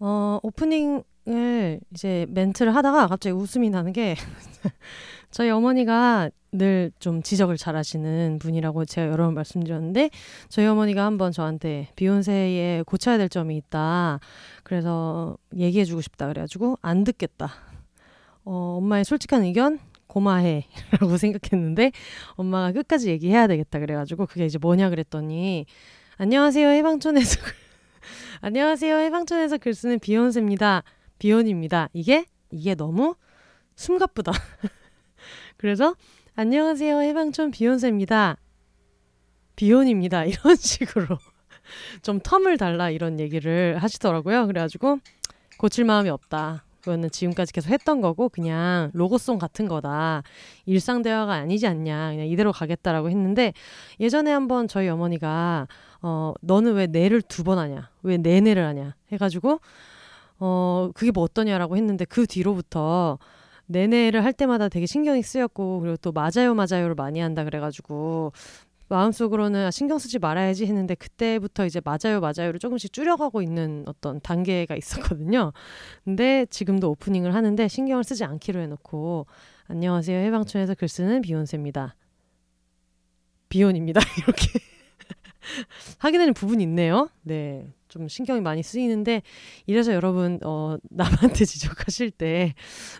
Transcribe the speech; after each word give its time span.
어, 0.00 0.38
오프닝을 0.42 1.80
이제 1.92 2.26
멘트를 2.30 2.74
하다가 2.74 3.06
갑자기 3.06 3.32
웃음이 3.34 3.70
나는 3.70 3.92
게 3.92 4.16
저희 5.30 5.50
어머니가 5.50 6.30
늘 6.52 6.92
좀 7.00 7.22
지적을 7.22 7.56
잘 7.56 7.76
하시는 7.76 8.38
분이라고 8.38 8.84
제가 8.84 9.08
여러 9.08 9.26
번 9.26 9.34
말씀드렸는데 9.34 10.10
저희 10.48 10.66
어머니가 10.66 11.04
한번 11.04 11.32
저한테 11.32 11.88
비욘세에 11.96 12.82
고쳐야 12.86 13.18
될 13.18 13.28
점이 13.28 13.56
있다. 13.56 14.20
그래서 14.62 15.36
얘기해 15.56 15.84
주고 15.84 16.00
싶다 16.00 16.28
그래가지고 16.28 16.78
안 16.80 17.04
듣겠다. 17.04 17.52
어, 18.44 18.76
엄마의 18.78 19.04
솔직한 19.04 19.42
의견 19.42 19.78
고마해 20.06 20.66
라고 21.00 21.16
생각했는데 21.16 21.92
엄마가 22.36 22.72
끝까지 22.72 23.10
얘기해야 23.10 23.46
되겠다 23.46 23.80
그래가지고 23.80 24.26
그게 24.26 24.46
이제 24.46 24.58
뭐냐 24.58 24.90
그랬더니 24.90 25.66
안녕하세요 26.18 26.68
해방촌에서 26.68 27.40
안녕하세요. 28.46 28.98
해방촌에서 28.98 29.56
글 29.56 29.72
쓰는 29.72 29.98
비욘세입니다. 29.98 30.82
비욘입니다. 31.18 31.88
이게 31.94 32.26
이게 32.50 32.74
너무 32.74 33.14
숨가쁘다. 33.74 34.32
그래서 35.56 35.96
안녕하세요. 36.36 37.00
해방촌 37.00 37.52
비욘세입니다. 37.52 38.36
비욘입니다. 39.56 40.26
이런 40.28 40.56
식으로 40.56 41.16
좀 42.02 42.20
텀을 42.20 42.58
달라 42.58 42.90
이런 42.90 43.18
얘기를 43.18 43.78
하시더라고요. 43.78 44.46
그래가지고 44.46 44.98
고칠 45.56 45.86
마음이 45.86 46.10
없다. 46.10 46.66
그거는 46.84 47.10
지금까지 47.10 47.54
계속 47.54 47.70
했던 47.70 48.02
거고 48.02 48.28
그냥 48.28 48.90
로고송 48.92 49.38
같은 49.38 49.68
거다. 49.68 50.22
일상 50.66 51.00
대화가 51.00 51.32
아니지 51.32 51.66
않냐. 51.66 52.10
그냥 52.10 52.26
이대로 52.26 52.52
가겠다라고 52.52 53.08
했는데 53.08 53.54
예전에 54.00 54.30
한번 54.30 54.68
저희 54.68 54.90
어머니가 54.90 55.66
어 56.06 56.34
너는 56.42 56.74
왜 56.74 56.86
내를 56.86 57.22
두 57.22 57.44
번 57.44 57.58
하냐? 57.58 57.90
왜 58.02 58.18
내내를 58.18 58.64
하냐? 58.66 58.94
해 59.12 59.16
가지고 59.16 59.60
어 60.38 60.90
그게 60.94 61.10
뭐 61.10 61.24
어떠냐라고 61.24 61.76
했는데 61.76 62.04
그 62.04 62.26
뒤로부터 62.26 63.18
내내를 63.66 64.24
할 64.24 64.32
때마다 64.34 64.68
되게 64.68 64.86
신경이 64.86 65.22
쓰였고 65.22 65.80
그리고 65.80 65.96
또 65.98 66.12
맞아요 66.12 66.54
맞아요를 66.54 66.94
많이 66.94 67.20
한다 67.20 67.44
그래가지고 67.44 68.32
마음속으로는 68.88 69.70
신경 69.70 69.98
쓰지 69.98 70.18
말아야지 70.18 70.66
했는데 70.66 70.94
그때부터 70.94 71.64
이제 71.64 71.80
맞아요 71.82 72.20
맞아요를 72.20 72.60
조금씩 72.60 72.92
줄여가고 72.92 73.40
있는 73.42 73.84
어떤 73.86 74.20
단계가 74.20 74.76
있었거든요. 74.76 75.52
근데 76.04 76.44
지금도 76.50 76.90
오프닝을 76.90 77.34
하는데 77.34 77.66
신경을 77.66 78.04
쓰지 78.04 78.24
않기로 78.24 78.60
해놓고 78.60 79.26
안녕하세요 79.68 80.18
해방촌에서 80.26 80.74
글 80.74 80.88
쓰는 80.88 81.22
비욘세입니다. 81.22 81.96
비욘입니다 83.48 84.00
이렇게 84.18 84.58
하게 85.98 86.18
되는 86.18 86.34
부분이 86.34 86.62
있네요. 86.64 87.08
네. 87.22 87.66
좀 87.94 88.08
신경이 88.08 88.40
많이 88.40 88.64
쓰이는데 88.64 89.22
이래서 89.66 89.94
여러분 89.94 90.40
어 90.44 90.76
남한테 90.90 91.44
지적하실 91.44 92.10
때 92.10 92.54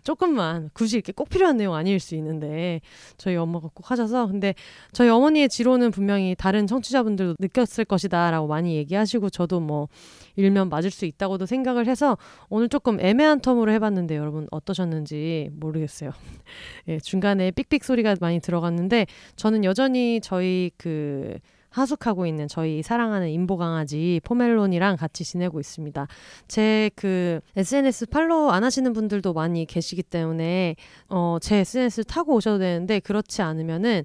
조금만 0.05 0.71
굳이 0.73 0.97
이렇게 0.97 1.11
꼭 1.11 1.29
필요한 1.29 1.57
내용 1.57 1.75
아닐 1.75 1.99
수 1.99 2.15
있는데 2.15 2.81
저희 3.19 3.35
엄마가 3.35 3.71
꼭 3.75 3.91
하셔서 3.91 4.29
근데 4.29 4.55
저희 4.93 5.09
어머니의 5.09 5.49
지로는 5.49 5.91
분명히 5.91 6.37
다른 6.39 6.69
청취자분들도 6.69 7.37
느꼈을 7.41 7.85
것이다라고 7.85 8.47
많이 8.47 8.77
얘기하시고 8.77 9.31
저도 9.31 9.59
뭐 9.59 9.89
일면 10.37 10.69
맞을 10.69 10.93
수 10.93 11.07
있다고도 11.07 11.47
생각을 11.47 11.89
해서 11.89 12.17
오늘 12.49 12.69
조금 12.69 13.01
애매한 13.01 13.41
텀으로 13.41 13.73
해봤는데 13.73 14.17
여러분 14.17 14.47
어떠셨는지 14.53 15.51
모르겠어요. 15.55 16.13
예, 16.87 17.01
중간에 17.01 17.51
삑삑 17.51 17.83
소리가 17.83 18.15
많이 18.21 18.39
들어갔는데 18.39 19.07
저는 19.35 19.65
여전히 19.65 20.21
저희 20.23 20.71
그 20.77 21.39
하숙하고 21.75 22.27
있는 22.27 22.49
저희 22.49 22.83
사랑하는 22.83 23.29
인보 23.29 23.57
강아지 23.57 24.21
포멜론이랑 24.25 24.97
같이 24.97 25.25
지내고 25.25 25.61
있습니다. 25.61 26.07
제 26.49 26.85
그 26.97 27.41
SNS 27.57 28.07
팔로우 28.07 28.51
안 28.51 28.65
하시는 28.65 28.93
분들도 28.93 29.33
많이 29.33 29.67
계시기 29.67 30.03
때문에 30.03 30.77
어, 31.09 31.39
제 31.41 31.57
SNS를 31.59 32.05
타고 32.05 32.35
오셔도 32.35 32.59
되는데 32.59 33.01
그렇지 33.01 33.43
않으면은 33.43 34.05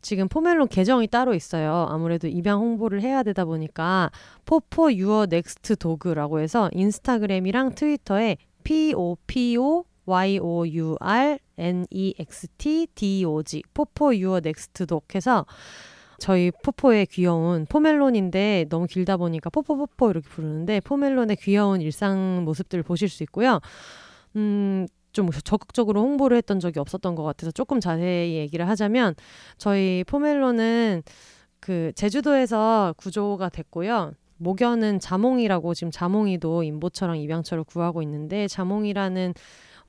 지금 0.00 0.28
포멜론 0.28 0.66
계정이 0.68 1.06
따로 1.06 1.34
있어요. 1.34 1.86
아무래도 1.88 2.26
입양 2.26 2.58
홍보를 2.60 3.02
해야 3.02 3.22
되다 3.22 3.44
보니까 3.44 4.10
포포 4.44 4.92
your 4.92 5.26
next 5.30 5.76
dog라고 5.76 6.40
해서 6.40 6.68
인스타그램이랑 6.72 7.74
트위터에 7.74 8.36
P 8.64 8.94
O 8.96 9.16
P 9.26 9.56
O 9.56 9.84
Y 10.06 10.38
O 10.40 10.66
U 10.66 10.96
R 11.00 11.38
N 11.56 11.86
E 11.90 12.14
X 12.18 12.48
T 12.58 12.88
D 12.94 13.24
O 13.24 13.42
G 13.44 13.62
포포 13.74 14.16
your 14.16 14.40
next 14.40 14.86
dog 14.86 15.14
해서 15.14 15.46
저희 16.22 16.52
포포의 16.52 17.06
귀여운 17.06 17.66
포멜론인데 17.66 18.66
너무 18.68 18.86
길다 18.86 19.16
보니까 19.16 19.50
포포포포 19.50 20.08
이렇게 20.08 20.28
부르는데 20.28 20.78
포멜론의 20.78 21.34
귀여운 21.40 21.80
일상 21.80 22.44
모습들을 22.44 22.84
보실 22.84 23.08
수 23.08 23.24
있고요. 23.24 23.58
음, 24.36 24.86
좀 25.12 25.30
적극적으로 25.30 26.00
홍보를 26.00 26.36
했던 26.36 26.60
적이 26.60 26.78
없었던 26.78 27.16
것 27.16 27.24
같아서 27.24 27.50
조금 27.50 27.80
자세히 27.80 28.34
얘기를 28.36 28.68
하자면 28.68 29.16
저희 29.58 30.04
포멜론은 30.06 31.02
그 31.58 31.90
제주도에서 31.96 32.94
구조가 32.98 33.48
됐고요. 33.48 34.12
목연은 34.36 35.00
자몽이라고 35.00 35.74
지금 35.74 35.90
자몽이도 35.90 36.62
인보처랑 36.62 37.18
입양처를 37.18 37.64
구하고 37.64 38.00
있는데 38.02 38.46
자몽이라는 38.46 39.34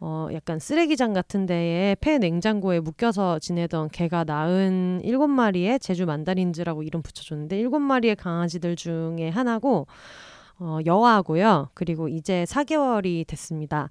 어, 0.06 0.28
약간 0.34 0.60
쓰레기장 0.60 1.14
같은 1.14 1.46
데에 1.46 1.96
폐 2.02 2.18
냉장고에 2.18 2.82
묶여서 2.82 3.40
지내던 3.40 3.88
개가 3.88 4.26
낳은 4.26 5.00
일곱 5.06 5.28
마리의 5.28 5.80
제주 5.80 6.06
만다린즈라고 6.06 6.84
이름 6.84 7.02
붙여줬는데 7.02 7.58
일곱 7.58 7.80
마리의 7.80 8.18
강아지들 8.18 8.76
중에 8.76 9.30
하나고 9.30 9.88
어, 10.60 10.80
여아고요. 10.86 11.70
그리고 11.74 12.10
이제 12.10 12.44
4개월이 12.50 13.26
됐습니다. 13.28 13.88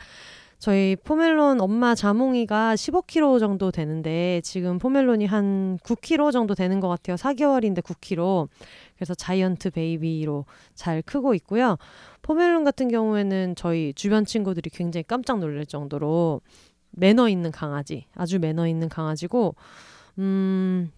저희 0.58 0.96
포멜론 1.02 1.62
엄마 1.62 1.94
자몽이가 1.94 2.74
15kg 2.74 3.40
정도 3.40 3.70
되는데 3.70 4.42
지금 4.44 4.78
포멜론이 4.78 5.24
한 5.24 5.78
9kg 5.82 6.30
정도 6.30 6.54
되는 6.54 6.78
것 6.78 6.88
같아요. 6.88 7.16
4개월인데 7.16 7.82
9kg. 7.82 8.48
그래서 8.94 9.14
자이언트 9.14 9.70
베이비로 9.70 10.44
잘 10.74 11.00
크고 11.02 11.34
있고요. 11.34 11.78
포멜론 12.22 12.64
같은 12.64 12.88
경우에는 12.88 13.56
저희 13.56 13.92
주변 13.94 14.24
친구들이 14.24 14.70
굉장히 14.70 15.04
깜짝 15.04 15.40
놀랄 15.40 15.66
정도로 15.66 16.40
매너 16.92 17.28
있는 17.28 17.50
강아지, 17.50 18.06
아주 18.14 18.38
매너 18.38 18.68
있는 18.68 18.88
강아지고, 18.88 19.54
음, 20.18 20.92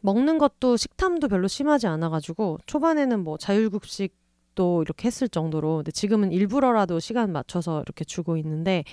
먹는 0.00 0.38
것도 0.38 0.76
식탐도 0.76 1.28
별로 1.28 1.48
심하지 1.48 1.86
않아가지고, 1.86 2.58
초반에는 2.66 3.22
뭐 3.24 3.36
자율급식 3.36 4.20
도 4.54 4.82
이렇게 4.82 5.06
했을 5.06 5.30
정도로, 5.30 5.76
근데 5.76 5.90
지금은 5.92 6.30
일부러라도 6.30 7.00
시간 7.00 7.32
맞춰서 7.32 7.80
이렇게 7.80 8.04
주고 8.04 8.36
있는데, 8.36 8.84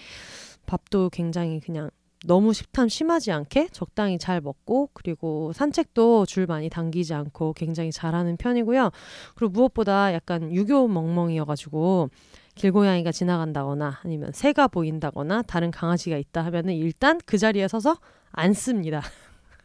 밥도 0.68 1.10
굉장히 1.10 1.60
그냥 1.60 1.90
너무 2.26 2.54
식탐 2.54 2.90
심하지 2.90 3.32
않게 3.32 3.70
적당히 3.72 4.18
잘 4.18 4.42
먹고 4.42 4.90
그리고 4.94 5.54
산책도 5.54 6.26
줄 6.26 6.48
많이 6.48 6.70
당기지 6.70 7.14
않고 7.14 7.54
굉장히 7.54 7.92
잘하는 7.92 8.38
편이고요. 8.38 8.92
그리고 9.36 9.52
무엇보다 9.52 10.14
약간 10.14 10.54
유교 10.54 10.88
멍멍이여가지고 10.88 12.10
길고양이가 12.56 13.12
지나간다거나 13.14 14.00
아니면 14.04 14.32
새가 14.34 14.68
보인다거나 14.68 15.44
다른 15.44 15.72
강아지가 15.72 16.18
있다 16.18 16.44
하면은 16.46 16.74
일단 16.74 17.20
그 17.26 17.38
자리에 17.38 17.68
서서 17.70 17.98
앉습니다. 18.32 19.02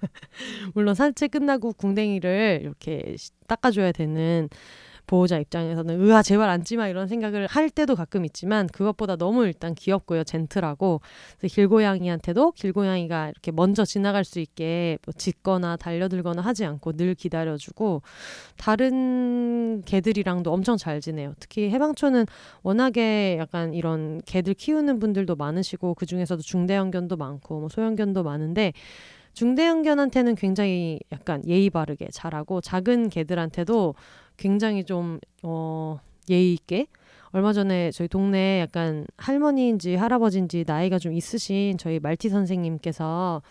물론 0.74 0.94
산책 0.94 1.32
끝나고 1.32 1.72
궁뎅이를 1.72 2.60
이렇게 2.62 3.16
닦아줘야 3.48 3.90
되는 3.92 4.48
보호자 5.06 5.38
입장에서는 5.38 6.00
으아 6.00 6.22
제발 6.22 6.48
앉지마 6.48 6.88
이런 6.88 7.08
생각을 7.08 7.46
할 7.46 7.70
때도 7.70 7.94
가끔 7.94 8.24
있지만 8.24 8.66
그것보다 8.68 9.16
너무 9.16 9.44
일단 9.44 9.74
귀엽고요 9.74 10.24
젠틀하고. 10.24 11.00
길고양이한테도 11.46 12.52
길고양이가 12.52 13.28
이렇게 13.28 13.52
먼저 13.52 13.84
지나갈 13.84 14.24
수 14.24 14.40
있게 14.40 14.98
뭐 15.04 15.12
짖거나 15.12 15.76
달려들거나 15.76 16.42
하지 16.42 16.64
않고 16.64 16.92
늘 16.92 17.14
기다려주고 17.14 18.02
다른 18.56 19.82
개들이랑도 19.82 20.52
엄청 20.52 20.76
잘 20.76 21.00
지내요. 21.00 21.34
특히 21.38 21.70
해방촌은 21.70 22.26
워낙에 22.62 23.36
약간 23.38 23.74
이런 23.74 24.20
개들 24.26 24.54
키우는 24.54 24.98
분들도 24.98 25.36
많으시고 25.36 25.94
그 25.94 26.06
중에서도 26.06 26.42
중대형견도 26.42 27.16
많고 27.16 27.60
뭐 27.60 27.68
소형견도 27.68 28.22
많은데 28.22 28.72
중대형견한테는 29.34 30.36
굉장히 30.36 31.00
약간 31.12 31.42
예의 31.46 31.68
바르게 31.68 32.08
잘하고 32.12 32.60
작은 32.60 33.10
개들한테도 33.10 33.94
굉장히 34.36 34.84
좀 34.84 35.20
어, 35.42 35.98
예의 36.30 36.52
있게 36.54 36.86
얼마 37.32 37.52
전에 37.52 37.90
저희 37.90 38.06
동네 38.06 38.60
약간 38.60 39.06
할머니인지 39.16 39.96
할아버지인지 39.96 40.64
나이가 40.66 40.98
좀 40.98 41.12
있으신 41.12 41.78
저희 41.78 41.98
말티 41.98 42.28
선생님께서 42.28 43.42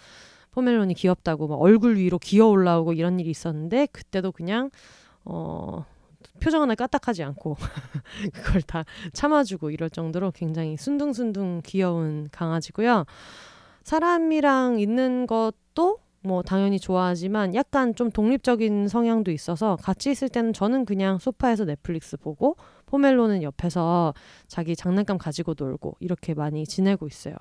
포멜론이 0.52 0.94
귀엽다고 0.94 1.48
막 1.48 1.56
얼굴 1.62 1.98
위로 1.98 2.18
기어 2.20 2.48
올라오고 2.48 2.94
이런 2.94 3.20
일이 3.20 3.30
있었는데 3.30 3.88
그때도 3.88 4.32
그냥 4.32 4.70
어 5.26 5.86
표정 6.40 6.62
하나 6.62 6.76
까딱하지 6.76 7.24
않고 7.24 7.58
그걸 8.34 8.62
다 8.62 8.86
참아주고 9.14 9.72
이럴 9.72 9.90
정도로 9.90 10.32
굉장히 10.32 10.78
순둥순둥 10.78 11.62
귀여운 11.66 12.28
강아지고요. 12.32 13.06
사람이랑 13.84 14.80
있는 14.80 15.28
것도 15.28 16.00
뭐 16.24 16.42
당연히 16.42 16.80
좋아하지만 16.80 17.54
약간 17.54 17.96
좀 17.96 18.10
독립적인 18.10 18.88
성향도 18.88 19.32
있어서 19.32 19.76
같이 19.76 20.12
있을 20.12 20.30
때는 20.30 20.54
저는 20.54 20.86
그냥 20.86 21.18
소파에서 21.18 21.66
넷플릭스 21.66 22.18
보고 22.18 22.56
포멜로는 22.86 23.44
옆에서 23.44 24.14
자기 24.48 24.76
장난감 24.76 25.18
가지고 25.18 25.56
놀고 25.58 25.98
이렇게 26.00 26.34
많이 26.34 26.66
지내고 26.66 27.08
있어요. 27.08 27.36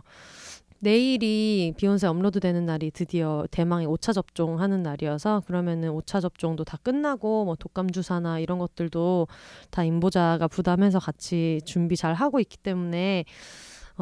내일이 0.80 1.72
비혼세 1.76 2.08
업로드 2.08 2.40
되는 2.40 2.66
날이 2.66 2.90
드디어 2.90 3.46
대망의 3.52 3.86
5차 3.86 4.12
접종하는 4.12 4.82
날이어서 4.82 5.42
그러면은 5.46 5.90
5차 5.90 6.20
접종도 6.20 6.64
다 6.64 6.76
끝나고 6.82 7.44
뭐 7.44 7.54
독감 7.54 7.92
주사나 7.92 8.40
이런 8.40 8.58
것들도 8.58 9.28
다 9.70 9.84
임보자가 9.84 10.48
부담해서 10.48 10.98
같이 10.98 11.60
준비 11.64 11.94
잘 11.94 12.14
하고 12.14 12.40
있기 12.40 12.56
때문에 12.56 13.26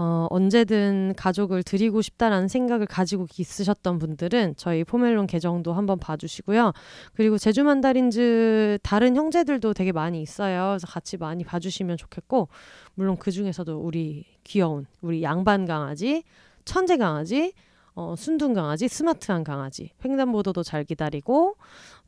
어, 0.03 0.27
언제든 0.31 1.13
가족을 1.15 1.63
드리고 1.63 2.01
싶다라는 2.01 2.49
생각을 2.49 2.87
가지고 2.87 3.27
있으셨던 3.37 3.99
분들은 3.99 4.55
저희 4.57 4.83
포멜론 4.83 5.27
계정도 5.27 5.75
한번 5.75 5.99
봐주시고요. 5.99 6.73
그리고 7.13 7.37
제주 7.37 7.65
만다린즈 7.65 8.79
다른 8.83 9.15
형제들도 9.15 9.75
되게 9.75 9.93
많이 9.93 10.23
있어요. 10.23 10.69
그래서 10.71 10.87
같이 10.87 11.19
많이 11.19 11.45
봐주시면 11.45 11.99
좋겠고, 11.99 12.49
물론 12.95 13.19
그 13.19 13.31
중에서도 13.31 13.79
우리 13.79 14.25
귀여운 14.43 14.87
우리 15.03 15.23
양반 15.23 15.67
강아지, 15.67 16.23
천재 16.65 16.97
강아지, 16.97 17.53
어, 17.95 18.15
순둥 18.17 18.55
강아지, 18.55 18.89
스마트한 18.89 19.45
강아지, 19.45 19.91
횡단보도도 20.05 20.63
잘 20.63 20.85
기다리고 20.85 21.57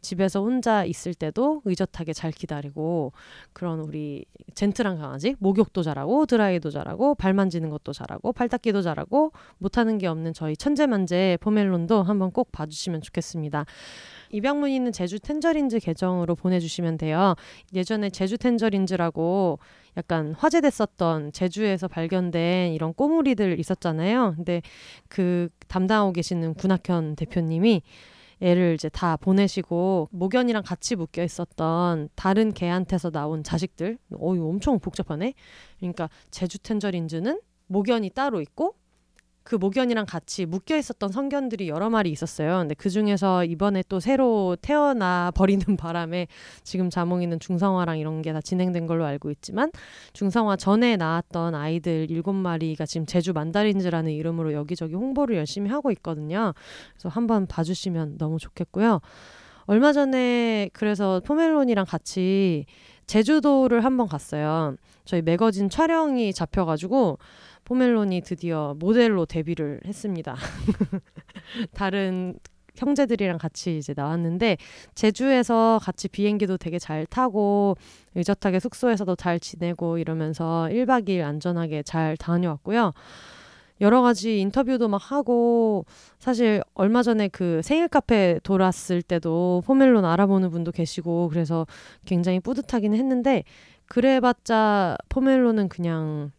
집에서 0.01 0.41
혼자 0.43 0.85
있을 0.85 1.15
때도 1.15 1.63
의젓하게 1.65 2.13
잘 2.13 2.33
기다리고 2.33 3.13
그런 3.53 3.81
우리 3.81 4.25
젠틀한 4.55 4.99
강아지, 4.99 5.37
목욕도 5.39 5.83
잘하고 5.83 6.27
드라이도 6.27 6.71
잘하고 6.71 7.15
발 7.15 7.35
만지는 7.35 7.71
것도 7.71 7.93
잘하고 7.93 8.33
팔 8.33 8.49
닦기도 8.49 8.83
잘하고 8.83 9.33
못하는 9.59 9.99
게 9.99 10.07
없는 10.07 10.35
저희 10.35 10.57
천재만재 10.57 11.39
포멜론도 11.41 12.03
한번 12.03 12.31
꼭 12.31 12.53
봐주시면 12.53 13.03
좋겠습니다. 13.03 13.65
입양 14.33 14.59
문의는 14.61 14.93
제주 14.93 15.21
텐저린즈 15.21 15.79
계정으로 15.79 16.35
보내주시면 16.35 16.99
돼요. 16.99 17.35
예전에 17.75 18.11
제주 18.11 18.37
텐저린즈라고 18.39 19.59
약간 19.97 20.35
화제됐었던 20.35 21.33
제주에서 21.33 21.87
발견된 21.87 22.73
이런 22.73 22.95
꼬물이들 22.95 23.59
있었잖아요. 23.61 24.35
근데 24.37 24.63
그 25.09 25.49
담당하고 25.69 26.13
계시는 26.13 26.55
군학현 26.55 27.15
대표님이 27.15 27.83
애를 28.41 28.75
이제 28.75 28.89
다 28.89 29.17
보내시고 29.17 30.09
모견이랑 30.11 30.65
같이 30.65 30.97
묶여 30.97 31.23
있었던 31.23 32.09
다른 32.17 32.53
개한테서 32.53 33.11
나온 33.11 33.45
자식들, 33.45 33.99
어, 34.19 34.35
이 34.35 34.39
엄청 34.41 34.81
복잡하네. 34.81 35.35
그러니까 35.79 36.09
제주 36.33 36.59
텐저린즈는 36.59 37.41
모견이 37.69 38.11
따로 38.11 38.41
있고 38.41 38.75
그 39.45 39.55
모견이랑 39.55 40.07
같이 40.07 40.47
묶여 40.47 40.77
있었던 40.77 41.11
성견들이 41.11 41.69
여러 41.69 41.91
마리 41.91 42.11
있었어요. 42.11 42.59
근데 42.59 42.75
그 42.75 42.91
중에서 42.91 43.45
이번에 43.45 43.83
또 43.89 44.01
새로 44.01 44.57
태어나 44.61 45.31
버리는 45.35 45.65
바람에 45.77 46.27
지금 46.65 46.91
자몽이는 46.91 47.39
중성화랑 47.41 47.99
이런 47.99 48.21
게 48.23 48.33
다 48.33 48.41
진행된 48.41 48.87
걸로 48.87 49.05
알고 49.05 49.31
있지만 49.31 49.71
중성화 50.15 50.57
전에 50.57 50.97
나왔던 50.97 51.55
아이들 51.55 52.07
일곱 52.11 52.33
마리가 52.33 52.87
지금 52.87 53.05
제주 53.05 53.33
만다린즈라는 53.35 54.11
이름으로 54.13 54.55
여기저기 54.55 54.95
홍보를 54.95 55.37
열심히 55.37 55.71
하고 55.71 55.91
있거든요. 55.91 56.55
그래서 56.95 57.09
한번 57.11 57.47
봐주시면 57.47 58.17
너무 58.19 58.39
좋겠고요. 58.39 59.01
얼마 59.67 59.93
전에 59.93 60.71
그래서 60.73 61.21
포멜론이랑 61.25 61.85
같이 61.87 62.65
제주도를 63.07 63.85
한번 63.85 64.09
갔어요. 64.09 64.77
저희 65.05 65.21
매거진 65.23 65.69
촬영이 65.69 66.33
잡혀가지고 66.33 67.19
포멜론이 67.65 68.23
드디어 68.23 68.75
모델로 68.79 69.27
데뷔를 69.27 69.81
했습니다. 69.87 70.37
다른 71.75 72.35
형제들이랑 72.75 73.39
같이 73.39 73.77
이제 73.77 73.93
나왔는데 73.95 74.57
제주에서 74.95 75.79
같이 75.83 76.09
비행기도 76.09 76.57
되게 76.57 76.79
잘 76.79 77.07
타고 77.07 77.77
의젓하게 78.15 78.61
숙소에서도 78.61 79.15
잘 79.17 79.39
지내고 79.39 79.99
이러면서 79.99 80.69
1박 80.71 81.09
2일 81.09 81.23
안전하게 81.23 81.83
잘 81.83 82.17
다녀왔고요. 82.17 82.93
여러 83.81 84.01
가지 84.01 84.41
인터뷰도 84.41 84.89
막 84.89 85.11
하고 85.11 85.85
사실 86.19 86.63
얼마 86.75 87.03
전에 87.03 87.29
그 87.29 87.61
생일 87.65 87.89
카페 87.89 88.39
돌았을 88.45 89.03
때도 89.03 89.63
포멜론 89.67 90.05
알아보는 90.05 90.51
분도 90.51 90.71
계시고 90.71 91.29
그래서 91.29 91.67
굉장히 92.05 92.39
뿌듯하긴 92.39 92.95
했는데 92.95 93.43
그래봤자 93.87 94.99
포멜론은 95.09 95.69
그냥 95.69 96.31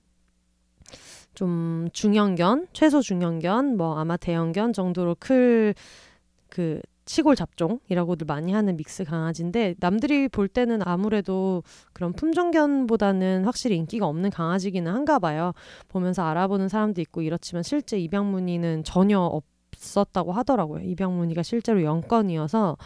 좀 1.34 1.88
중형견, 1.94 2.68
최소 2.74 3.02
중형견, 3.02 3.78
뭐 3.78 3.98
아마 3.98 4.18
대형견 4.18 4.74
정도로 4.74 5.16
클 5.20 5.74
그 6.54 6.80
시골 7.08 7.36
잡종이라고들 7.36 8.26
많이 8.28 8.54
하는 8.54 8.78
믹스 8.78 9.06
강아지인데 9.06 9.74
남들이 9.80 10.30
볼 10.30 10.48
때는 10.48 10.82
아무래도 10.86 11.64
그런 11.94 12.14
품종견보다는 12.14 13.46
확실히 13.46 13.76
인기가 13.78 14.06
없는 14.06 14.30
강아지기는 14.30 14.90
한가 14.90 15.18
봐요. 15.18 15.54
보면서 15.90 16.24
알아보는 16.24 16.70
사람도 16.70 17.02
있고 17.02 17.24
이렇지만 17.24 17.64
실제 17.64 17.98
입양 17.98 18.32
문의는 18.32 18.84
전혀 18.84 19.20
없었다고 19.20 20.32
하더라고요. 20.32 20.84
입양 20.84 21.18
문의가 21.18 21.42
실제로 21.42 21.80
0건이어서 21.80 22.78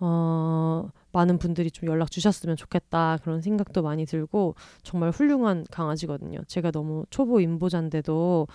어 0.00 0.88
많은 1.18 1.38
분들이 1.38 1.70
좀 1.70 1.88
연락 1.88 2.12
주셨으면 2.12 2.56
좋겠다 2.56 3.18
그런 3.22 3.40
생각도 3.40 3.82
많이 3.82 4.06
들고 4.06 4.54
정말 4.84 5.10
훌륭한 5.10 5.64
강아지거든요. 5.70 6.38
제가 6.46 6.70
너무 6.70 7.04
초보 7.10 7.40
임보자인데도 7.40 8.46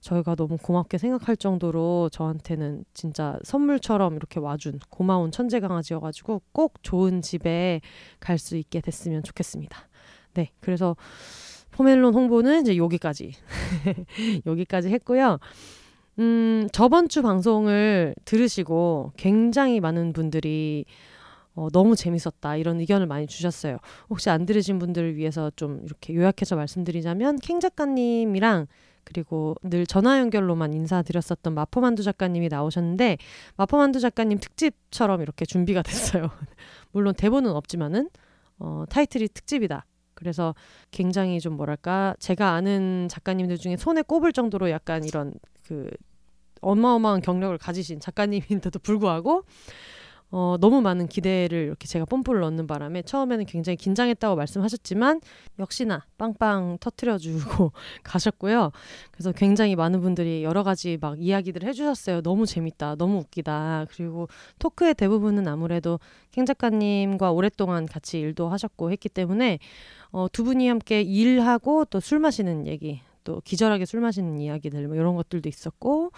저희가 0.00 0.36
너무 0.36 0.56
고맙게 0.56 0.98
생각할 0.98 1.36
정도로 1.36 2.10
저한테는 2.12 2.84
진짜 2.94 3.38
선물처럼 3.42 4.14
이렇게 4.14 4.38
와준 4.38 4.78
고마운 4.88 5.32
천재 5.32 5.58
강아지여가지고 5.58 6.42
꼭 6.52 6.74
좋은 6.82 7.22
집에 7.22 7.80
갈 8.20 8.38
수 8.38 8.56
있게 8.56 8.80
됐으면 8.80 9.24
좋겠습니다. 9.24 9.76
네, 10.34 10.50
그래서 10.60 10.94
포멜론 11.72 12.14
홍보는 12.14 12.60
이제 12.60 12.76
여기까지 12.76 13.32
여기까지 14.46 14.90
했고요. 14.90 15.38
음, 16.20 16.68
저번 16.72 17.08
주 17.08 17.22
방송을 17.22 18.14
들으시고 18.24 19.12
굉장히 19.16 19.80
많은 19.80 20.12
분들이 20.12 20.84
어, 21.56 21.70
너무 21.70 21.96
재밌었다 21.96 22.56
이런 22.56 22.78
의견을 22.80 23.06
많이 23.06 23.26
주셨어요. 23.26 23.78
혹시 24.10 24.30
안 24.30 24.46
들으신 24.46 24.78
분들을 24.78 25.16
위해서 25.16 25.50
좀 25.56 25.80
이렇게 25.84 26.14
요약해서 26.14 26.54
말씀드리자면 26.54 27.38
캥 27.38 27.60
작가님이랑 27.60 28.66
그리고 29.04 29.54
늘 29.62 29.86
전화 29.86 30.18
연결로만 30.18 30.74
인사드렸었던 30.74 31.54
마포만두 31.54 32.02
작가님이 32.02 32.48
나오셨는데 32.48 33.16
마포만두 33.56 34.00
작가님 34.00 34.38
특집처럼 34.38 35.22
이렇게 35.22 35.46
준비가 35.46 35.80
됐어요. 35.80 36.30
물론 36.92 37.14
대본은 37.14 37.50
없지만은 37.52 38.10
어, 38.58 38.84
타이틀이 38.90 39.28
특집이다. 39.28 39.86
그래서 40.14 40.54
굉장히 40.90 41.40
좀 41.40 41.56
뭐랄까 41.56 42.14
제가 42.18 42.52
아는 42.52 43.06
작가님들 43.08 43.58
중에 43.58 43.76
손에 43.76 44.02
꼽을 44.02 44.32
정도로 44.32 44.70
약간 44.70 45.04
이런 45.04 45.34
그 45.62 45.88
어마어마한 46.60 47.20
경력을 47.20 47.56
가지신 47.58 48.00
작가님인데도 48.00 48.78
불구하고 48.80 49.44
어, 50.38 50.58
너무 50.60 50.82
많은 50.82 51.06
기대를 51.06 51.64
이렇게 51.64 51.86
제가 51.86 52.04
뽐뿌를 52.04 52.42
넣는 52.42 52.66
바람에 52.66 53.00
처음에는 53.00 53.46
굉장히 53.46 53.78
긴장했다고 53.78 54.36
말씀하셨지만 54.36 55.22
역시나 55.58 56.04
빵빵 56.18 56.76
터트려주고 56.78 57.72
가셨고요. 58.04 58.70
그래서 59.12 59.32
굉장히 59.32 59.76
많은 59.76 60.02
분들이 60.02 60.44
여러 60.44 60.62
가지 60.62 60.98
막 61.00 61.18
이야기들을 61.18 61.66
해주셨어요. 61.66 62.20
너무 62.20 62.44
재밌다, 62.44 62.96
너무 62.96 63.20
웃기다. 63.20 63.86
그리고 63.88 64.28
토크의 64.58 64.92
대부분은 64.96 65.48
아무래도 65.48 65.98
캥 66.32 66.44
작가님과 66.44 67.32
오랫동안 67.32 67.86
같이 67.86 68.18
일도 68.18 68.50
하셨고 68.50 68.90
했기 68.90 69.08
때문에 69.08 69.58
어, 70.10 70.26
두 70.30 70.44
분이 70.44 70.68
함께 70.68 71.00
일하고 71.00 71.86
또 71.86 71.98
술 71.98 72.18
마시는 72.18 72.66
얘기 72.66 73.00
또 73.24 73.40
기절하게 73.40 73.86
술 73.86 74.02
마시는 74.02 74.38
이야기들 74.38 74.86
뭐 74.86 74.96
이런 74.96 75.16
것들도 75.16 75.48
있었고 75.48 76.12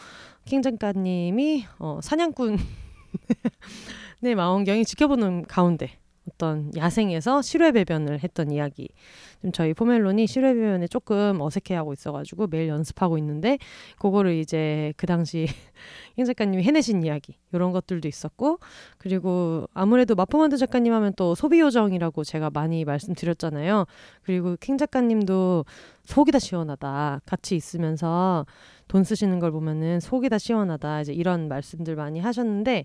킹 0.45 0.61
작가님이 0.63 1.67
어, 1.79 2.01
사냥꾼 2.03 2.59
네, 4.21 4.35
마원경이 4.35 4.85
지켜보는 4.85 5.45
가운데 5.45 5.91
어떤 6.29 6.75
야생에서 6.77 7.41
실외 7.41 7.71
배변을 7.71 8.23
했던 8.25 8.51
이야기. 8.51 8.89
지금 9.37 9.53
저희 9.53 9.73
포멜론이 9.75 10.27
실외 10.27 10.55
배변에 10.55 10.89
조금 10.89 11.41
어색해하고 11.41 11.93
있어가지고 11.93 12.49
매일 12.49 12.67
연습하고 12.67 13.17
있는데 13.19 13.59
그거를 14.01 14.35
이제 14.35 14.93
그 14.97 15.07
당시 15.07 15.47
행 16.19 16.25
작가님이 16.25 16.65
해내신 16.65 17.05
이야기 17.05 17.37
이런 17.53 17.71
것들도 17.71 18.09
있었고 18.09 18.59
그리고 18.99 19.69
아무래도 19.73 20.17
마포만두 20.17 20.57
작가님 20.57 20.93
하면 20.93 21.13
또 21.17 21.37
소비 21.37 21.61
요정이라고 21.61 22.25
제가 22.25 22.51
많이 22.51 22.85
말씀드렸잖아요. 22.85 23.87
그리고 24.23 24.57
킹 24.59 24.79
작가님도 24.79 25.65
속이 26.07 26.33
다 26.33 26.41
시원하다 26.41 27.21
같이 27.25 27.55
있으면서 27.55 28.47
돈 28.89 29.05
쓰시는 29.05 29.39
걸 29.39 29.53
보면은 29.53 30.01
속이 30.01 30.29
다 30.29 30.39
시원하다 30.39 31.03
이제 31.03 31.13
이런 31.13 31.47
말씀들 31.47 31.95
많이 31.95 32.19
하셨는데 32.19 32.85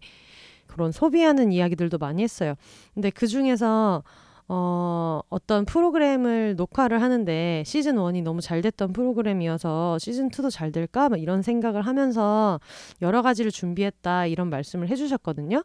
그런 0.67 0.91
소비하는 0.91 1.51
이야기들도 1.51 1.97
많이 1.97 2.23
했어요. 2.23 2.55
근데 2.93 3.09
그 3.09 3.27
중에서 3.27 4.03
어, 4.47 5.21
어떤 5.29 5.65
프로그램을 5.65 6.55
녹화를 6.55 7.01
하는데 7.01 7.63
시즌 7.65 7.97
one이 7.97 8.21
너무 8.21 8.41
잘 8.41 8.61
됐던 8.61 8.91
프로그램이어서 8.93 9.99
시즌 9.99 10.29
two도 10.29 10.55
잘 10.55 10.71
될까? 10.71 11.09
막 11.09 11.19
이런 11.21 11.41
생각을 11.41 11.81
하면서 11.81 12.59
여러 13.01 13.21
가지를 13.21 13.51
준비했다 13.51 14.27
이런 14.27 14.49
말씀을 14.49 14.89
해주셨거든요. 14.89 15.63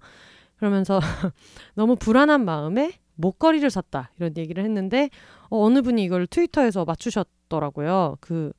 그러면서 0.57 1.00
너무 1.75 1.97
불안한 1.97 2.45
마음에 2.45 2.93
목걸이를 3.17 3.69
샀다 3.71 4.11
이런 4.17 4.33
얘기를 4.37 4.64
했는데 4.64 5.11
어, 5.50 5.64
어느 5.64 5.83
분이 5.83 6.02
이걸 6.05 6.26
트위터에서 6.26 6.85
맞추셨더라고요. 6.85 8.17
그 8.21 8.52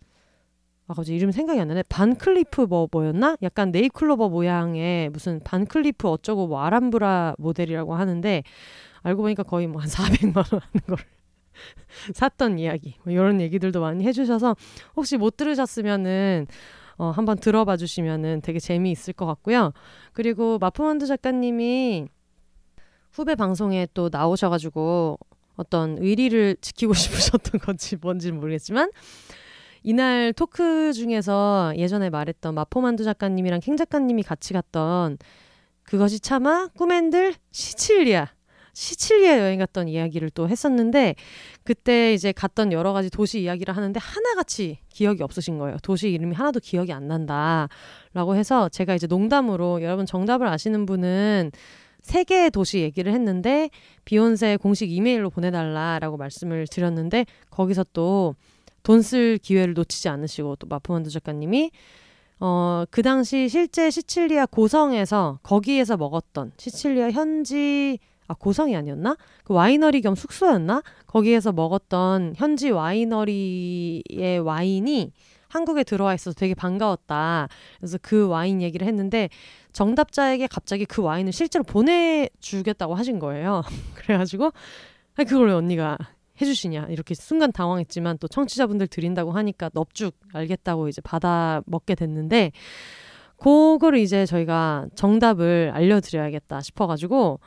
아, 0.89 0.95
갑자기 0.95 1.17
이름 1.17 1.31
생각이 1.31 1.59
안 1.59 1.67
나네. 1.67 1.83
반클리프 1.87 2.61
뭐 2.61 2.87
뭐였나? 2.91 3.37
약간 3.43 3.69
네잎클로버 3.71 4.29
모양의 4.29 5.09
무슨 5.11 5.39
반클리프 5.43 6.07
어쩌고 6.09 6.47
뭐 6.47 6.61
알함브라 6.63 7.35
모델이라고 7.37 7.93
하는데 7.93 8.41
알고 9.03 9.21
보니까 9.21 9.43
거의 9.43 9.67
뭐 9.67 9.81
한 9.81 9.87
400만 9.87 10.37
원 10.37 10.45
하는 10.47 10.87
거를 10.87 11.05
샀던 12.15 12.57
이야기. 12.57 12.95
뭐 13.03 13.13
이런 13.13 13.39
얘기들도 13.39 13.79
많이 13.81 14.03
해 14.03 14.11
주셔서 14.11 14.55
혹시 14.95 15.17
못 15.17 15.37
들으셨으면은 15.37 16.47
어, 16.97 17.11
한번 17.11 17.37
들어봐 17.37 17.77
주시면은 17.77 18.41
되게 18.41 18.57
재미있을 18.59 19.13
것 19.13 19.27
같고요. 19.27 19.73
그리고 20.13 20.57
마프만두 20.57 21.05
작가님이 21.05 22.07
후배 23.11 23.35
방송에 23.35 23.87
또 23.93 24.09
나오셔가지고 24.11 25.19
어떤 25.55 25.97
의리를 25.99 26.57
지키고 26.61 26.93
싶으셨던 26.97 27.61
건지 27.61 27.95
뭔지 28.01 28.31
모르겠지만 28.31 28.89
이날 29.83 30.33
토크 30.33 30.93
중에서 30.93 31.73
예전에 31.75 32.09
말했던 32.09 32.53
마포만두 32.55 33.03
작가님이랑 33.03 33.59
킹 33.59 33.77
작가님이 33.77 34.23
같이 34.23 34.53
갔던 34.53 35.17
그것이 35.83 36.19
차마 36.19 36.67
꿈엔들 36.77 37.33
시칠리아 37.51 38.27
시칠리아 38.73 39.39
여행 39.39 39.59
갔던 39.59 39.87
이야기를 39.87 40.29
또 40.29 40.47
했었는데 40.47 41.15
그때 41.63 42.13
이제 42.13 42.31
갔던 42.31 42.71
여러 42.71 42.93
가지 42.93 43.09
도시 43.09 43.41
이야기를 43.41 43.75
하는데 43.75 43.99
하나같이 43.99 44.79
기억이 44.89 45.21
없으신 45.23 45.57
거예요. 45.57 45.77
도시 45.83 46.09
이름이 46.11 46.35
하나도 46.35 46.59
기억이 46.59 46.93
안 46.93 47.07
난다라고 47.07 48.35
해서 48.35 48.69
제가 48.69 48.95
이제 48.95 49.07
농담으로 49.07 49.81
여러분 49.81 50.05
정답을 50.05 50.47
아시는 50.47 50.85
분은 50.85 51.51
세 52.01 52.23
개의 52.23 52.51
도시 52.51 52.79
얘기를 52.79 53.11
했는데 53.11 53.69
비욘세 54.05 54.57
공식 54.57 54.91
이메일로 54.91 55.29
보내달라라고 55.29 56.15
말씀을 56.17 56.65
드렸는데 56.67 57.25
거기서 57.49 57.85
또 57.91 58.35
돈 58.83 59.01
쓸 59.01 59.37
기회를 59.37 59.73
놓치지 59.73 60.09
않으시고 60.09 60.55
또 60.57 60.67
마포만두 60.67 61.09
작가님이 61.09 61.71
어, 62.39 62.85
그 62.89 63.01
당시 63.01 63.49
실제 63.49 63.89
시칠리아 63.89 64.45
고성에서 64.45 65.39
거기에서 65.43 65.97
먹었던 65.97 66.53
시칠리아 66.57 67.11
현지 67.11 67.99
아 68.27 68.35
고성이 68.35 68.75
아니었나? 68.75 69.17
그 69.43 69.53
와이너리 69.53 70.01
겸 70.01 70.13
숙소였나? 70.15 70.83
거기에서 71.07 71.51
먹었던 71.51 72.33
현지 72.37 72.69
와이너리의 72.69 74.39
와인이 74.39 75.11
한국에 75.49 75.83
들어와 75.83 76.13
있어서 76.13 76.35
되게 76.35 76.53
반가웠다. 76.53 77.47
그래서 77.79 77.97
그 78.01 78.27
와인 78.27 78.61
얘기를 78.61 78.87
했는데 78.87 79.29
정답자에게 79.73 80.45
갑자기 80.45 80.85
그 80.85 81.01
와인을 81.01 81.33
실제로 81.33 81.63
보내주겠다고 81.63 82.93
하신 82.93 83.17
거예요. 83.17 83.63
그래가지고 83.95 84.51
그걸 85.15 85.49
언니가 85.49 85.97
해주시냐 86.41 86.87
이렇게 86.89 87.13
순간 87.15 87.51
당황했지만 87.51 88.17
또 88.19 88.27
청취자분들 88.27 88.87
드린다고 88.87 89.31
하니까 89.31 89.69
넙죽 89.73 90.15
알겠다고 90.33 90.87
이제 90.87 91.01
받아 91.01 91.61
먹게 91.65 91.95
됐는데 91.95 92.51
그거를 93.37 93.99
이제 93.99 94.25
저희가 94.25 94.87
정답을 94.95 95.71
알려드려야겠다 95.73 96.61
싶어가지고 96.61 97.39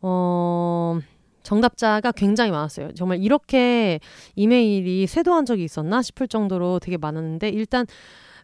어 0.00 0.98
정답자가 1.42 2.10
굉장히 2.12 2.50
많았어요. 2.50 2.92
정말 2.94 3.22
이렇게 3.22 4.00
이메일이 4.34 5.06
쇄도한 5.06 5.44
적이 5.44 5.62
있었나 5.64 6.02
싶을 6.02 6.26
정도로 6.26 6.80
되게 6.80 6.96
많았는데 6.96 7.50
일단 7.50 7.86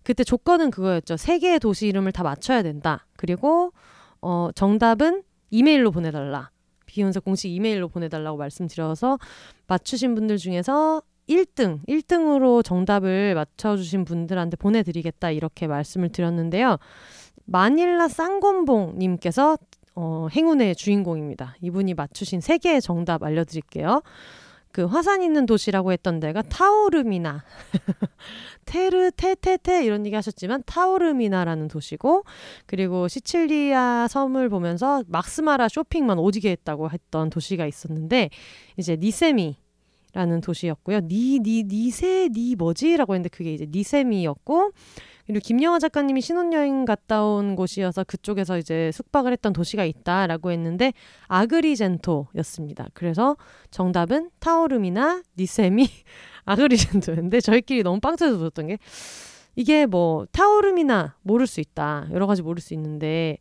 그때 0.05 0.23
조건은 0.23 0.71
그거였죠. 0.71 1.17
세 1.17 1.41
개의 1.41 1.59
도시 1.59 1.89
이름을 1.89 2.13
다 2.13 2.23
맞춰야 2.23 2.63
된다. 2.63 3.07
그리고 3.17 3.73
어 4.21 4.51
정답은 4.55 5.25
이메일로 5.51 5.91
보내달라. 5.91 6.52
비욘세 6.93 7.21
공식 7.21 7.51
이메일로 7.51 7.89
보내달라고 7.89 8.37
말씀드려서 8.37 9.19
맞추신 9.67 10.15
분들 10.15 10.37
중에서 10.37 11.03
1등, 11.27 11.81
1등으로 11.89 12.63
정답을 12.63 13.35
맞춰주신 13.35 14.05
분들한테 14.05 14.57
보내드리겠다 14.57 15.31
이렇게 15.31 15.67
말씀을 15.67 16.11
드렸는데요. 16.11 16.77
마닐라 17.47 18.09
쌍곤봉님께서 18.09 19.57
어, 19.95 20.27
행운의 20.31 20.75
주인공입니다. 20.75 21.57
이분이 21.63 21.95
맞추신 21.95 22.43
세 22.43 22.59
개의 22.59 22.83
정답 22.83 23.23
알려드릴게요. 23.23 24.03
그 24.71 24.85
화산 24.85 25.23
있는 25.23 25.47
도시라고 25.47 25.93
했던 25.93 26.19
데가 26.21 26.43
타오르미나 26.43 27.45
테르 28.73 29.11
테테테 29.11 29.85
이런 29.85 30.07
얘기 30.07 30.17
하셨지만 30.17 30.63
타오르미나라는 30.65 31.69
도시고 31.69 32.25
그리고 32.65 33.07
시칠리아 33.07 34.09
섬을 34.09 34.49
보면서 34.49 35.03
막스마라 35.09 35.69
쇼핑만 35.69 36.19
오지게 36.19 36.51
했다고 36.53 36.89
했던 36.89 37.29
도시가 37.29 37.67
있었는데 37.67 38.31
이제 38.79 38.97
니세미 38.99 39.57
라는 40.15 40.43
도시였고요. 40.43 41.01
니, 41.09 41.41
니, 41.41 41.65
니세, 41.65 42.29
니 42.29 42.55
뭐지? 42.55 42.99
라고 42.99 43.15
했는데 43.15 43.31
그게 43.31 43.55
이제 43.55 43.67
니세미였고, 43.67 44.73
그리고 45.27 45.41
김영하 45.43 45.79
작가님이 45.79 46.21
신혼여행 46.21 46.85
갔다 46.85 47.25
온 47.25 47.57
곳이어서 47.57 48.05
그쪽에서 48.05 48.59
이제 48.59 48.91
숙박을 48.93 49.33
했던 49.33 49.55
도시가 49.55 49.87
있다라고 49.87 50.51
했는데 50.51 50.93
아그리젠토였습니다. 51.29 52.89
그래서 52.93 53.39
정답은 53.71 54.31
타오름이나 54.41 55.23
니세미 55.39 55.89
아그리젠토였는데 56.45 57.41
저희끼리 57.41 57.83
너무 57.83 58.01
빵 58.01 58.17
터져줬던 58.17 58.67
게 58.69 58.79
이게 59.55 59.87
뭐 59.87 60.27
타오름이나 60.33 61.17
모를 61.23 61.47
수 61.47 61.61
있다 61.61 62.07
여러 62.13 62.27
가지 62.27 62.43
모를 62.43 62.61
수 62.61 62.75
있는데 62.75 63.39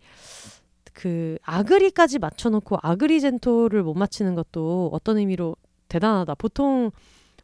그 0.93 1.38
아그리까지 1.43 2.20
맞춰놓고 2.20 2.77
아그리젠토를 2.81 3.81
못 3.84 3.93
맞히는 3.93 4.36
것도 4.36 4.89
어떤 4.93 5.17
의미로 5.17 5.55
대단하다. 5.88 6.36
보통 6.36 6.91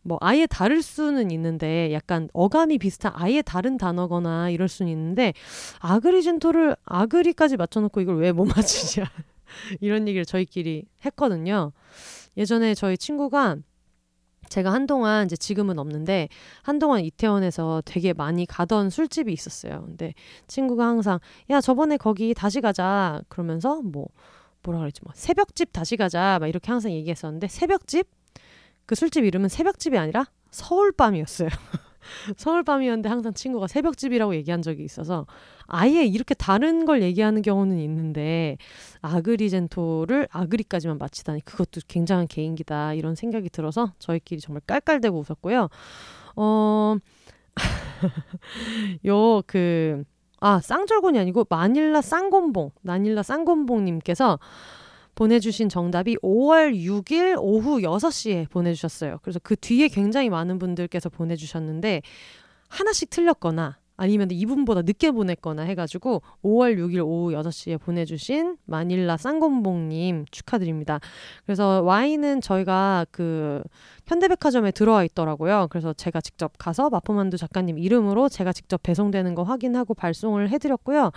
뭐 0.03 0.17
아예 0.21 0.45
다를 0.45 0.81
수는 0.81 1.31
있는데 1.31 1.91
약간 1.91 2.29
어감이 2.33 2.77
비슷한 2.77 3.11
아예 3.15 3.41
다른 3.41 3.77
단어거나 3.77 4.49
이럴 4.49 4.67
수는 4.67 4.91
있는데 4.91 5.33
아그리젠토를 5.79 6.75
아그리까지 6.85 7.57
맞춰놓고 7.57 8.01
이걸 8.01 8.17
왜 8.17 8.31
못 8.31 8.45
맞추냐 8.45 9.05
이런 9.81 10.07
얘기를 10.07 10.25
저희끼리 10.25 10.85
했거든요. 11.05 11.71
예전에 12.37 12.73
저희 12.75 12.97
친구가 12.97 13.57
제가 14.49 14.71
한동안 14.71 15.25
이제 15.25 15.35
지금은 15.35 15.79
없는데 15.79 16.29
한동안 16.61 17.01
이태원에서 17.01 17.83
되게 17.85 18.13
많이 18.13 18.45
가던 18.45 18.89
술집이 18.89 19.31
있었어요. 19.31 19.83
근데 19.85 20.13
친구가 20.47 20.85
항상 20.85 21.19
야 21.49 21.61
저번에 21.61 21.97
거기 21.97 22.33
다시 22.33 22.61
가자 22.61 23.21
그러면서 23.29 23.81
뭐 23.81 24.07
뭐라 24.63 24.79
그랬지 24.79 25.01
뭐 25.03 25.13
새벽집 25.15 25.71
다시 25.71 25.97
가자 25.97 26.37
막 26.39 26.47
이렇게 26.47 26.71
항상 26.71 26.91
얘기했었는데 26.91 27.47
새벽집 27.47 28.07
그 28.85 28.95
술집 28.95 29.23
이름은 29.25 29.49
새벽집이 29.49 29.97
아니라 29.97 30.25
서울밤이었어요. 30.51 31.49
서울 32.37 32.63
밤이었는데 32.63 33.09
항상 33.09 33.33
친구가 33.33 33.67
새벽집이라고 33.67 34.35
얘기한 34.35 34.61
적이 34.61 34.83
있어서 34.83 35.25
아예 35.67 36.05
이렇게 36.05 36.33
다른 36.33 36.85
걸 36.85 37.01
얘기하는 37.01 37.41
경우는 37.41 37.79
있는데 37.79 38.57
아그리젠토를 39.01 40.27
아그리까지만 40.31 40.97
마치다니 40.97 41.41
그것도 41.45 41.81
굉장한 41.87 42.27
개인기다 42.27 42.93
이런 42.93 43.15
생각이 43.15 43.49
들어서 43.49 43.93
저희끼리 43.99 44.41
정말 44.41 44.61
깔깔대고 44.65 45.17
웃었고요. 45.19 45.69
어, 46.35 46.95
요, 49.05 49.41
그, 49.47 50.03
아, 50.39 50.59
쌍절곤이 50.61 51.17
아니고 51.19 51.45
마닐라 51.49 52.01
쌍곤봉, 52.01 52.71
마닐라 52.81 53.23
쌍곤봉님께서 53.23 54.39
보내주신 55.17 55.67
정답이 55.67 56.15
5월 56.17 56.75
6일 56.75 57.37
오후 57.39 57.81
6시에 57.81 58.49
보내주셨어요. 58.51 59.17
그래서 59.23 59.39
그 59.41 59.55
뒤에 59.55 59.87
굉장히 59.87 60.29
많은 60.29 60.59
분들께서 60.59 61.09
보내주셨는데 61.09 62.03
하나씩 62.69 63.09
틀렸거나 63.09 63.79
아니면 63.97 64.29
이분보다 64.31 64.83
늦게 64.83 65.11
보냈거나 65.11 65.63
해가지고 65.63 66.21
5월 66.43 66.77
6일 66.77 67.05
오후 67.05 67.31
6시에 67.33 67.79
보내주신 67.79 68.57
마닐라 68.65 69.17
쌍곰봉님 69.17 70.25
축하드립니다. 70.31 70.99
그래서 71.45 71.81
와인은 71.81 72.41
저희가 72.41 73.05
그 73.11 73.61
현대백화점에 74.07 74.71
들어와 74.71 75.03
있더라고요. 75.03 75.67
그래서 75.69 75.93
제가 75.93 76.21
직접 76.21 76.53
가서 76.57 76.89
마포만두 76.89 77.37
작가님 77.37 77.77
이름으로 77.77 78.29
제가 78.29 78.53
직접 78.53 78.81
배송되는 78.81 79.35
거 79.35 79.43
확인하고 79.43 79.93
발송을 79.93 80.49
해드렸고요. 80.49 81.11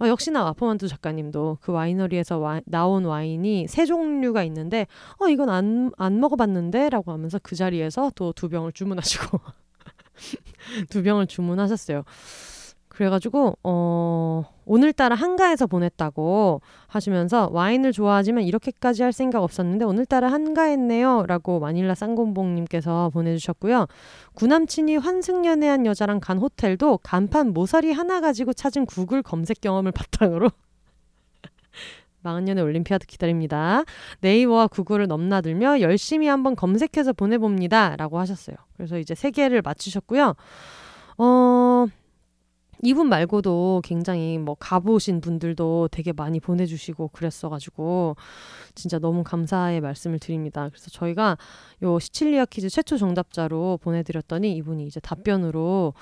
어, 0.00 0.06
역시나 0.06 0.44
마포만두 0.44 0.88
작가님도 0.88 1.58
그 1.62 1.72
와이너리에서 1.72 2.38
와, 2.38 2.60
나온 2.66 3.04
와인이 3.06 3.66
세 3.68 3.86
종류가 3.86 4.44
있는데 4.44 4.86
어 5.18 5.28
이건 5.28 5.48
안, 5.48 5.90
안 5.96 6.20
먹어봤는데 6.20 6.90
라고 6.90 7.12
하면서 7.12 7.38
그 7.42 7.56
자리에서 7.56 8.10
또 8.14 8.26
두 8.36 8.48
병을 8.48 8.72
주문하시고 8.72 9.40
두 10.90 11.02
병을 11.02 11.26
주문하셨어요. 11.26 12.04
그래가지고 12.96 13.58
어 13.62 14.44
오늘따라 14.64 15.14
한가해서 15.14 15.66
보냈다고 15.66 16.62
하시면서 16.86 17.50
와인을 17.52 17.92
좋아하지만 17.92 18.44
이렇게까지 18.44 19.02
할 19.02 19.12
생각 19.12 19.42
없었는데 19.42 19.84
오늘따라 19.84 20.32
한가했네요라고 20.32 21.60
마닐라 21.60 21.94
쌍곰봉님께서 21.94 23.10
보내주셨고요. 23.12 23.86
구남친이 24.34 24.96
환승연애한 24.96 25.84
여자랑 25.84 26.20
간 26.20 26.38
호텔도 26.38 27.00
간판 27.02 27.52
모서리 27.52 27.92
하나 27.92 28.20
가지고 28.22 28.54
찾은 28.54 28.86
구글 28.86 29.22
검색 29.22 29.60
경험을 29.60 29.92
바탕으로 29.92 30.50
40년의 32.26 32.62
올림피아드 32.64 33.06
기다립니다. 33.06 33.84
네이버와 34.20 34.66
구글을 34.68 35.06
넘나들며 35.06 35.80
열심히 35.80 36.26
한번 36.26 36.56
검색해서 36.56 37.12
보내봅니다. 37.12 37.96
라고 37.96 38.18
하셨어요. 38.18 38.56
그래서 38.76 38.98
이제 38.98 39.14
세 39.14 39.30
개를 39.30 39.62
맞추셨고요. 39.62 40.34
어, 41.18 41.86
이분 42.82 43.08
말고도 43.08 43.80
굉장히 43.84 44.38
뭐 44.38 44.54
가보신 44.54 45.20
분들도 45.20 45.88
되게 45.90 46.12
많이 46.12 46.40
보내주시고 46.40 47.08
그랬어가지고 47.08 48.16
진짜 48.74 48.98
너무 48.98 49.24
감사의 49.24 49.80
말씀을 49.80 50.18
드립니다. 50.18 50.68
그래서 50.68 50.90
저희가 50.90 51.38
요 51.82 51.98
시칠리아 51.98 52.44
퀴즈 52.44 52.68
최초 52.68 52.98
정답자로 52.98 53.78
보내드렸더니 53.82 54.54
이분이 54.56 54.86
이제 54.86 55.00
답변으로 55.00 55.94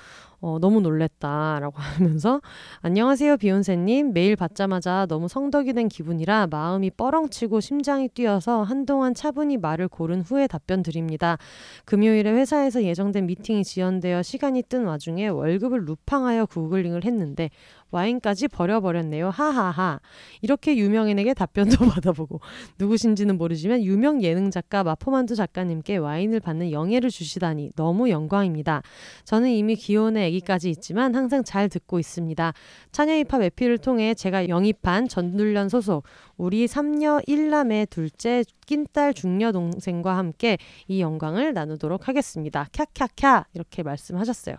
어, 0.45 0.59
너무 0.59 0.79
놀랬다라고 0.79 1.73
하면서 1.81 2.39
안녕하세요 2.81 3.37
비욘세님 3.37 4.13
메일 4.13 4.35
받자마자 4.35 5.07
너무 5.09 5.27
성덕이 5.27 5.73
된 5.73 5.87
기분이라 5.87 6.47
마음이 6.51 6.91
뻐렁치고 6.91 7.61
심장이 7.61 8.07
뛰어서 8.09 8.61
한동안 8.61 9.15
차분히 9.15 9.57
말을 9.57 9.87
고른 9.87 10.21
후에 10.21 10.45
답변 10.45 10.83
드립니다. 10.83 11.39
금요일에 11.85 12.31
회사에서 12.31 12.83
예정된 12.83 13.25
미팅이 13.25 13.63
지연되어 13.63 14.21
시간이 14.21 14.61
뜬 14.69 14.85
와중에 14.85 15.29
월급을 15.29 15.85
루팡하여 15.85 16.45
구글링을 16.45 17.05
했는데 17.05 17.49
와인까지 17.95 18.49
버려버렸네요. 18.49 19.29
하하하. 19.29 19.99
이렇게 20.41 20.75
유명인에게 20.77 21.33
답변도 21.33 21.77
받아보고 21.89 22.41
누구신지는 22.77 23.37
모르지만 23.37 23.83
유명 23.83 24.21
예능 24.21 24.51
작가 24.51 24.83
마포만두 24.83 25.35
작가님께 25.35 25.97
와인을 25.97 26.39
받는 26.39 26.71
영예를 26.71 27.09
주시다니 27.09 27.71
너무 27.75 28.09
영광입니다. 28.09 28.81
저는 29.23 29.49
이미 29.49 29.75
기혼의 29.75 30.27
아기까지 30.27 30.69
있지만 30.69 31.15
항상 31.15 31.43
잘 31.43 31.69
듣고 31.69 31.99
있습니다. 31.99 32.53
차녀입합 32.91 33.41
에피를 33.41 33.77
통해 33.77 34.13
제가 34.13 34.49
영입한 34.49 35.07
전둘련 35.07 35.69
소속 35.69 36.03
우리 36.37 36.67
삼녀 36.67 37.21
일남의 37.27 37.87
둘째 37.87 38.43
낀딸 38.65 39.13
중녀 39.13 39.51
동생과 39.51 40.17
함께 40.17 40.57
이 40.87 40.99
영광을 40.99 41.53
나누도록 41.53 42.07
하겠습니다. 42.07 42.67
캬캬캬 42.71 43.45
이렇게 43.53 43.83
말씀하셨어요. 43.83 44.55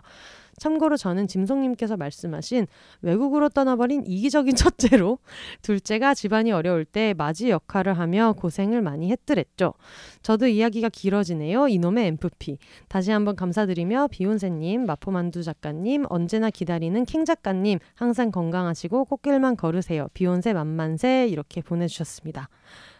참고로 0.57 0.97
저는 0.97 1.27
짐송님께서 1.27 1.97
말씀하신 1.97 2.67
외국으로 3.01 3.49
떠나버린 3.49 4.03
이기적인 4.05 4.55
첫째로 4.57 5.19
둘째가 5.61 6.13
집안이 6.13 6.51
어려울 6.51 6.85
때 6.85 7.13
맞이 7.17 7.49
역할을 7.49 7.97
하며 7.97 8.33
고생을 8.33 8.81
많이 8.81 9.11
했더랬죠. 9.11 9.73
저도 10.21 10.47
이야기가 10.47 10.89
길어지네요. 10.89 11.67
이놈의 11.67 12.07
MFP. 12.07 12.57
다시 12.87 13.11
한번 13.11 13.35
감사드리며 13.35 14.07
비욘세님, 14.11 14.85
마포만두 14.85 15.43
작가님, 15.43 16.05
언제나 16.09 16.49
기다리는 16.49 17.05
캥 17.05 17.25
작가님 17.25 17.79
항상 17.95 18.31
건강하시고 18.31 19.05
꽃길만 19.05 19.57
걸으세요. 19.57 20.07
비욘세 20.13 20.53
만만세 20.53 21.27
이렇게 21.27 21.61
보내주셨습니다. 21.61 22.49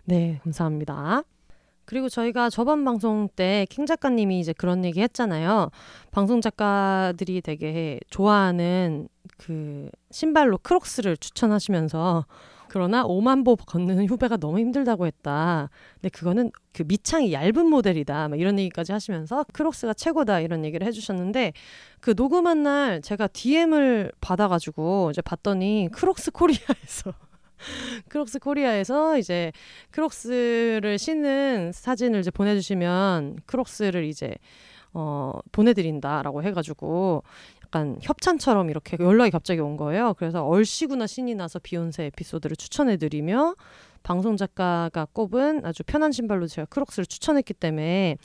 네, 0.05 0.39
감사합니다. 0.43 1.23
그리고 1.87 2.09
저희가 2.09 2.50
저번 2.50 2.83
방송 2.85 3.29
때 3.35 3.65
킹 3.69 3.85
작가님이 3.85 4.39
이제 4.39 4.53
그런 4.53 4.85
얘기 4.85 5.01
했잖아요. 5.01 5.71
방송 6.11 6.41
작가들이 6.41 7.41
되게 7.41 8.00
좋아하는 8.09 9.07
그 9.37 9.89
신발로 10.11 10.59
크록스를 10.59 11.17
추천하시면서 11.17 12.25
그러나 12.69 13.05
5만 13.05 13.45
보 13.45 13.55
걷는 13.55 14.09
후배가 14.09 14.35
너무 14.37 14.59
힘들다고 14.59 15.05
했다. 15.07 15.69
근데 15.95 16.09
그거는 16.09 16.51
그 16.73 16.83
밑창이 16.85 17.31
얇은 17.31 17.65
모델이다. 17.65 18.27
막 18.27 18.37
이런 18.37 18.59
얘기까지 18.59 18.91
하시면서 18.91 19.45
크록스가 19.53 19.93
최고다 19.93 20.41
이런 20.41 20.65
얘기를 20.65 20.85
해주셨는데 20.85 21.53
그 22.01 22.13
녹음한 22.15 22.63
날 22.63 23.01
제가 23.01 23.27
DM을 23.27 24.11
받아가지고 24.19 25.11
이제 25.11 25.21
봤더니 25.21 25.87
크록스 25.93 26.31
코리아에서 26.31 27.13
크록스 28.09 28.39
코리아에서 28.39 29.17
이제 29.17 29.51
크록스를 29.91 30.98
신는 30.98 31.72
사진을 31.74 32.20
이제 32.20 32.31
보내주시면 32.31 33.39
크록스를 33.46 34.05
이제 34.05 34.35
어, 34.93 35.33
보내드린다라고 35.51 36.43
해가지고 36.43 37.24
약간 37.65 37.98
협찬처럼 38.01 38.70
이렇게 38.70 38.98
연락이 39.00 39.31
갑자기 39.31 39.59
온 39.59 39.77
거예요. 39.77 40.13
그래서 40.17 40.46
얼씨구나 40.46 41.05
신이 41.05 41.35
나서 41.35 41.59
비혼세 41.59 42.05
에피소드를 42.05 42.55
추천해드리며 42.55 43.55
방송 44.03 44.37
작가가 44.37 45.05
꼽은 45.11 45.65
아주 45.65 45.83
편한 45.83 46.11
신발로 46.11 46.48
제가 46.48 46.65
크록스를 46.65 47.05
추천했기 47.05 47.53
때문에 47.53 48.17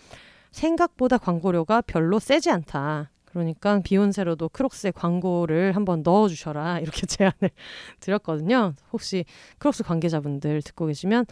생각보다 0.53 1.19
광고료가 1.19 1.83
별로 1.83 2.19
세지 2.19 2.51
않다. 2.51 3.12
그러니까 3.33 3.81
비혼세로도 3.81 4.51
크록스의 4.51 4.93
광고를 4.93 5.75
한번 5.75 6.03
넣어주셔라 6.03 6.81
이렇게 6.81 7.07
제안을 7.07 7.51
드렸거든요. 8.01 8.75
혹시 8.93 9.25
크록스 9.59 9.83
관계자분들 9.85 10.63
듣고 10.63 10.87
계시면 10.87 11.27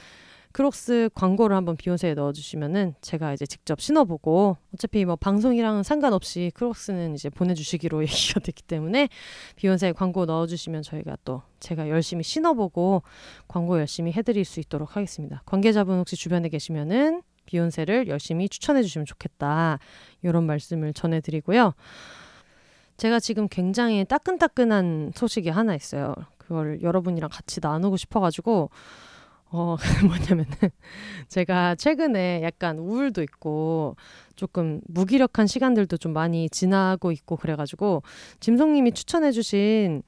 크록스 0.52 1.10
광고를 1.14 1.54
한번 1.54 1.76
비혼세에 1.76 2.14
넣어주시면은 2.14 2.94
제가 3.00 3.32
이제 3.32 3.46
직접 3.46 3.80
신어보고 3.80 4.56
어차피 4.74 5.04
뭐 5.04 5.14
방송이랑 5.14 5.84
상관없이 5.84 6.50
크록스는 6.54 7.14
이제 7.14 7.30
보내주시기로 7.30 8.02
얘기가 8.02 8.40
됐기 8.40 8.64
때문에 8.64 9.08
비욘세에 9.56 9.92
광고 9.92 10.24
넣어주시면 10.24 10.82
저희가 10.82 11.18
또 11.24 11.42
제가 11.60 11.88
열심히 11.88 12.24
신어보고 12.24 13.02
광고 13.46 13.78
열심히 13.78 14.12
해드릴 14.12 14.44
수 14.44 14.58
있도록 14.58 14.96
하겠습니다. 14.96 15.42
관계자분 15.46 15.98
혹시 15.98 16.16
주변에 16.16 16.48
계시면은 16.48 17.22
비욘세를 17.50 18.06
열심히 18.08 18.48
추천해 18.48 18.82
주시면 18.82 19.06
좋겠다. 19.06 19.78
이런 20.22 20.46
말씀을 20.46 20.92
전해드리고요. 20.94 21.74
제가 22.96 23.18
지금 23.18 23.48
굉장히 23.48 24.04
따끈따끈한 24.04 25.12
소식이 25.14 25.48
하나 25.48 25.74
있어요. 25.74 26.14
그걸 26.38 26.80
여러분이랑 26.82 27.28
같이 27.32 27.60
나누고 27.60 27.96
싶어가지고 27.96 28.70
어, 29.52 29.76
뭐냐면은, 30.06 30.52
제가 31.26 31.74
최근에 31.74 32.42
약간 32.44 32.78
우울도 32.78 33.20
있고, 33.24 33.96
조금 34.36 34.80
무기력한 34.86 35.48
시간들도 35.48 35.96
좀 35.96 36.12
많이 36.12 36.48
지나고 36.48 37.10
있고, 37.10 37.36
그래가지고, 37.36 38.04
짐송님이 38.38 38.92
추천해주신 38.92 40.04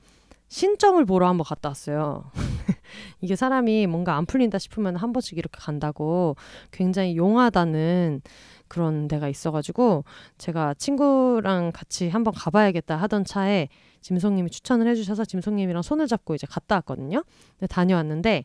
신점을 0.53 1.03
보러 1.07 1.29
한번 1.29 1.47
갔다 1.47 1.71
왔어요. 1.71 2.31
이게 3.23 3.37
사람이 3.37 3.87
뭔가 3.87 4.19
안 4.19 4.27
풀린다 4.27 4.59
싶으면 4.59 4.97
한 4.97 5.15
번씩 5.15 5.39
이렇게 5.39 5.59
간다고 5.59 6.37
굉장히 6.71 7.17
용하다는 7.17 8.21
그런 8.69 9.09
데가 9.09 9.31
있어가지고 9.31 10.05
제가 10.37 10.75
친구랑 10.75 11.73
같이 11.73 12.11
한번 12.11 12.35
가봐야겠다 12.35 12.97
하던 12.97 13.25
차에 13.25 13.69
짐송님이 14.03 14.51
추천을 14.51 14.87
해주셔서 14.89 15.25
짐송님이랑 15.25 15.81
손을 15.81 16.07
잡고 16.07 16.35
이제 16.35 16.47
갔다 16.47 16.75
왔거든요. 16.77 17.25
다녀왔는데 17.71 18.45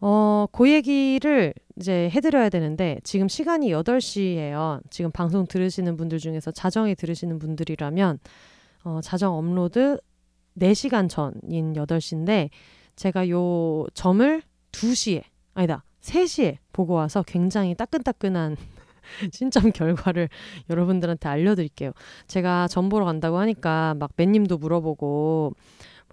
어, 0.00 0.46
그 0.52 0.70
얘기를 0.70 1.54
이제 1.76 2.10
해드려야 2.10 2.50
되는데, 2.50 3.00
지금 3.04 3.26
시간이 3.26 3.70
8시예요. 3.70 4.82
지금 4.90 5.10
방송 5.10 5.46
들으시는 5.46 5.96
분들 5.96 6.18
중에서 6.18 6.50
자정에 6.50 6.94
들으시는 6.94 7.38
분들이라면, 7.38 8.18
어, 8.82 9.00
자정 9.02 9.34
업로드 9.38 9.98
4시간 10.58 11.08
전인 11.08 11.74
8시인데 11.74 12.50
제가 12.96 13.28
요 13.28 13.86
점을 13.94 14.42
2시에 14.72 15.22
아니다 15.54 15.84
3시에 16.00 16.58
보고 16.72 16.94
와서 16.94 17.22
굉장히 17.26 17.74
따끈따끈한 17.74 18.56
신점 19.32 19.72
결과를 19.72 20.28
여러분들한테 20.70 21.28
알려드릴게요. 21.28 21.92
제가 22.26 22.68
점 22.68 22.88
보러 22.88 23.04
간다고 23.04 23.38
하니까 23.38 23.94
막 23.98 24.10
맨님도 24.16 24.58
물어보고 24.58 25.52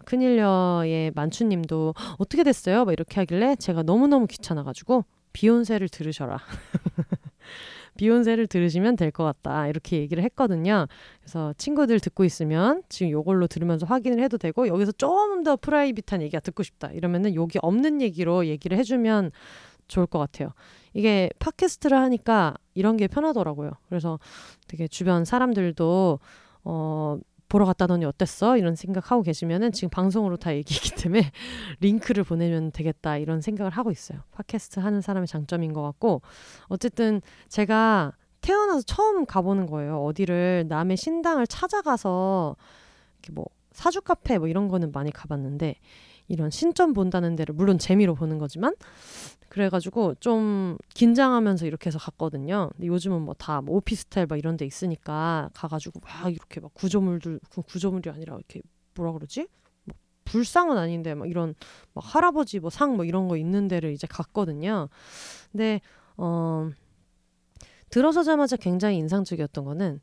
큰일녀의 0.05 1.11
만추님도 1.13 1.93
어떻게 2.17 2.43
됐어요? 2.43 2.85
막 2.85 2.91
이렇게 2.91 3.19
하길래 3.19 3.55
제가 3.57 3.83
너무너무 3.83 4.27
귀찮아가지고 4.27 5.05
비욘세를 5.33 5.89
들으셔라. 5.89 6.37
비욘세를 7.97 8.47
들으시면 8.47 8.95
될 8.95 9.11
것 9.11 9.23
같다. 9.23 9.67
이렇게 9.67 9.97
얘기를 9.97 10.23
했거든요. 10.23 10.87
그래서 11.21 11.53
친구들 11.57 11.99
듣고 11.99 12.23
있으면 12.23 12.81
지금 12.89 13.11
요걸로 13.11 13.47
들으면서 13.47 13.85
확인을 13.85 14.23
해도 14.23 14.37
되고 14.37 14.67
여기서 14.67 14.91
좀 14.93 15.43
더 15.43 15.55
프라이빗한 15.55 16.21
얘기가 16.21 16.39
듣고 16.39 16.61
싶다. 16.63 16.91
이러면은 16.91 17.33
여기 17.35 17.57
없는 17.61 18.01
얘기로 18.01 18.45
얘기를 18.45 18.77
해주면 18.77 19.31
좋을 19.87 20.05
것 20.05 20.19
같아요. 20.19 20.53
이게 20.93 21.29
팟캐스트를 21.39 21.97
하니까 21.97 22.53
이런 22.75 22.95
게 22.97 23.07
편하더라고요. 23.07 23.71
그래서 23.89 24.19
되게 24.67 24.87
주변 24.87 25.25
사람들도 25.25 26.19
어 26.63 27.17
보러 27.51 27.65
갔다더니 27.65 28.05
어땠어? 28.05 28.55
이런 28.55 28.77
생각하고 28.77 29.23
계시면은 29.23 29.73
지금 29.73 29.89
방송으로 29.89 30.37
다 30.37 30.55
얘기이기 30.55 30.91
때문에 30.95 31.31
링크를 31.81 32.23
보내면 32.23 32.71
되겠다 32.71 33.17
이런 33.17 33.41
생각을 33.41 33.73
하고 33.73 33.91
있어요. 33.91 34.21
팟캐스트 34.31 34.79
하는 34.79 35.01
사람의 35.01 35.27
장점인 35.27 35.73
것 35.73 35.81
같고 35.81 36.21
어쨌든 36.69 37.21
제가 37.49 38.13
태어나서 38.39 38.83
처음 38.83 39.25
가보는 39.25 39.65
거예요. 39.65 40.01
어디를 40.01 40.67
남의 40.69 40.95
신당을 40.95 41.45
찾아가서 41.45 42.55
이렇게 43.19 43.33
뭐 43.33 43.47
사주 43.73 44.01
카페 44.01 44.37
뭐 44.37 44.47
이런 44.47 44.69
거는 44.69 44.93
많이 44.93 45.11
가봤는데 45.11 45.75
이런 46.27 46.49
신점 46.49 46.93
본다는 46.93 47.35
데를 47.35 47.53
물론 47.53 47.77
재미로 47.77 48.15
보는 48.15 48.37
거지만 48.37 48.75
그래가지고 49.49 50.15
좀 50.21 50.77
긴장하면서 50.93 51.65
이렇게 51.65 51.87
해서 51.87 51.99
갔거든요. 51.99 52.69
근데 52.71 52.87
요즘은 52.87 53.21
뭐 53.21 53.33
다뭐 53.33 53.61
뭐 53.63 53.75
오피스텔 53.77 54.25
막 54.27 54.37
이런 54.37 54.55
데 54.55 54.65
있으니까 54.65 55.49
가가지고 55.53 55.99
막 55.99 56.31
이렇게 56.31 56.61
막 56.61 56.73
구조물들 56.73 57.39
그 57.49 57.61
구조물이 57.61 58.09
아니라 58.09 58.35
이렇게 58.35 58.61
뭐라 58.95 59.11
그러지? 59.11 59.47
뭐 59.83 59.95
불상은 60.23 60.77
아닌데 60.77 61.15
막 61.15 61.29
이런 61.29 61.53
막 61.93 62.03
할아버지 62.15 62.59
뭐 62.59 62.69
상뭐 62.69 62.95
뭐 62.95 63.05
이런 63.05 63.27
거 63.27 63.35
있는 63.35 63.67
데를 63.67 63.91
이제 63.91 64.07
갔거든요. 64.07 64.87
근데 65.51 65.81
어 66.15 66.69
들어서자마자 67.89 68.55
굉장히 68.55 68.97
인상적이었던 68.97 69.65
거는 69.65 69.99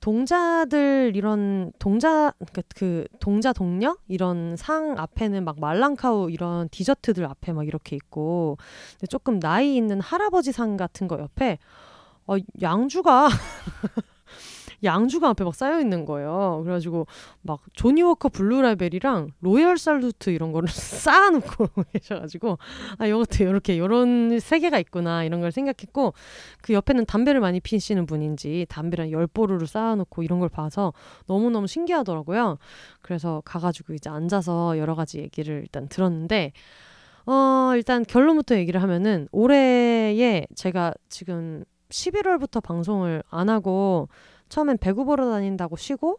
동자들 0.00 1.12
이런 1.14 1.72
동자 1.78 2.32
그러니까 2.38 2.62
그 2.76 3.06
동자 3.20 3.52
동녀? 3.52 3.96
이런 4.06 4.56
상 4.56 4.94
앞에는 4.98 5.44
막 5.44 5.60
말랑카우 5.60 6.30
이런 6.30 6.68
디저트들 6.70 7.24
앞에 7.24 7.52
막 7.52 7.66
이렇게 7.66 7.96
있고 7.96 8.58
근데 8.92 9.06
조금 9.08 9.40
나이 9.40 9.76
있는 9.76 10.00
할아버지 10.00 10.52
상 10.52 10.76
같은 10.76 11.08
거 11.08 11.18
옆에 11.18 11.58
어 12.26 12.36
양주가 12.60 13.28
양주가 14.84 15.30
앞에 15.30 15.44
막 15.44 15.54
쌓여 15.54 15.80
있는 15.80 16.04
거예요. 16.04 16.60
그래가지고 16.62 17.06
막 17.42 17.60
조니 17.72 18.02
워커 18.02 18.28
블루라벨이랑 18.28 19.32
로열 19.40 19.78
살루트 19.78 20.30
이런 20.30 20.52
거를 20.52 20.68
쌓아놓고 20.72 21.68
계셔가지고 21.92 22.58
아 22.98 23.06
이것도 23.06 23.44
이렇게 23.44 23.74
이런 23.74 24.38
세계가 24.38 24.78
있구나 24.78 25.24
이런 25.24 25.40
걸 25.40 25.52
생각했고 25.52 26.14
그 26.62 26.72
옆에는 26.72 27.06
담배를 27.06 27.40
많이 27.40 27.60
피시는 27.60 28.06
분인지 28.06 28.66
담배랑 28.68 29.10
열 29.12 29.26
보루를 29.26 29.66
쌓아놓고 29.66 30.22
이런 30.22 30.38
걸 30.38 30.48
봐서 30.48 30.92
너무 31.26 31.50
너무 31.50 31.66
신기하더라고요. 31.66 32.58
그래서 33.02 33.42
가가지고 33.44 33.94
이제 33.94 34.10
앉아서 34.10 34.78
여러 34.78 34.94
가지 34.94 35.18
얘기를 35.18 35.60
일단 35.62 35.88
들었는데. 35.88 36.52
어, 37.30 37.72
일단 37.74 38.06
결론부터 38.06 38.56
얘기를 38.56 38.80
하면은 38.82 39.28
올해에 39.32 40.46
제가 40.54 40.94
지금 41.10 41.62
11월부터 41.90 42.62
방송을 42.62 43.22
안 43.28 43.50
하고 43.50 44.08
처음엔 44.48 44.78
배구 44.78 45.04
보러 45.04 45.30
다닌다고 45.30 45.76
쉬고 45.76 46.18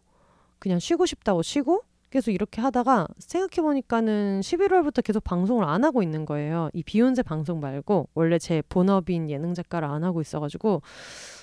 그냥 0.59 0.79
쉬고 0.79 1.05
싶다고 1.05 1.41
쉬고 1.41 1.83
계속 2.09 2.31
이렇게 2.31 2.59
하다가 2.61 3.07
생각해 3.19 3.61
보니까는 3.61 4.41
11월부터 4.41 5.03
계속 5.03 5.23
방송을 5.23 5.63
안 5.63 5.83
하고 5.83 6.01
있는 6.01 6.25
거예요. 6.25 6.69
이 6.73 6.81
비욘세 6.83 7.21
방송 7.23 7.59
말고 7.59 8.09
원래 8.15 8.39
제 8.39 8.63
본업인 8.67 9.29
예능 9.29 9.53
작가를 9.53 9.87
안 9.87 10.03
하고 10.03 10.21
있어가지고 10.21 10.81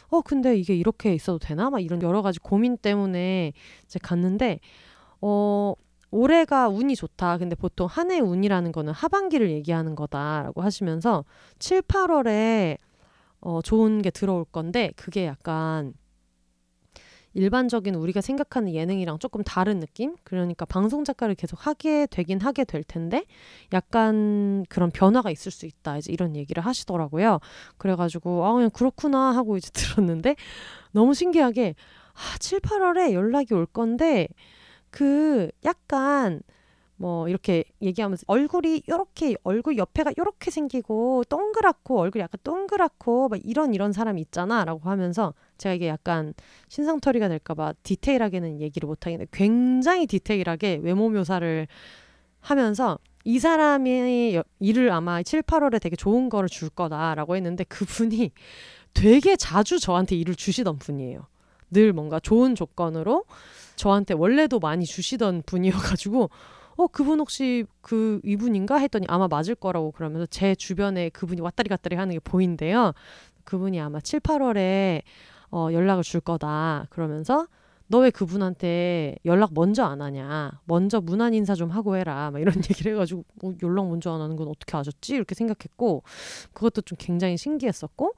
어 0.09 0.21
근데 0.23 0.57
이게 0.57 0.75
이렇게 0.75 1.15
있어도 1.15 1.39
되나? 1.39 1.71
막 1.71 1.81
이런 1.81 2.03
여러 2.03 2.23
가지 2.23 2.39
고민 2.41 2.77
때문에 2.77 3.53
이제 3.85 3.99
갔는데 4.03 4.61
어 5.21 5.75
올해가 6.11 6.69
운이 6.69 6.97
좋다. 6.97 7.39
근데 7.39 7.55
보통 7.57 7.87
한 7.89 8.11
해 8.11 8.21
운이라는 8.21 8.73
거는 8.73 8.93
하반기를 8.93 9.51
얘기하는 9.51 9.95
거다라고 9.95 10.63
하시면서 10.63 11.25
7, 11.59 11.83
8월에 11.83 12.79
어 13.41 13.61
좋은 13.63 14.03
게 14.03 14.11
들어올 14.11 14.45
건데 14.45 14.93
그게 14.97 15.27
약간 15.27 15.93
일반적인 17.37 17.95
우리가 17.95 18.23
생각하는 18.23 18.73
예능이랑 18.73 19.19
조금 19.19 19.45
다른 19.45 19.79
느낌? 19.79 20.17
그러니까 20.25 20.65
방송 20.65 21.05
작가를 21.05 21.35
계속 21.35 21.67
하게 21.67 22.07
되긴 22.07 22.41
하게 22.41 22.65
될 22.65 22.83
텐데 22.83 23.25
약간 23.75 24.65
그런 24.71 24.91
변화가 24.91 25.31
있을 25.31 25.53
수 25.53 25.67
있다. 25.67 25.99
이제 25.99 26.13
이런 26.13 26.35
얘기를 26.35 26.65
하시더라고요. 26.65 27.41
그래가지고 27.77 28.47
아 28.47 28.55
그냥 28.55 28.71
그렇구나 28.71 29.37
하고 29.37 29.59
이제 29.59 29.71
들었는데 29.75 30.35
너무 30.93 31.13
신기하게 31.13 31.75
아, 32.15 32.39
7, 32.39 32.61
8월에 32.61 33.13
연락이 33.13 33.53
올 33.53 33.67
건데 33.67 34.29
그 34.91 35.51
약간 35.65 36.41
뭐 36.99 37.29
이렇게 37.29 37.65
얘기하면서 37.83 38.25
얼굴이 38.27 38.83
요렇게 38.89 39.37
얼굴 39.43 39.77
옆에가 39.77 40.13
요렇게 40.17 40.51
생기고 40.51 41.25
동그랗고 41.29 42.01
얼굴이 42.01 42.23
약간 42.23 42.39
동그랗고 42.43 43.29
막 43.29 43.41
이런 43.45 43.75
이런 43.75 43.93
사람이 43.93 44.21
있잖아라고 44.23 44.89
하면서 44.89 45.35
제가 45.59 45.75
이게 45.75 45.89
약간 45.89 46.33
신상털이가 46.69 47.29
될까봐 47.29 47.75
디테일하게는 47.83 48.61
얘기를 48.61 48.87
못 48.87 49.07
하겠는데 49.07 49.29
굉장히 49.33 50.07
디테일하게 50.07 50.81
외모 50.83 51.11
묘사를 51.11 51.67
하면서 52.41 52.99
이 53.25 53.41
사람이 53.41 54.41
일을 54.61 54.93
아마 54.93 55.23
7, 55.23 55.43
8월에 55.43 55.81
되게 55.81 55.97
좋은 55.97 56.29
거를 56.29 56.49
줄 56.49 56.71
거다라고 56.71 57.37
했는데 57.37 57.65
그분이 57.65 58.31
되게 58.95 59.37
자주 59.37 59.79
저한테 59.81 60.17
일을 60.17 60.37
주시던 60.37 60.79
분이에요. 60.79 61.27
늘 61.71 61.93
뭔가 61.93 62.21
좋은 62.21 62.55
조건으로 62.55 63.25
저한테 63.75 64.15
원래도 64.15 64.61
많이 64.61 64.85
주시던 64.85 65.43
분이어가지고 65.45 66.31
어 66.77 66.87
그분 66.89 67.21
혹시 67.21 67.65
그 67.81 68.21
이분인가 68.25 68.77
했더니 68.77 69.07
아마 69.09 69.29
맞을 69.29 69.55
거라고 69.55 69.93
그러면서 69.93 70.27
제 70.27 70.55
주변에 70.55 71.09
그분이 71.11 71.41
왔다리 71.41 71.69
갔다리 71.69 71.97
하는 71.97 72.13
게 72.15 72.21
보인대요. 72.21 72.93
그분이 73.45 73.81
아마 73.81 74.01
7, 74.01 74.21
8월에 74.21 75.03
어 75.51 75.69
연락을 75.73 76.03
줄 76.03 76.21
거다. 76.21 76.87
그러면서 76.91 77.47
너 77.89 78.01
왜 78.01 78.11
그분한테 78.11 79.17
연락 79.25 79.51
먼저 79.55 79.85
안 79.85 80.03
하냐? 80.03 80.61
먼저 80.65 81.01
문안 81.01 81.35
인사 81.35 81.55
좀 81.55 81.71
하고 81.71 81.97
해라. 81.97 82.31
막 82.33 82.41
이런 82.41 82.55
얘기를 82.71 82.93
해가지고 82.93 83.25
어, 83.45 83.53
연락 83.63 83.89
먼저 83.89 84.13
안 84.13 84.21
하는 84.21 84.37
건 84.37 84.49
어떻게 84.49 84.77
아셨지? 84.77 85.15
이렇게 85.15 85.35
생각했고 85.35 86.03
그것도 86.53 86.83
좀 86.83 86.97
굉장히 86.99 87.37
신기했었고 87.37 88.15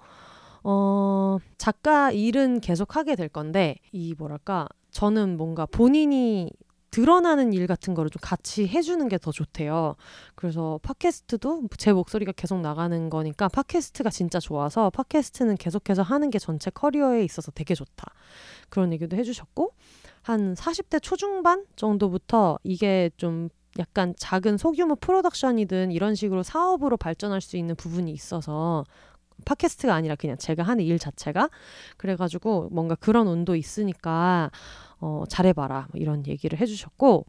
어 0.65 1.39
작가 1.59 2.11
일은 2.11 2.61
계속 2.61 2.97
하게 2.97 3.15
될 3.15 3.29
건데 3.29 3.77
이 3.93 4.15
뭐랄까 4.19 4.69
저는 4.91 5.37
뭔가 5.37 5.67
본인이 5.67 6.51
드러나는 6.91 7.53
일 7.53 7.67
같은 7.67 7.95
거를 7.95 8.11
좀 8.11 8.21
같이 8.23 8.67
해주는 8.67 9.07
게 9.09 9.19
더 9.19 9.33
좋대요. 9.33 9.97
그래서 10.35 10.79
팟캐스트도 10.83 11.65
제 11.77 11.93
목소리가 11.93 12.33
계속 12.33 12.61
나가는 12.61 13.11
거니까 13.11 13.49
팟캐스트가 13.49 14.11
진짜 14.11 14.39
좋아서 14.39 14.91
팟캐스트는 14.91 15.57
계속해서 15.57 16.03
하는 16.03 16.31
게 16.31 16.39
전체 16.39 16.71
커리어에 16.71 17.25
있어서 17.25 17.51
되게 17.51 17.75
좋다. 17.75 18.13
그런 18.69 18.93
얘기도 18.93 19.17
해주셨고, 19.17 19.75
한 20.23 20.55
40대 20.55 21.03
초중반 21.03 21.65
정도부터 21.77 22.59
이게 22.63 23.11
좀 23.17 23.49
약간 23.79 24.15
작은 24.17 24.57
소규모 24.57 24.97
프로덕션이든 24.97 25.93
이런 25.93 26.15
식으로 26.15 26.43
사업으로 26.43 26.97
발전할 26.97 27.41
수 27.41 27.57
있는 27.57 27.75
부분이 27.77 28.11
있어서 28.13 28.85
팟캐스트가 29.45 29.95
아니라 29.95 30.15
그냥 30.15 30.37
제가 30.37 30.63
하는 30.63 30.85
일 30.85 30.99
자체가 30.99 31.51
그래가지고 31.97 32.69
뭔가 32.71 32.95
그런 32.95 33.27
운도 33.27 33.57
있으니까 33.57 34.51
어, 35.01 35.25
잘해봐라 35.29 35.89
뭐 35.93 36.01
이런 36.01 36.27
얘기를 36.27 36.59
해주셨고 36.59 37.27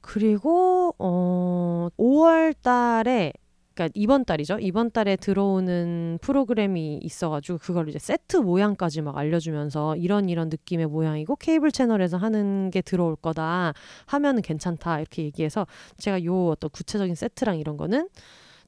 그리고 0.00 0.94
어, 0.98 1.88
5월 1.96 2.54
달에 2.62 3.32
그러니까 3.74 3.92
이번 3.94 4.24
달이죠. 4.24 4.58
이번 4.60 4.90
달에 4.90 5.16
들어오는 5.16 6.18
프로그램이 6.20 6.98
있어가지고 7.02 7.58
그걸 7.58 7.88
이제 7.88 7.98
세트 7.98 8.38
모양까지 8.38 9.00
막 9.00 9.16
알려주면서 9.16 9.96
이런 9.96 10.28
이런 10.28 10.48
느낌의 10.50 10.86
모양이고 10.86 11.36
케이블 11.36 11.72
채널에서 11.72 12.18
하는 12.18 12.70
게 12.70 12.82
들어올 12.82 13.16
거다 13.16 13.72
하면은 14.06 14.42
괜찮다 14.42 15.00
이렇게 15.00 15.22
얘기해서 15.22 15.66
제가 15.96 16.24
요 16.24 16.48
어떤 16.48 16.70
구체적인 16.70 17.14
세트랑 17.14 17.58
이런 17.58 17.76
거는 17.76 18.08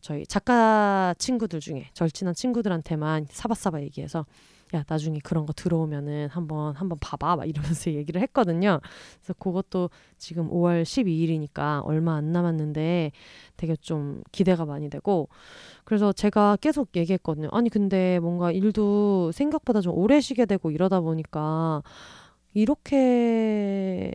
저희 0.05 0.27
작가 0.27 1.15
친구들 1.17 1.61
중에 1.61 1.89
절친한 1.95 2.35
친구들한테만 2.35 3.27
사바사바 3.31 3.81
얘기해서 3.85 4.27
야 4.75 4.85
나중에 4.87 5.19
그런 5.25 5.47
거 5.47 5.55
들어오면은 5.55 6.29
한번 6.29 6.77
한번 6.77 6.99
봐봐 7.01 7.37
막 7.37 7.49
이러면서 7.49 7.91
얘기를 7.97 8.21
했거든요. 8.21 8.81
그래서 9.23 9.33
그것도 9.39 9.89
지금 10.19 10.51
5월 10.51 10.83
12일이니까 10.83 11.81
얼마 11.87 12.17
안 12.17 12.33
남았는데 12.33 13.13
되게 13.57 13.77
좀 13.77 14.23
기대가 14.31 14.67
많이 14.67 14.91
되고 14.91 15.31
그래서 15.85 16.13
제가 16.13 16.59
계속 16.61 16.95
얘기했거든요. 16.97 17.49
아니 17.53 17.71
근데 17.71 18.19
뭔가 18.19 18.53
일도 18.53 19.33
생각보다 19.33 19.81
좀 19.81 19.95
오래 19.97 20.21
쉬게 20.21 20.45
되고 20.45 20.71
이러다 20.71 21.01
보니까 21.01 21.83
이렇게 22.53 24.13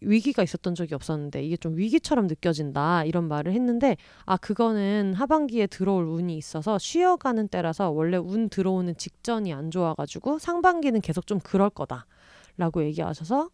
위기가 0.00 0.42
있었던 0.42 0.74
적이 0.74 0.94
없었는데 0.94 1.42
이게 1.42 1.56
좀 1.56 1.76
위기처럼 1.76 2.26
느껴진다 2.26 3.04
이런 3.04 3.28
말을 3.28 3.52
했는데 3.52 3.96
아 4.26 4.36
그거는 4.36 5.14
하반기에 5.14 5.66
들어올 5.66 6.04
운이 6.06 6.36
있어서 6.36 6.78
쉬어가는 6.78 7.48
때라서 7.48 7.90
원래 7.90 8.16
운 8.16 8.48
들어오는 8.48 8.96
직전이 8.96 9.52
안 9.52 9.70
좋아가지고 9.70 10.38
상반기는 10.38 11.00
계속 11.00 11.26
좀 11.26 11.40
그럴 11.40 11.70
거다라고 11.70 12.84
얘기하셔서 12.84 13.50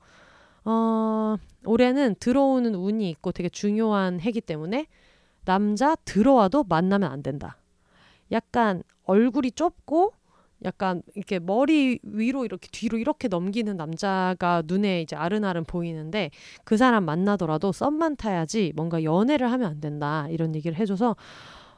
어 0.64 1.37
올해는 1.64 2.16
들어오는 2.20 2.74
운이 2.74 3.09
있고 3.11 3.33
되게 3.33 3.48
중요한 3.48 4.20
해기 4.20 4.40
때문에 4.40 4.87
남자 5.44 5.94
들어와도 6.05 6.64
만나면 6.64 7.11
안 7.11 7.22
된다. 7.22 7.57
약간 8.31 8.83
얼굴이 9.05 9.53
좁고 9.53 10.12
약간 10.64 11.03
이렇게 11.14 11.38
머리 11.38 11.99
위로 12.03 12.44
이렇게 12.44 12.68
뒤로 12.70 12.99
이렇게 12.99 13.29
넘기는 13.29 13.75
남자가 13.77 14.62
눈에 14.66 15.03
이제 15.03 15.16
아른아른 15.16 15.64
보이는데 15.64 16.31
그 16.64 16.77
사람 16.77 17.05
만나더라도 17.05 17.73
썸만 17.73 18.16
타야지 18.16 18.73
뭔가 18.77 19.03
연애를 19.03 19.51
하면 19.53 19.70
안 19.70 19.81
된다 19.81 20.27
이런 20.31 20.55
얘기를 20.55 20.77
해줘서 20.79 21.16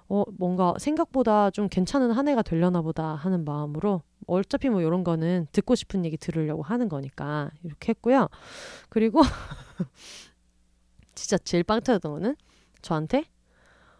어 0.08 0.24
뭔가 0.38 0.74
생각보다 0.78 1.50
좀 1.50 1.68
괜찮은 1.68 2.10
한 2.12 2.28
해가 2.28 2.42
되려나 2.42 2.82
보다 2.82 3.14
하는 3.14 3.44
마음으로 3.44 4.02
어차피 4.26 4.68
뭐 4.68 4.80
이런 4.82 5.04
거는 5.04 5.46
듣고 5.52 5.74
싶은 5.74 6.04
얘기 6.04 6.16
들으려고 6.16 6.62
하는 6.62 6.88
거니까 6.88 7.50
이렇게 7.62 7.90
했고요. 7.90 8.28
그리고 8.88 9.22
진짜 11.14 11.38
제일 11.38 11.62
빵 11.64 11.80
터졌던 11.80 12.12
거는 12.12 12.36
저한테 12.82 13.24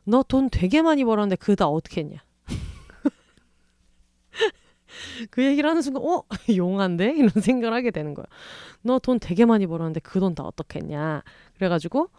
너 0.05 0.23
돈 0.23 0.51
되게 0.51 0.83
많이 0.83 1.05
벌었는데 1.05 1.37
그다 1.37 1.69
어떻게 1.69 2.01
했냐 2.03 2.19
그 5.31 5.45
얘기를 5.45 5.69
하는 5.69 5.83
순간 5.83 6.03
어 6.05 6.25
용한데 6.57 7.15
이런 7.17 7.31
생각을 7.31 7.75
하게 7.77 7.91
되는 7.91 8.15
거야. 8.15 8.27
너 8.83 8.99
돈 9.01 9.19
되게 9.21 9.45
많이 9.47 9.67
벌었는데 9.67 10.01
그 10.01 10.21
돈 10.21 10.35
다 10.35 10.45
어떻게 10.45 10.81
했냐. 10.81 11.23
그래가지고 11.57 12.11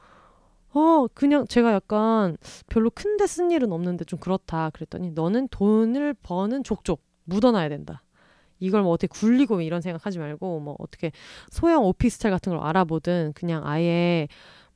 어 0.76 1.08
그냥 1.14 1.46
제가 1.48 1.74
약간 1.74 2.38
별로 2.68 2.90
큰데 2.90 3.28
쓴 3.28 3.52
일은 3.52 3.72
없는데 3.72 4.06
좀 4.06 4.20
그렇다 4.20 4.72
그랬더니 4.72 5.12
너는 5.12 5.48
돈을 5.50 6.16
버는 6.24 6.64
족족 6.64 7.04
묻어놔야 7.26 7.70
된다. 7.70 8.04
이걸 8.60 8.82
뭐 8.84 8.92
어떻게 8.94 9.08
굴리고 9.08 9.62
이런 9.62 9.82
생각하지 9.82 10.20
말고 10.20 10.60
뭐 10.62 10.76
어떻게 10.80 11.12
소형 11.52 11.84
오피스텔 11.86 12.32
같은 12.32 12.56
걸 12.56 12.66
알아보든 12.66 13.34
그냥 13.36 13.68
아예 13.68 14.28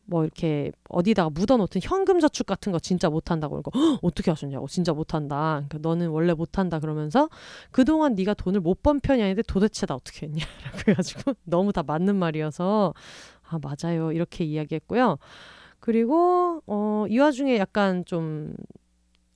뭐 0.10 0.24
이렇게 0.24 0.72
어디다가 0.90 1.30
묻어놓든 1.30 1.82
현금 1.84 2.20
저축 2.20 2.48
같은 2.48 2.72
거 2.72 2.80
진짜 2.80 3.10
못한다고 3.10 3.62
그러고 3.62 3.72
어떻게 4.02 4.32
하셨냐고 4.32 4.68
진짜 4.68 4.94
못한다. 4.94 5.64
그러니까 5.68 5.80
너는 5.82 6.10
원래 6.10 6.34
못한다 6.34 6.80
그러면서 6.80 7.30
그동안 7.72 8.16
네가 8.16 8.34
돈을 8.34 8.62
못 8.62 8.82
번 8.84 9.00
편이 9.02 9.22
아닌데 9.22 9.42
도대체 9.48 9.86
다 9.86 9.96
어떻게 9.96 10.28
했냐 10.28 10.46
그래가지고 10.80 11.34
너무 11.44 11.74
다 11.74 11.84
맞는 11.84 12.16
말이어서 12.16 12.94
아 13.50 13.60
맞아요 13.62 14.12
이렇게 14.14 14.46
이야기했고요. 14.46 15.18
그리고 15.80 16.62
어, 16.68 17.06
이 17.10 17.20
와중에 17.20 17.58
약간 17.58 18.06
좀 18.06 18.54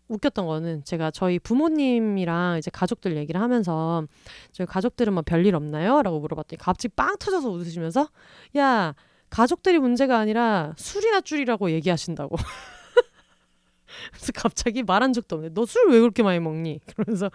웃겼던 0.08 0.46
거는 0.46 0.84
제가 0.84 1.12
저희 1.12 1.40
부모님이랑 1.40 2.58
이제 2.58 2.70
가족들 2.72 3.16
얘기를 3.18 3.40
하면서 3.42 4.06
저희 4.52 4.68
가족들은 4.68 5.14
뭐 5.14 5.24
별일 5.26 5.56
없나요? 5.56 6.02
라고 6.02 6.20
물어봤더니 6.20 6.58
갑자기 6.60 6.90
빵 6.96 7.18
터져서 7.18 7.50
웃으시면서 7.50 8.10
야 8.58 8.94
가족들이 9.32 9.80
문제가 9.80 10.20
아니라 10.20 10.74
술이나 10.78 11.22
줄이라고 11.22 11.72
얘기하신다고. 11.72 12.36
그래서 14.12 14.32
갑자기 14.34 14.84
말한 14.84 15.14
적도 15.14 15.36
없는데 15.38 15.54
너 15.54 15.64
술 15.64 15.90
왜 15.90 16.00
그렇게 16.00 16.24
많이 16.24 16.40
먹니? 16.40 16.80
그러면서 16.96 17.30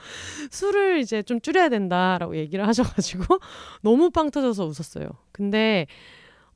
술을 0.51 1.01
이제 1.01 1.23
좀 1.23 1.41
줄여야 1.41 1.69
된다라고 1.69 2.37
얘기를 2.37 2.67
하셔가지고 2.67 3.39
너무 3.83 4.11
빵 4.11 4.31
터져서 4.31 4.65
웃었어요. 4.67 5.09
근데 5.33 5.87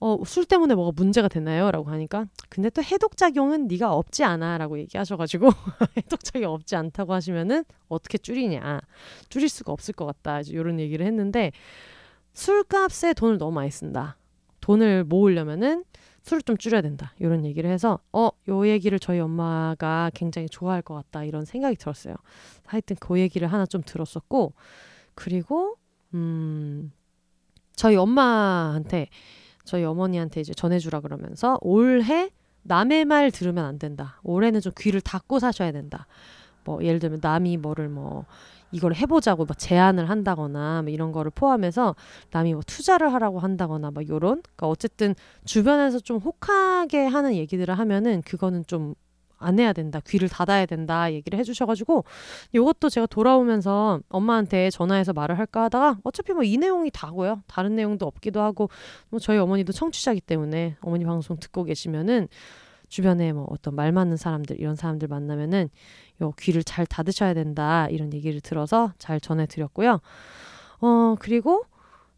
어, 0.00 0.18
술 0.24 0.46
때문에 0.46 0.74
뭐가 0.74 0.92
문제가 0.96 1.28
되나요? 1.28 1.70
라고 1.70 1.90
하니까 1.90 2.24
근데 2.48 2.70
또 2.70 2.82
해독 2.82 3.16
작용은 3.18 3.66
네가 3.68 3.92
없지 3.92 4.24
않아 4.24 4.56
라고 4.58 4.78
얘기하셔가지고 4.78 5.50
해독 5.98 6.24
작용 6.24 6.54
없지 6.54 6.76
않다고 6.76 7.12
하시면은 7.12 7.64
어떻게 7.88 8.16
줄이냐 8.18 8.80
줄일 9.28 9.48
수가 9.50 9.72
없을 9.72 9.92
것 9.94 10.06
같다 10.06 10.40
이런 10.48 10.80
얘기를 10.80 11.04
했는데 11.06 11.52
술값에 12.34 13.12
돈을 13.14 13.38
너무 13.38 13.52
많이 13.52 13.70
쓴다 13.70 14.16
돈을 14.60 15.04
모으려면은 15.04 15.84
술을 16.22 16.42
좀 16.42 16.56
줄여야 16.56 16.82
된다. 16.82 17.14
이런 17.18 17.44
얘기를 17.44 17.70
해서 17.70 17.98
어, 18.12 18.30
요 18.48 18.68
얘기를 18.68 18.98
저희 18.98 19.18
엄마가 19.20 20.10
굉장히 20.14 20.48
좋아할 20.48 20.82
것 20.82 20.94
같다. 20.94 21.24
이런 21.24 21.44
생각이 21.44 21.76
들었어요. 21.76 22.14
하여튼 22.66 22.96
그 23.00 23.18
얘기를 23.18 23.48
하나 23.48 23.66
좀 23.66 23.82
들었었고 23.84 24.52
그리고 25.14 25.76
음 26.14 26.92
저희 27.74 27.96
엄마한테 27.96 29.08
저희 29.64 29.84
어머니한테 29.84 30.40
이제 30.40 30.52
전해주라 30.52 31.00
그러면서 31.00 31.58
올해 31.62 32.30
남의 32.62 33.06
말 33.06 33.30
들으면 33.30 33.64
안 33.64 33.78
된다. 33.78 34.20
올해는 34.22 34.60
좀 34.60 34.72
귀를 34.78 35.00
닫고 35.00 35.38
사셔야 35.38 35.72
된다. 35.72 36.06
뭐 36.64 36.84
예를 36.84 36.98
들면 36.98 37.20
남이 37.22 37.56
뭐를 37.56 37.88
뭐 37.88 38.26
이걸 38.72 38.94
해보자고 38.94 39.44
막 39.46 39.58
제안을 39.58 40.08
한다거나 40.10 40.82
뭐 40.82 40.90
이런 40.92 41.12
거를 41.12 41.30
포함해서 41.34 41.94
남이 42.30 42.54
뭐 42.54 42.62
투자를 42.66 43.12
하라고 43.14 43.38
한다거나 43.38 43.90
막 43.90 44.08
요런 44.08 44.42
그러니까 44.42 44.68
어쨌든 44.68 45.14
주변에서 45.44 46.00
좀 46.00 46.18
혹하게 46.18 47.06
하는 47.06 47.34
얘기들을 47.34 47.78
하면은 47.78 48.22
그거는 48.22 48.64
좀 48.66 48.94
안 49.40 49.58
해야 49.58 49.72
된다. 49.72 50.00
귀를 50.06 50.28
닫아야 50.28 50.66
된다. 50.66 51.12
얘기를 51.12 51.38
해주셔가지고 51.38 52.04
요것도 52.54 52.90
제가 52.90 53.06
돌아오면서 53.06 54.00
엄마한테 54.08 54.70
전화해서 54.70 55.12
말을 55.12 55.38
할까 55.38 55.64
하다가 55.64 55.98
어차피 56.04 56.32
뭐 56.32 56.44
이 56.44 56.58
내용이 56.58 56.90
다고요. 56.90 57.42
다른 57.46 57.76
내용도 57.76 58.06
없기도 58.06 58.40
하고 58.40 58.68
뭐 59.08 59.20
저희 59.20 59.38
어머니도 59.38 59.72
청취자기 59.72 60.20
때문에 60.20 60.76
어머니 60.80 61.04
방송 61.04 61.38
듣고 61.38 61.64
계시면은 61.64 62.28
주변에 62.90 63.32
뭐 63.32 63.46
어떤 63.48 63.74
말 63.74 63.92
맞는 63.92 64.18
사람들 64.18 64.60
이런 64.60 64.76
사람들 64.76 65.08
만나면은 65.08 65.70
요 66.20 66.32
귀를 66.38 66.62
잘 66.62 66.84
닫으셔야 66.84 67.32
된다 67.32 67.88
이런 67.88 68.12
얘기를 68.12 68.40
들어서 68.42 68.92
잘 68.98 69.20
전해드렸고요. 69.20 70.00
어 70.82 71.16
그리고 71.18 71.64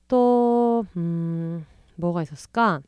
또 0.08 0.84
음, 0.96 1.64
뭐가 1.96 2.22
있었을까? 2.22 2.80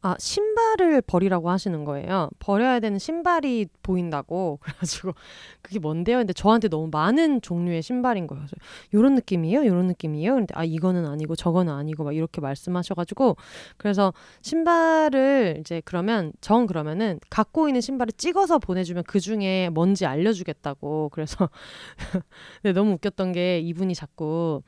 아, 0.00 0.14
신발을 0.18 1.02
버리라고 1.02 1.50
하시는 1.50 1.84
거예요. 1.84 2.30
버려야 2.38 2.78
되는 2.78 3.00
신발이 3.00 3.66
보인다고. 3.82 4.60
그래가지고, 4.62 5.12
그게 5.60 5.80
뭔데요? 5.80 6.18
근데 6.18 6.32
저한테 6.32 6.68
너무 6.68 6.88
많은 6.92 7.40
종류의 7.42 7.82
신발인 7.82 8.28
거예요. 8.28 8.46
요런 8.94 9.16
느낌이에요? 9.16 9.66
요런 9.66 9.88
느낌이에요? 9.88 10.34
근데, 10.36 10.54
아, 10.56 10.62
이거는 10.64 11.04
아니고, 11.04 11.34
저거는 11.34 11.72
아니고, 11.72 12.04
막 12.04 12.14
이렇게 12.14 12.40
말씀하셔가지고, 12.40 13.36
그래서 13.76 14.12
신발을 14.42 15.56
이제 15.60 15.82
그러면, 15.84 16.32
정 16.40 16.66
그러면은, 16.66 17.18
갖고 17.28 17.68
있는 17.68 17.80
신발을 17.80 18.12
찍어서 18.16 18.58
보내주면 18.60 19.02
그 19.04 19.18
중에 19.18 19.68
뭔지 19.70 20.06
알려주겠다고. 20.06 21.08
그래서, 21.12 21.48
근데 22.62 22.72
너무 22.72 22.92
웃겼던 22.92 23.32
게 23.32 23.58
이분이 23.60 23.96
자꾸, 23.96 24.62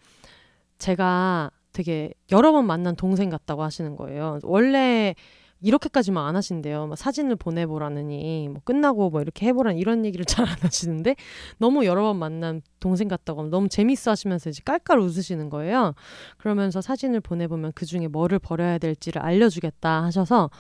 제가 0.79 1.51
되게 1.73 2.13
여러 2.33 2.53
번 2.53 2.67
만난 2.67 2.97
동생 2.97 3.31
같다고 3.31 3.63
하시는 3.63 3.97
거예요. 3.97 4.39
원래 4.43 5.15
이렇게까지만 5.63 6.27
안 6.27 6.37
하신대요. 6.37 6.87
막 6.87 6.97
사진을 6.97 7.37
보내보라느니 7.37 8.49
뭐 8.49 8.63
끝나고 8.65 9.11
뭐 9.11 9.21
이렇게 9.21 9.47
해보라는 9.47 9.79
이런 9.79 10.05
얘기를 10.07 10.25
잘 10.25 10.47
안 10.47 10.57
하시는데 10.61 11.17
너무 11.59 11.85
여러 11.85 12.03
번 12.03 12.17
만난 12.19 12.63
동생 12.81 13.09
같다고 13.09 13.45
너무 13.49 13.69
재밌어 13.69 14.11
하시면서 14.13 14.49
이제 14.51 14.63
깔깔 14.65 14.99
웃으시는 14.99 15.51
거예요. 15.51 15.95
그러면서 16.39 16.81
사진을 16.81 17.21
보내보면 17.21 17.73
그 17.75 17.85
중에 17.85 18.09
뭐를 18.09 18.39
버려야 18.39 18.79
될지를 18.79 19.21
알려주겠다 19.23 20.03
하셔서 20.05 20.51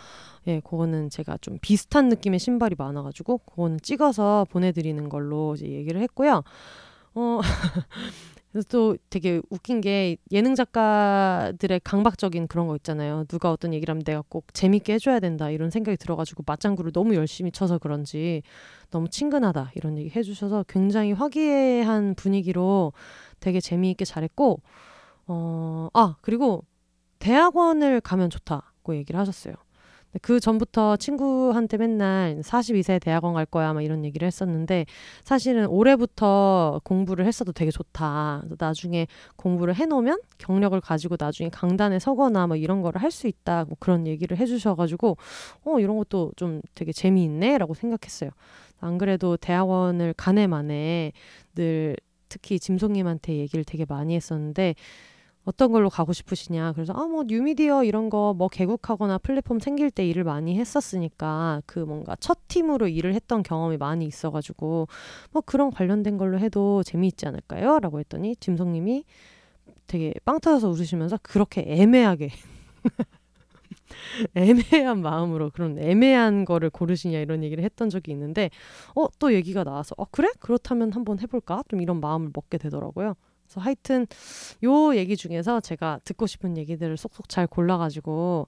예, 0.46 0.60
그거는 0.60 1.10
제가 1.10 1.38
좀 1.40 1.58
비슷한 1.60 2.08
느낌의 2.08 2.38
신발이 2.38 2.74
많아가지고 2.78 3.38
그거는 3.38 3.78
찍어서 3.82 4.46
보내드리는 4.50 5.08
걸로 5.08 5.54
이제 5.54 5.66
얘기를 5.66 6.00
했고요. 6.02 6.42
어, 7.14 7.40
그래서 8.52 8.66
또 8.68 8.96
되게 9.10 9.40
웃긴 9.48 9.80
게 9.80 10.16
예능 10.32 10.54
작가들의 10.56 11.80
강박적인 11.84 12.48
그런 12.48 12.66
거 12.66 12.74
있잖아요. 12.76 13.24
누가 13.28 13.52
어떤 13.52 13.72
얘기를 13.72 13.92
하면 13.92 14.02
내가 14.02 14.24
꼭 14.28 14.52
재밌게 14.52 14.94
해줘야 14.94 15.20
된다 15.20 15.50
이런 15.50 15.70
생각이 15.70 15.96
들어가지고 15.96 16.42
맞장구를 16.46 16.92
너무 16.92 17.14
열심히 17.14 17.52
쳐서 17.52 17.78
그런지 17.78 18.42
너무 18.90 19.08
친근하다 19.08 19.70
이런 19.76 19.98
얘기 19.98 20.10
해주셔서 20.14 20.64
굉장히 20.68 21.12
화기애애한 21.12 22.16
분위기로 22.16 22.92
되게 23.38 23.60
재미있게 23.60 24.04
잘했고 24.04 24.60
어, 25.26 25.88
아 25.94 26.16
그리고 26.20 26.64
대학원을 27.20 28.00
가면 28.00 28.30
좋다고 28.30 28.96
얘기를 28.96 29.20
하셨어요. 29.20 29.54
그 30.22 30.40
전부터 30.40 30.96
친구한테 30.96 31.76
맨날 31.76 32.40
42세 32.42 33.00
대학원 33.00 33.34
갈 33.34 33.46
거야 33.46 33.72
막 33.72 33.82
이런 33.82 34.04
얘기를 34.04 34.26
했었는데 34.26 34.86
사실은 35.24 35.66
올해부터 35.68 36.80
공부를 36.84 37.26
했어도 37.26 37.52
되게 37.52 37.70
좋다. 37.70 38.42
나중에 38.58 39.06
공부를 39.36 39.74
해놓으면 39.76 40.18
경력을 40.38 40.78
가지고 40.80 41.16
나중에 41.18 41.48
강단에 41.50 41.98
서거나 42.00 42.46
뭐 42.48 42.56
이런 42.56 42.82
거를 42.82 43.00
할 43.02 43.10
수 43.10 43.26
있다. 43.26 43.64
뭐 43.64 43.76
그런 43.80 44.06
얘기를 44.06 44.36
해주셔가지고 44.36 45.16
어 45.64 45.80
이런 45.80 45.96
것도 45.98 46.32
좀 46.36 46.62
되게 46.76 46.92
재미있네라고 46.92 47.74
생각했어요. 47.74 48.30
안 48.80 48.98
그래도 48.98 49.36
대학원을 49.36 50.14
가네 50.16 50.46
만에 50.46 51.12
늘 51.56 51.96
특히 52.28 52.60
짐송님한테 52.60 53.34
얘기를 53.36 53.64
되게 53.64 53.84
많이 53.88 54.14
했었는데 54.14 54.76
어떤 55.44 55.72
걸로 55.72 55.88
가고 55.90 56.12
싶으시냐. 56.12 56.72
그래서 56.74 56.92
아 56.94 57.06
뭐 57.06 57.24
뉴미디어 57.26 57.84
이런 57.84 58.08
거 58.10 58.34
뭐 58.36 58.48
개국하거나 58.48 59.18
플랫폼 59.18 59.58
생길 59.58 59.90
때 59.90 60.06
일을 60.06 60.24
많이 60.24 60.58
했었으니까 60.58 61.62
그 61.66 61.78
뭔가 61.80 62.16
첫 62.20 62.38
팀으로 62.48 62.88
일을 62.88 63.14
했던 63.14 63.42
경험이 63.42 63.76
많이 63.78 64.06
있어 64.06 64.30
가지고 64.30 64.86
뭐 65.32 65.42
그런 65.44 65.70
관련된 65.70 66.18
걸로 66.18 66.38
해도 66.38 66.82
재미있지 66.84 67.26
않을까요?라고 67.26 67.98
했더니 68.00 68.36
짐성 68.36 68.72
님이 68.72 69.04
되게 69.88 70.14
빵 70.24 70.40
터져서 70.40 70.68
웃으시면서 70.70 71.18
그렇게 71.22 71.64
애매하게 71.66 72.30
애매한 74.34 75.00
마음으로 75.00 75.50
그런 75.50 75.78
애매한 75.78 76.44
거를 76.44 76.70
고르시냐 76.70 77.18
이런 77.18 77.42
얘기를 77.42 77.62
했던 77.64 77.90
적이 77.90 78.12
있는데 78.12 78.50
어 78.94 79.08
또 79.18 79.34
얘기가 79.34 79.64
나와서 79.64 79.94
어 79.98 80.04
그래 80.10 80.28
그렇다면 80.40 80.92
한번 80.92 81.18
해볼까 81.20 81.62
좀 81.68 81.80
이런 81.82 82.00
마음을 82.00 82.30
먹게 82.34 82.58
되더라고요. 82.58 83.14
그래서 83.50 83.60
하여튼 83.60 84.06
요 84.62 84.94
얘기 84.94 85.16
중에서 85.16 85.60
제가 85.60 85.98
듣고 86.04 86.28
싶은 86.28 86.56
얘기들을 86.56 86.96
쏙쏙 86.96 87.28
잘 87.28 87.48
골라가지고 87.48 88.46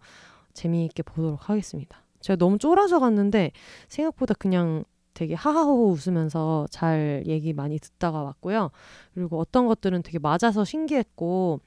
재미있게 0.55 1.03
보도록 1.03 1.51
하겠습니다. 1.51 2.05
제가 2.21 2.37
너무 2.37 2.59
쫄아서 2.59 3.01
갔는데 3.01 3.51
생각보다 3.89 4.35
그냥 4.35 4.85
되게 5.13 5.35
하하호호 5.35 5.91
웃으면서 5.91 6.69
잘 6.71 7.25
얘기 7.27 7.53
많이 7.53 7.79
듣다가 7.81 8.23
왔고요. 8.23 8.71
그리고 9.13 9.41
어떤 9.41 9.67
것들은 9.67 10.03
되게 10.05 10.19
맞아서 10.21 10.65
신기했고 10.65 11.61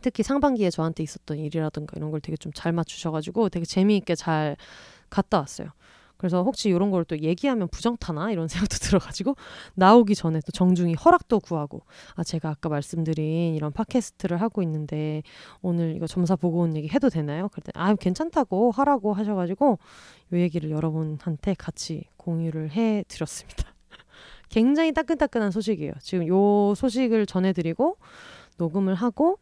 특히 0.00 0.22
상반기에 0.22 0.70
저한테 0.70 1.02
있었던 1.02 1.38
일이라든가 1.38 1.94
이런 1.96 2.10
걸 2.12 2.20
되게 2.20 2.36
좀 2.36 2.52
잘 2.54 2.72
맞추셔가지고 2.72 3.48
되게 3.48 3.64
재미있게 3.66 4.14
잘 4.14 4.56
갔다 5.10 5.38
왔어요. 5.38 5.70
그래서 6.16 6.42
혹시 6.42 6.68
이런 6.70 6.90
걸 6.90 7.04
또 7.04 7.18
얘기하면 7.18 7.68
부정타나 7.68 8.30
이런 8.30 8.48
생각도 8.68 8.76
들어가지고 8.78 9.36
나오기 9.74 10.14
전에 10.14 10.40
또 10.44 10.52
정중히 10.52 10.94
허락도 10.94 11.40
구하고 11.40 11.82
아 12.14 12.24
제가 12.24 12.50
아까 12.50 12.68
말씀드린 12.68 13.54
이런 13.54 13.72
팟캐스트를 13.72 14.40
하고 14.40 14.62
있는데 14.62 15.22
오늘 15.60 15.94
이거 15.96 16.06
점사 16.06 16.36
보고 16.36 16.60
온 16.60 16.76
얘기 16.76 16.88
해도 16.88 17.08
되나요? 17.10 17.48
그랬더니 17.48 17.72
아 17.74 17.94
괜찮다고 17.94 18.70
하라고 18.70 19.12
하셔가지고 19.12 19.78
이 20.32 20.36
얘기를 20.36 20.70
여러분한테 20.70 21.54
같이 21.54 22.04
공유를 22.16 22.72
해 22.72 23.04
드렸습니다. 23.08 23.64
굉장히 24.48 24.92
따끈따끈한 24.92 25.50
소식이에요. 25.50 25.92
지금 26.00 26.26
요 26.28 26.74
소식을 26.74 27.26
전해드리고 27.26 27.96
녹음을 28.58 28.94
하고 28.94 29.38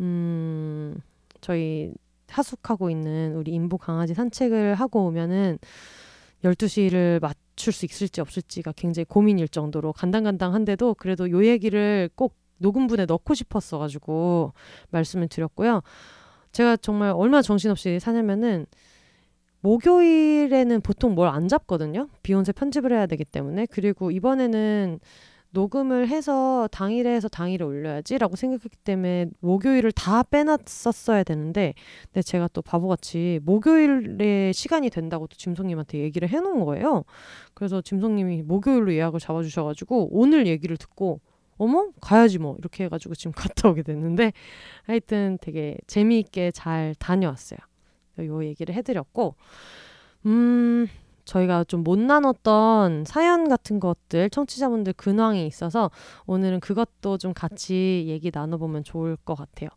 음 0.00 1.00
저희 1.40 1.92
하숙하고 2.28 2.90
있는 2.90 3.34
우리 3.36 3.50
인보 3.52 3.76
강아지 3.78 4.14
산책을 4.14 4.74
하고 4.74 5.06
오면은 5.06 5.58
12시를 6.44 7.20
맞출 7.20 7.72
수 7.72 7.84
있을지 7.84 8.20
없을지가 8.20 8.72
굉장히 8.76 9.04
고민일 9.04 9.48
정도로 9.48 9.92
간당간당한데도 9.92 10.94
그래도 10.94 11.30
요 11.30 11.44
얘기를 11.46 12.10
꼭 12.14 12.36
녹음분에 12.58 13.06
넣고 13.06 13.34
싶었어 13.34 13.78
가지고 13.78 14.52
말씀을 14.90 15.28
드렸고요. 15.28 15.82
제가 16.52 16.76
정말 16.76 17.10
얼마나 17.10 17.42
정신없이 17.42 17.98
사냐면은 18.00 18.66
목요일에는 19.60 20.80
보통 20.80 21.14
뭘 21.14 21.28
안 21.28 21.48
잡거든요. 21.48 22.08
비욘세 22.22 22.52
편집을 22.52 22.92
해야 22.92 23.06
되기 23.06 23.24
때문에. 23.24 23.66
그리고 23.66 24.10
이번에는 24.10 24.98
녹음을 25.52 26.08
해서 26.08 26.68
당일에 26.72 27.14
해서 27.14 27.28
당일에 27.28 27.64
올려야지라고 27.64 28.36
생각했기 28.36 28.76
때문에 28.84 29.26
목요일을 29.40 29.92
다 29.92 30.22
빼놨었어야 30.22 31.24
되는데 31.24 31.74
근데 32.06 32.22
제가 32.22 32.48
또 32.52 32.62
바보같이 32.62 33.40
목요일에 33.44 34.52
시간이 34.52 34.90
된다고 34.90 35.26
또 35.26 35.36
짐송님한테 35.36 35.98
얘기를 35.98 36.28
해놓은 36.28 36.64
거예요. 36.64 37.04
그래서 37.54 37.82
짐송님이 37.82 38.42
목요일로 38.42 38.94
예약을 38.94 39.20
잡아주셔가지고 39.20 40.08
오늘 40.10 40.46
얘기를 40.46 40.76
듣고 40.76 41.20
어머 41.58 41.90
가야지 42.00 42.38
뭐 42.38 42.56
이렇게 42.58 42.84
해가지고 42.84 43.14
지금 43.14 43.32
갔다 43.36 43.68
오게 43.68 43.82
됐는데 43.82 44.32
하여튼 44.84 45.38
되게 45.40 45.76
재미있게 45.86 46.50
잘 46.50 46.94
다녀왔어요. 46.98 47.58
요 48.20 48.44
얘기를 48.44 48.74
해드렸고 48.74 49.36
음 50.26 50.86
저희가 51.32 51.64
좀 51.64 51.82
못 51.82 51.98
나눴던 51.98 53.04
사연 53.06 53.48
같은 53.48 53.80
것들 53.80 54.30
청취자분들 54.30 54.92
근황이 54.92 55.46
있어서 55.46 55.90
오늘은 56.26 56.60
그것도 56.60 57.18
좀 57.18 57.32
같이 57.34 58.04
얘기 58.06 58.30
나눠보면 58.32 58.84
좋을 58.84 59.16
것 59.16 59.34
같아요. 59.34 59.68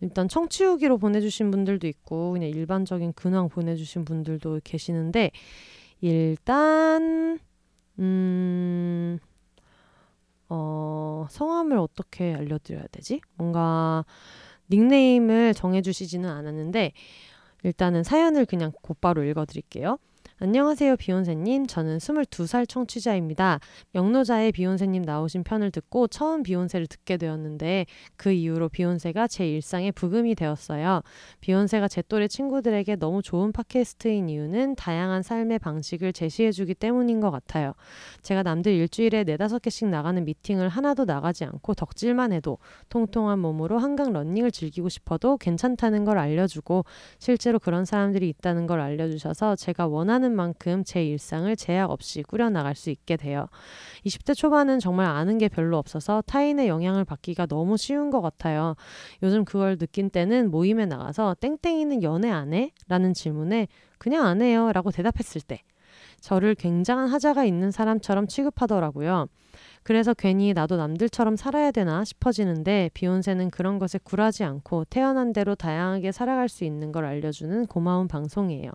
일단 0.00 0.28
청취후기로 0.28 0.98
보내주신 0.98 1.50
분들도 1.50 1.86
있고 1.88 2.32
그냥 2.32 2.48
일반적인 2.50 3.14
근황 3.14 3.48
보내주신 3.48 4.04
분들도 4.04 4.60
계시는데 4.62 5.30
일단 6.00 7.38
음. 7.98 9.18
어, 10.52 11.26
성함을 11.30 11.78
어떻게 11.78 12.34
알려드려야 12.34 12.84
되지? 12.90 13.20
뭔가 13.34 14.04
닉네임을 14.70 15.54
정해주시지는 15.54 16.28
않았는데, 16.28 16.92
일단은 17.62 18.02
사연을 18.02 18.46
그냥 18.46 18.72
곧바로 18.82 19.22
읽어드릴게요. 19.22 19.98
안녕하세요, 20.42 20.96
비욘세님. 20.96 21.66
저는 21.66 21.98
22살 21.98 22.66
청취자입니다. 22.66 23.60
영노자의 23.94 24.52
비욘세님 24.52 25.02
나오신 25.02 25.44
편을 25.44 25.70
듣고 25.70 26.06
처음 26.06 26.42
비욘세를 26.42 26.86
듣게 26.86 27.18
되었는데 27.18 27.84
그 28.16 28.32
이후로 28.32 28.70
비욘세가 28.70 29.26
제 29.26 29.46
일상의 29.46 29.92
부금이 29.92 30.34
되었어요. 30.34 31.02
비욘세가 31.42 31.88
제 31.88 32.00
또래 32.08 32.26
친구들에게 32.26 32.96
너무 32.96 33.20
좋은 33.20 33.52
팟캐스트인 33.52 34.30
이유는 34.30 34.76
다양한 34.76 35.22
삶의 35.22 35.58
방식을 35.58 36.14
제시해주기 36.14 36.72
때문인 36.72 37.20
것 37.20 37.30
같아요. 37.30 37.74
제가 38.22 38.42
남들 38.42 38.72
일주일에 38.72 39.24
네다섯 39.24 39.60
개씩 39.60 39.88
나가는 39.88 40.24
미팅을 40.24 40.70
하나도 40.70 41.04
나가지 41.04 41.44
않고 41.44 41.74
덕질만 41.74 42.32
해도 42.32 42.56
통통한 42.88 43.40
몸으로 43.40 43.78
한강 43.78 44.14
런닝을 44.14 44.52
즐기고 44.52 44.88
싶어도 44.88 45.36
괜찮다는 45.36 46.06
걸 46.06 46.16
알려주고 46.16 46.86
실제로 47.18 47.58
그런 47.58 47.84
사람들이 47.84 48.26
있다는 48.30 48.66
걸 48.66 48.80
알려주셔서 48.80 49.56
제가 49.56 49.86
원하는 49.86 50.29
원 50.29 50.29
하는 50.30 50.36
만큼 50.36 50.84
제 50.84 51.04
일상을 51.04 51.54
제약 51.56 51.90
없이 51.90 52.22
꾸려나갈 52.22 52.74
수 52.74 52.90
있게 52.90 53.16
돼요. 53.16 53.46
20대 54.06 54.34
초반은 54.34 54.78
정말 54.78 55.06
아는 55.06 55.38
게 55.38 55.48
별로 55.48 55.76
없어서 55.76 56.22
타인의 56.22 56.68
영향을 56.68 57.04
받기가 57.04 57.46
너무 57.46 57.76
쉬운 57.76 58.10
것 58.10 58.20
같아요. 58.20 58.76
요즘 59.22 59.44
그걸 59.44 59.76
느낀 59.76 60.08
때는 60.08 60.50
모임에 60.50 60.86
나가서 60.86 61.36
땡땡이는 61.40 62.02
연애 62.02 62.30
안 62.30 62.54
해? 62.54 62.72
라는 62.88 63.12
질문에 63.12 63.68
그냥 63.98 64.24
안 64.24 64.40
해요 64.40 64.72
라고 64.72 64.90
대답했을 64.90 65.40
때 65.40 65.62
저를 66.20 66.54
굉장한 66.54 67.08
하자가 67.08 67.44
있는 67.44 67.70
사람처럼 67.70 68.28
취급하더라고요. 68.28 69.26
그래서 69.82 70.14
괜히 70.14 70.52
나도 70.52 70.76
남들처럼 70.76 71.36
살아야 71.36 71.70
되나 71.70 72.04
싶어지는데 72.04 72.90
비욘세는 72.94 73.50
그런 73.50 73.78
것에 73.78 73.98
굴하지 74.02 74.44
않고 74.44 74.84
태어난 74.84 75.32
대로 75.32 75.54
다양하게 75.54 76.12
살아갈 76.12 76.48
수 76.48 76.64
있는 76.64 76.92
걸 76.92 77.04
알려주는 77.04 77.66
고마운 77.66 78.08
방송이에요. 78.08 78.70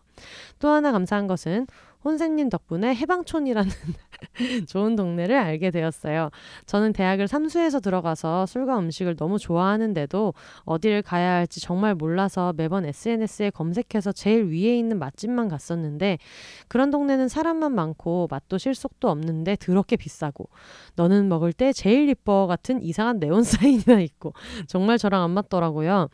또 0.60 0.70
하나 0.70 0.91
감사한 0.91 1.28
것은 1.28 1.68
혼세님 2.06 2.50
덕분에 2.50 2.94
해방촌이라는 2.94 3.72
좋은 4.70 4.96
동네를 4.96 5.36
알게 5.36 5.72
되었어요. 5.72 6.30
저는 6.68 6.94
대학을 6.94 7.28
삼수해서 7.28 7.80
들어가서 7.80 8.46
술과 8.46 8.78
음식을 8.78 9.15
너무 9.15 9.39
좋아하는데도 9.39 10.36
어디를 10.65 11.02
가야 11.02 11.34
할지 11.34 11.60
정말 11.60 11.96
몰라서 11.96 12.54
매번 12.56 12.86
SNS에 12.86 13.50
검색해서 13.50 14.12
제일 14.12 14.46
위에 14.46 14.78
있는 14.78 15.00
맛집만 15.00 15.48
갔었는데 15.48 16.20
그런 16.68 16.91
동네는 16.91 17.28
사람만 17.28 17.74
많고 17.74 18.28
맛도 18.30 18.60
실속도 18.60 19.10
없는데 19.10 19.56
더럽게 19.56 19.96
비싸고 19.96 20.48
너는 20.96 21.28
먹을 21.28 21.54
때 21.54 21.74
제일 21.74 22.08
이뻐 22.08 22.46
같은 22.46 22.84
이상한 22.84 23.20
네온 23.20 23.41
사인이나 23.44 24.00
있고 24.02 24.34
정말 24.68 25.00
저랑 25.00 25.24
안 25.24 25.32
맞더라고요. 25.32 26.10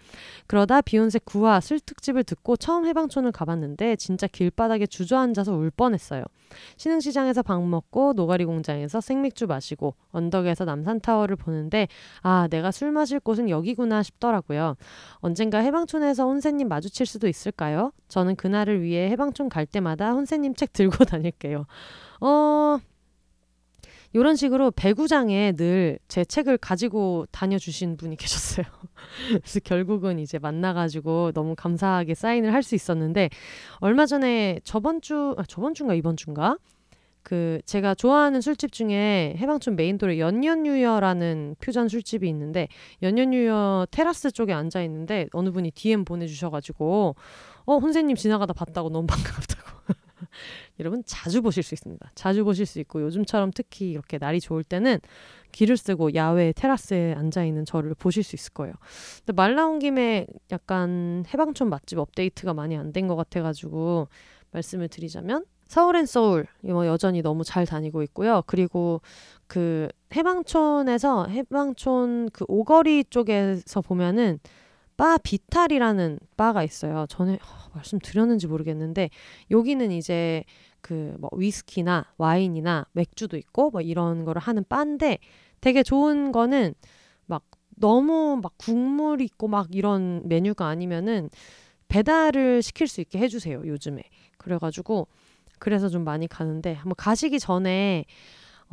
그러다 0.48 0.80
비욘세 0.80 1.20
구화 1.26 1.60
술 1.60 1.82
특집을 1.82 2.24
듣고 2.24 2.56
처음 2.56 2.86
해방촌을 2.88 3.34
가봤는데 3.34 3.98
진짜 3.98 4.28
길바닥에 4.28 4.86
주저앉아서 4.86 5.54
울 5.54 5.70
뻔했어요. 5.82 6.24
신흥시장에서 6.78 7.42
밥 7.42 7.60
먹고 7.60 8.14
노가리 8.14 8.46
공장에서 8.46 9.02
생맥주 9.02 9.48
마시고 9.48 9.96
언덕에서 10.12 10.64
남산타워를 10.64 11.38
보는데 11.38 11.88
아 12.22 12.48
내가 12.52 12.70
술 12.70 12.92
마실 12.92 13.20
곳은 13.20 13.50
여기구나 13.50 14.04
싶더라고요. 14.04 14.76
언젠가 15.16 15.58
해방촌에서 15.58 16.26
혼세님 16.26 16.68
마주칠 16.68 17.08
수도 17.08 17.28
있을까요? 17.28 17.92
저는 18.10 18.36
그날을 18.36 18.84
위해 18.84 19.10
해방촌 19.10 19.50
갈 19.50 19.66
때마다 19.66 20.12
혼세님 20.12 20.54
책 20.54 20.72
들고 20.74 21.06
다닐게요. 21.06 21.66
어... 22.20 22.80
이런 24.14 24.36
식으로 24.36 24.72
배구장에 24.72 25.54
늘 25.54 25.98
제 26.08 26.26
책을 26.26 26.58
가지고 26.58 27.26
다녀주신 27.32 27.96
분이 27.98 28.18
계셨어요. 28.18 28.66
그래서 29.28 29.60
결국은 29.62 30.20
이제 30.20 30.40
만나가지고 30.40 31.32
너무 31.34 31.56
감사하게 31.56 32.16
사인을 32.16 32.54
할 32.54 32.62
수 32.64 32.76
있었는데 32.76 33.30
얼마 33.80 34.06
전에 34.06 34.60
저번 34.64 35.02
주 35.02 35.36
아, 35.38 35.44
저번 35.48 35.74
주인가 35.74 35.94
이번 35.96 36.18
주인가 36.18 36.58
그 37.24 37.60
제가 37.66 37.94
좋아하는 37.96 38.42
술집 38.42 38.72
중에 38.72 39.36
해방촌 39.38 39.76
메인도에 39.76 40.20
연년유여라는 40.20 41.56
퓨전 41.60 41.88
술집이 41.88 42.28
있는데 42.30 42.68
연년유여 43.04 43.88
테라스 43.92 44.32
쪽에 44.32 44.54
앉아 44.54 44.82
있는데 44.84 45.28
어느 45.34 45.52
분이 45.52 45.72
DM 45.72 46.04
보내주셔가지고 46.04 47.16
어 47.66 47.78
혼세님 47.78 48.16
지나가다 48.16 48.54
봤다고 48.54 48.90
너무 48.90 49.06
반갑다고 49.08 49.94
여러분 50.82 51.04
자주 51.06 51.42
보실 51.42 51.64
수 51.64 51.74
있습니다. 51.76 52.12
자주 52.16 52.44
보실 52.44 52.66
수 52.66 52.80
있고 52.80 53.02
요즘처럼 53.04 53.52
특히 53.56 53.92
이렇게 53.92 54.18
날이 54.18 54.42
좋을 54.42 54.64
때는 54.64 55.00
길을 55.54 55.78
쓰고 55.78 56.14
야외 56.16 56.52
테라스에 56.54 57.14
앉아 57.14 57.46
있는 57.46 57.64
저를 57.66 57.94
보실 57.96 58.24
수 58.24 58.36
있을 58.36 58.52
거예요. 58.54 58.74
근데 59.20 59.34
말 59.34 59.56
나온 59.56 59.80
김에 59.80 60.28
약간 60.52 61.24
해방촌 61.34 61.70
맛집 61.70 62.00
업데이트가 62.00 62.54
많이 62.54 62.76
안 62.76 62.92
된 62.92 63.08
것 63.08 63.16
같아가지고 63.16 64.08
말씀을 64.52 64.90
드리자면 64.90 65.46
서울앤 65.68 66.06
서울 66.06 66.46
뭐 66.62 66.86
여전히 66.86 67.22
너무 67.22 67.44
잘 67.46 67.66
다니고 67.66 68.04
있고요. 68.04 68.44
그리고 68.48 69.02
그 69.48 69.88
해방촌에서 70.16 71.28
해방촌 71.28 72.30
그 72.34 72.44
오거리 72.48 73.06
쪽에서 73.10 73.82
보면은 73.82 74.40
바 74.98 75.18
비탈이라는 75.18 76.20
바가 76.38 76.64
있어요. 76.64 77.06
전에 77.10 77.36
어, 77.36 77.70
말씀드렸는지 77.74 78.48
모르겠는데 78.48 79.10
여기는 79.50 79.92
이제 79.92 80.44
그 80.82 81.16
뭐 81.20 81.30
위스키나 81.36 82.06
와인이나 82.18 82.88
맥주도 82.94 83.38
있고 83.38 83.72
뭐 83.72 83.82
이런 83.82 84.26
거를 84.26 84.42
하는 84.42 84.64
바인데 84.68 85.20
되게 85.62 85.84
좋은 85.84 86.32
거는 86.32 86.74
막 87.26 87.44
너무 87.78 88.40
막 88.42 88.54
국물 88.58 89.22
있고 89.22 89.48
막 89.48 89.68
이런 89.72 90.28
메뉴가 90.28 90.68
아니면은 90.68 91.30
배달을 91.88 92.62
시킬 92.62 92.88
수 92.88 93.02
있게 93.02 93.20
해주세요 93.20 93.64
요즘에. 93.66 94.04
그래가지고 94.38 95.08
그래서 95.60 95.90
좀 95.90 96.04
많이 96.04 96.28
가는데 96.28 96.74
한번 96.74 96.96
가시기 96.98 97.40
전에 97.40 98.06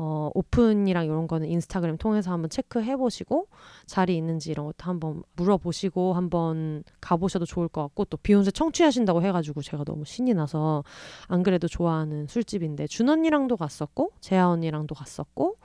어, 0.00 0.30
오픈이랑 0.32 1.06
이런 1.06 1.26
거는 1.26 1.48
인스타그램 1.48 1.98
통해서 1.98 2.30
한번 2.30 2.48
체크해 2.48 2.96
보시고 2.96 3.48
자리 3.84 4.16
있는지 4.16 4.52
이런 4.52 4.66
것도 4.66 4.76
한번 4.84 5.24
물어보시고 5.34 6.14
한번 6.14 6.84
가보셔도 7.00 7.44
좋을 7.44 7.66
것 7.66 7.82
같고 7.82 8.04
또 8.04 8.16
비욘세 8.16 8.52
청취하신다고 8.52 9.22
해가지고 9.22 9.60
제가 9.60 9.82
너무 9.82 10.04
신이 10.04 10.34
나서 10.34 10.84
안 11.26 11.42
그래도 11.42 11.66
좋아하는 11.66 12.28
술집인데 12.28 12.86
준 12.86 13.08
언니랑도 13.08 13.56
갔었고 13.56 14.12
재아 14.20 14.48
언니랑도 14.48 14.94
갔었고 14.94 15.56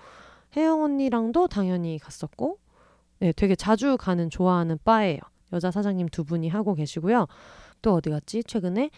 혜영 0.57 0.81
언니랑도 0.81 1.47
당연히 1.47 1.99
갔었고 1.99 2.57
네 3.19 3.33
되게 3.33 3.55
자주 3.55 3.97
가는 3.97 4.31
좋아하는 4.31 4.79
바예요. 4.83 5.19
여자 5.53 5.69
사장님 5.69 6.09
두 6.09 6.23
분이 6.23 6.49
하고 6.49 6.73
계시고요. 6.73 7.27
또 7.83 7.93
어디 7.93 8.09
갔지? 8.09 8.43
최근에 8.43 8.89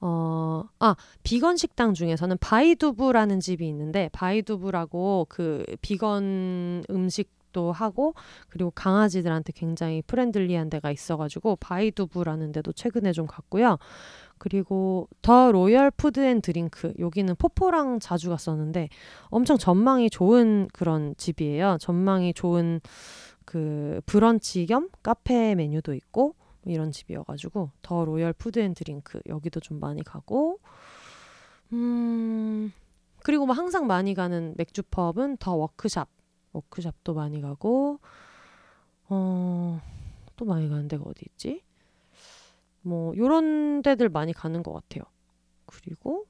어, 0.00 0.64
아, 0.78 0.96
비건 1.22 1.56
식당 1.56 1.92
중에서는 1.92 2.38
바이두부라는 2.38 3.40
집이 3.40 3.68
있는데, 3.68 4.08
바이두부라고 4.12 5.26
그 5.28 5.64
비건 5.82 6.84
음식도 6.88 7.70
하고, 7.72 8.14
그리고 8.48 8.70
강아지들한테 8.70 9.52
굉장히 9.54 10.02
friendly한 10.02 10.70
데가 10.70 10.90
있어가지고, 10.90 11.56
바이두부라는 11.56 12.52
데도 12.52 12.72
최근에 12.72 13.12
좀 13.12 13.26
갔고요. 13.26 13.78
그리고 14.38 15.06
더 15.20 15.52
로열 15.52 15.90
푸드 15.90 16.20
앤 16.20 16.40
드링크, 16.40 16.94
여기는 16.98 17.34
포포랑 17.36 18.00
자주 18.00 18.30
갔었는데, 18.30 18.88
엄청 19.24 19.58
전망이 19.58 20.08
좋은 20.08 20.68
그런 20.72 21.14
집이에요. 21.18 21.76
전망이 21.78 22.32
좋은 22.32 22.80
그 23.44 24.00
브런치 24.06 24.64
겸 24.64 24.88
카페 25.02 25.54
메뉴도 25.54 25.92
있고, 25.92 26.36
이런 26.64 26.92
집이어가지고 26.92 27.70
더 27.82 28.04
로열 28.04 28.32
푸드 28.32 28.58
앤 28.58 28.74
드링크 28.74 29.20
여기도 29.26 29.60
좀 29.60 29.80
많이 29.80 30.02
가고 30.02 30.60
음 31.72 32.72
그리고 33.22 33.46
뭐 33.46 33.54
항상 33.54 33.86
많이 33.86 34.14
가는 34.14 34.54
맥주 34.56 34.82
펍은 34.82 35.38
더 35.38 35.54
워크샵 35.54 36.08
워크샵도 36.52 37.14
많이 37.14 37.40
가고 37.40 38.00
어 39.08 39.80
또 40.40 40.46
많이 40.46 40.70
가는 40.70 40.88
데가 40.88 41.04
어디 41.06 41.26
있지? 41.28 41.62
뭐 42.80 43.14
요런 43.14 43.82
데들 43.82 44.08
많이 44.08 44.32
가는 44.32 44.62
것 44.62 44.72
같아요. 44.72 45.04
그리고 45.66 46.24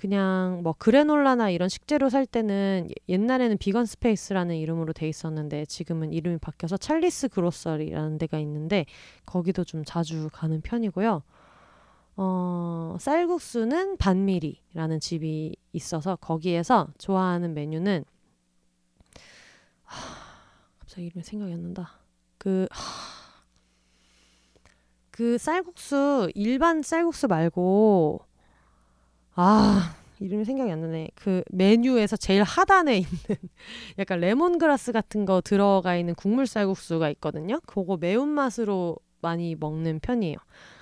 그냥 0.00 0.60
뭐 0.62 0.72
그래놀라나 0.72 1.50
이런 1.50 1.68
식재료 1.68 2.08
살 2.08 2.24
때는 2.24 2.88
옛날에는 3.10 3.58
비건 3.58 3.84
스페이스라는 3.84 4.56
이름으로 4.56 4.94
돼 4.94 5.06
있었는데 5.06 5.66
지금은 5.66 6.14
이름이 6.14 6.38
바뀌어서 6.38 6.78
찰리스 6.78 7.28
그로서리라는 7.28 8.16
데가 8.16 8.38
있는데 8.38 8.86
거기도 9.26 9.62
좀 9.62 9.84
자주 9.84 10.30
가는 10.32 10.62
편이고요. 10.62 11.22
어, 12.16 12.96
쌀국수는 12.98 13.98
반미리라는 13.98 15.00
집이 15.00 15.54
있어서 15.74 16.16
거기에서 16.16 16.88
좋아하는 16.96 17.52
메뉴는 17.52 18.02
하, 19.82 19.96
갑자기 20.78 21.08
이름이 21.08 21.22
생각이 21.22 21.52
안 21.52 21.60
난다. 21.60 22.00
그 22.38 22.66
하, 22.70 23.42
그 25.10 25.36
쌀국수 25.36 26.30
일반 26.34 26.80
쌀국수 26.80 27.28
말고 27.28 28.29
아, 29.42 29.94
이름이 30.18 30.44
생각이 30.44 30.70
안 30.70 30.82
나네. 30.82 31.08
그 31.14 31.42
메뉴에서 31.50 32.18
제일 32.18 32.42
하단에 32.42 32.98
있는 32.98 33.10
약간 33.98 34.20
레몬그라스 34.20 34.92
같은 34.92 35.24
거 35.24 35.40
들어가 35.40 35.96
있는 35.96 36.14
국물 36.14 36.46
쌀국수가 36.46 37.08
있거든요. 37.12 37.58
그거 37.64 37.96
매운맛으로 37.96 38.96
많이 39.22 39.54
먹는 39.54 40.00
편이에요. 40.00 40.36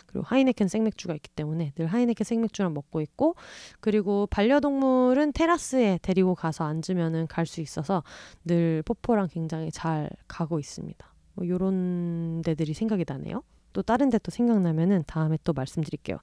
그리고 0.06 0.24
하이네켄 0.26 0.66
생맥주가 0.66 1.14
있기 1.14 1.28
때문에 1.36 1.70
늘 1.76 1.86
하이네켄 1.86 2.24
생맥주랑 2.24 2.74
먹고 2.74 3.00
있고 3.02 3.36
그리고 3.78 4.26
반려동물은 4.26 5.34
테라스에 5.34 6.00
데리고 6.02 6.34
가서 6.34 6.64
앉으면은 6.64 7.28
갈 7.28 7.46
수 7.46 7.60
있어서 7.60 8.02
늘 8.44 8.82
포포랑 8.84 9.28
굉장히 9.30 9.70
잘 9.70 10.10
가고 10.26 10.58
있습니다. 10.58 11.14
뭐 11.34 11.46
요런 11.46 12.42
데들이 12.42 12.74
생각이 12.74 13.04
나네요. 13.06 13.42
또 13.72 13.82
다른 13.82 14.10
데 14.10 14.18
또 14.18 14.30
생각나면은 14.30 15.04
다음에 15.06 15.38
또 15.44 15.52
말씀드릴게요. 15.52 16.18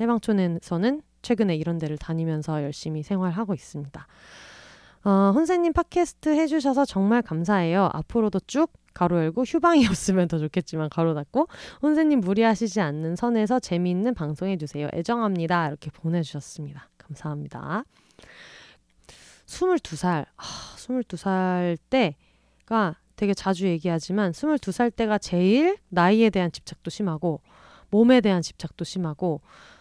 해방촌에서는 0.00 1.02
최근에 1.22 1.56
이런 1.56 1.78
데를 1.78 1.98
다니면서 1.98 2.62
열심히 2.62 3.02
생활하고 3.02 3.54
있습니다. 3.54 4.06
어, 5.04 5.32
혼세님 5.34 5.72
팟캐스트 5.72 6.28
해주셔서 6.28 6.84
정말 6.84 7.22
감사해요. 7.22 7.88
앞으로도 7.92 8.40
쭉 8.46 8.72
가로 8.94 9.18
열고 9.18 9.44
휴방이 9.44 9.86
없으면 9.88 10.28
더 10.28 10.38
좋겠지만 10.38 10.88
가로 10.90 11.14
닫고 11.14 11.48
혼세님 11.82 12.20
무리하시지 12.20 12.80
않는 12.80 13.16
선에서 13.16 13.60
재미있는 13.60 14.14
방송 14.14 14.48
해 14.48 14.56
주세요. 14.56 14.88
애정합니다. 14.92 15.68
이렇게 15.68 15.90
보내주셨습니다. 15.90 16.88
감사합니다. 16.98 17.84
22살, 19.46 20.26
아, 20.36 20.42
22살 20.76 21.78
때가 21.88 22.96
되게 23.18 23.34
자주 23.34 23.66
얘기하지만 23.66 24.30
22살 24.30 24.94
때가 24.94 25.18
제일 25.18 25.76
나이에 25.88 26.30
대한 26.30 26.52
집착도 26.52 26.88
심하고 26.88 27.40
몸에 27.90 28.20
대한 28.20 28.42
집착도 28.42 28.84
심하고 28.84 29.40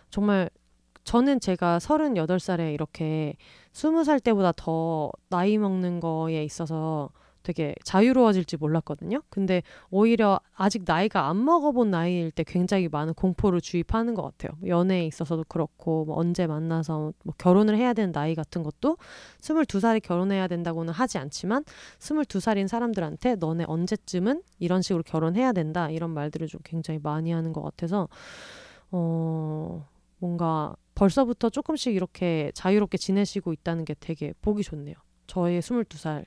정말 0.10 0.50
저는 1.04 1.40
제가 1.40 1.78
38살에 1.78 2.74
이렇게 2.74 3.36
20살 3.74 4.24
때보다 4.24 4.54
더 4.56 5.12
나이 5.30 5.60
먹는 5.60 6.00
거에 6.00 6.44
있어서 6.44 7.12
되게 7.48 7.74
자유로워질지 7.86 8.58
몰랐거든요. 8.58 9.22
근데 9.30 9.64
오히려 9.90 10.38
아직 10.54 10.84
나이가 10.86 11.30
안 11.30 11.46
먹어본 11.46 11.90
나이일 11.90 12.32
때 12.32 12.44
굉장히 12.46 12.90
많은 12.90 13.14
공포를 13.14 13.62
주입하는 13.62 14.16
것 14.16 14.22
같아요. 14.22 14.52
연애에 14.68 15.06
있어서도 15.06 15.46
그렇고 15.48 16.04
뭐 16.04 16.18
언제 16.18 16.46
만나서 16.46 17.14
뭐 17.24 17.34
결혼을 17.38 17.78
해야 17.78 17.94
되는 17.94 18.12
나이 18.12 18.36
같은 18.36 18.64
것도 18.64 18.98
22살에 19.40 20.04
결혼해야 20.04 20.48
된다고는 20.48 20.92
하지 20.92 21.20
않지만 21.20 21.64
22살인 22.00 22.68
사람들한테 22.68 23.36
너네 23.36 23.64
언제쯤은 23.66 24.42
이런 24.60 24.82
식으로 24.82 25.04
결혼해야 25.04 25.54
된다 25.54 25.90
이런 25.90 26.10
말들을 26.10 26.48
좀 26.48 26.60
굉장히 26.66 27.00
많이 27.02 27.32
하는 27.32 27.54
것 27.54 27.62
같아서 27.62 28.10
어 28.92 29.88
뭔가 30.18 30.76
벌써부터 30.96 31.50
조금씩 31.50 31.96
이렇게 31.96 32.52
자유롭게 32.56 32.98
지내시고 32.98 33.54
있다는 33.54 33.86
게 33.86 33.96
되게 33.98 34.34
보기 34.42 34.64
좋네요. 34.64 34.96
저의 35.28 35.62
22살 35.62 36.26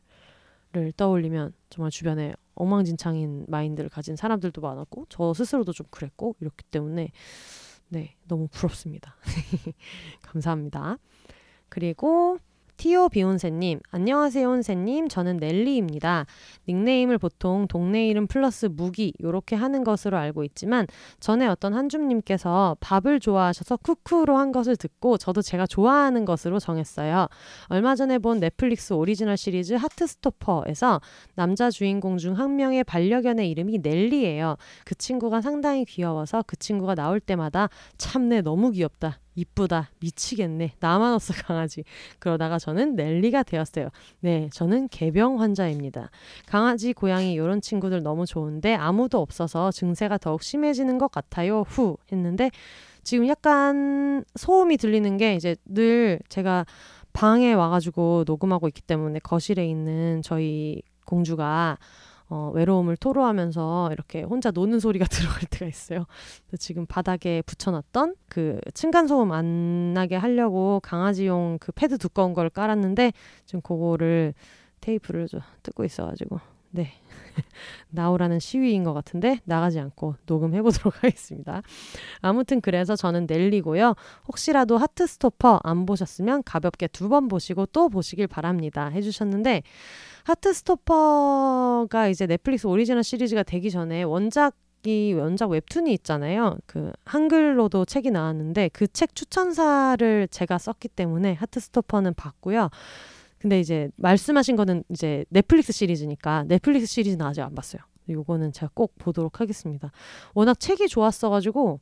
을 0.77 0.93
떠올리면 0.93 1.53
정말 1.69 1.91
주변에 1.91 2.33
엉망진창인 2.55 3.47
마인드를 3.49 3.91
가진 3.91 4.15
사람들도 4.15 4.61
많았고 4.61 5.07
저 5.09 5.35
스스로도 5.35 5.73
좀 5.73 5.87
그랬고 5.91 6.37
이렇기 6.41 6.63
때문에 6.71 7.11
네 7.89 8.15
너무 8.29 8.47
부럽습니다. 8.47 9.17
감사합니다. 10.23 10.99
그리고 11.69 12.39
Dear 12.81 13.11
비혼세님, 13.11 13.81
안녕하세요 13.91 14.49
혼세님. 14.49 15.09
저는 15.09 15.37
넬리입니다. 15.37 16.25
닉네임을 16.67 17.19
보통 17.19 17.67
동네 17.69 18.09
이름 18.09 18.27
플러스 18.27 18.65
무기 18.65 19.13
요렇게 19.23 19.55
하는 19.55 19.85
것으로 19.85 20.17
알고 20.17 20.45
있지만 20.45 20.87
전에 21.21 21.47
어떤 21.47 21.75
한줌님께서 21.75 22.79
밥을 22.81 23.21
좋아하셔서 23.21 23.77
쿠쿠로 23.77 24.39
한 24.39 24.51
것을 24.51 24.77
듣고 24.77 25.19
저도 25.19 25.43
제가 25.43 25.67
좋아하는 25.67 26.25
것으로 26.25 26.59
정했어요. 26.59 27.27
얼마 27.69 27.95
전에 27.97 28.19
본 28.19 28.41
넷플릭스 28.41 28.95
오리지널 28.95 29.37
시리즈 29.37 29.75
하트스토퍼에서 29.75 31.03
남자 31.35 31.71
주인공 31.71 32.17
중 32.17 32.33
한 32.33 32.57
명의 32.57 32.83
반려견의 32.83 33.51
이름이 33.51 33.81
넬리예요. 33.83 34.57
그 34.87 34.95
친구가 34.95 35.43
상당히 35.43 35.85
귀여워서 35.85 36.45
그 36.47 36.57
친구가 36.57 36.95
나올 36.95 37.21
때마다 37.21 37.69
참내 37.99 38.41
너무 38.41 38.71
귀엽다. 38.71 39.19
이쁘다 39.35 39.91
미치겠네 40.01 40.75
나만 40.81 41.15
없어 41.15 41.33
강아지. 41.35 41.85
그러다가 42.19 42.59
저는 42.59 42.97
넬리가 42.97 43.43
되었어요. 43.43 43.89
네 44.21 44.49
저는 44.53 44.89
개병 44.89 45.41
환자입니다. 45.41 46.11
강아지 46.47 46.93
고양이 46.93 47.33
이런 47.33 47.61
친구들 47.61 48.03
너무 48.03 48.27
좋은데 48.27 48.75
아무도 48.75 49.21
없어서 49.21 49.71
증세가 49.71 50.19
더욱 50.19 50.43
심해지는 50.43 50.99
것 50.99 51.11
같아요 51.11 51.63
후 51.63 51.97
했는데 52.13 52.51
지금 53.03 53.27
약간 53.29 54.25
소음이 54.37 54.77
들리는 54.77 55.17
게 55.17 55.35
이제 55.35 55.57
늘 55.65 56.19
제가 56.29 56.67
방에 57.13 57.53
와가지고 57.53 58.25
녹음하고 58.27 58.69
있기 58.69 58.83
때문에 58.83 59.19
거실에 59.21 59.67
있는 59.67 60.23
저희 60.23 60.83
공주가 61.07 61.79
어, 62.31 62.51
외로움을 62.55 62.97
토로하면서 62.97 63.91
이렇게 63.93 64.23
혼자 64.23 64.51
노는 64.53 64.81
소리가 64.81 65.05
들어갈 65.11 65.41
때가 65.51 65.67
있어요. 65.67 66.07
지금 66.59 66.87
바닥에 66.87 67.43
붙여놨던 67.43 68.15
그 68.29 68.61
층간소음 68.73 69.33
안 69.33 69.93
나게 69.95 70.17
하려고 70.17 70.81
강아지용 70.83 71.59
그 71.61 71.73
패드 71.73 71.99
두꺼운 71.99 72.33
걸 72.33 72.49
깔았는데 72.49 73.13
지금 73.47 73.61
그거를 73.61 74.35
테이프를 74.81 75.27
좀 75.27 75.41
뜯고 75.63 75.85
있어가지고 75.85 76.41
네 76.71 76.93
나오라는 77.91 78.39
시위인 78.39 78.85
것 78.85 78.93
같은데 78.93 79.41
나가지 79.45 79.81
않고 79.81 80.15
녹음해 80.27 80.63
보도록 80.63 80.95
하겠습니다. 81.03 81.63
아무튼 82.21 82.61
그래서 82.61 82.95
저는 82.95 83.27
넬리고요. 83.29 83.95
혹시라도 84.29 84.79
하트 84.79 85.07
스토퍼 85.07 85.61
안 85.65 85.85
보셨으면 85.85 86.43
가볍게 86.45 86.87
두 86.87 87.09
번 87.09 87.27
보시고 87.27 87.67
또 87.67 87.89
보시길 87.89 88.29
바랍니다. 88.29 88.87
해주셨는데 88.87 89.63
하트스토퍼가 90.25 92.09
이제 92.09 92.27
넷플릭스 92.27 92.67
오리지널 92.67 93.03
시리즈가 93.05 93.43
되기 93.43 93.71
전에 93.71 94.03
원작 94.03 94.55
이 94.87 95.13
원작 95.13 95.51
웹툰이 95.51 95.93
있잖아요. 95.93 96.57
그 96.67 96.91
한글로도 97.05 97.85
책이 97.85 98.11
나왔는데 98.11 98.71
그 98.71 98.87
책 98.89 99.15
추천사를 99.15 100.29
제가 100.31 100.57
썼기 100.57 100.89
때문에 100.89 101.35
하트스토퍼는 101.35 102.15
봤고요. 102.15 102.71
근데 103.39 103.61
이제 103.61 103.91
말씀하신 103.97 104.57
거는 104.57 104.85
이제 104.91 105.25
넷플릭스 105.29 105.73
시리즈니까 105.73 106.45
넷플릭스 106.49 106.87
시리즈는 106.87 107.25
아직 107.27 107.43
안 107.43 107.55
봤어요. 107.55 107.83
요거는 108.09 108.53
제가 108.53 108.71
꼭 108.75 108.95
보도록 108.99 109.41
하겠습니다. 109.41 109.93
워낙 110.35 110.59
책이 110.59 110.89
좋았어가지고 110.89 111.81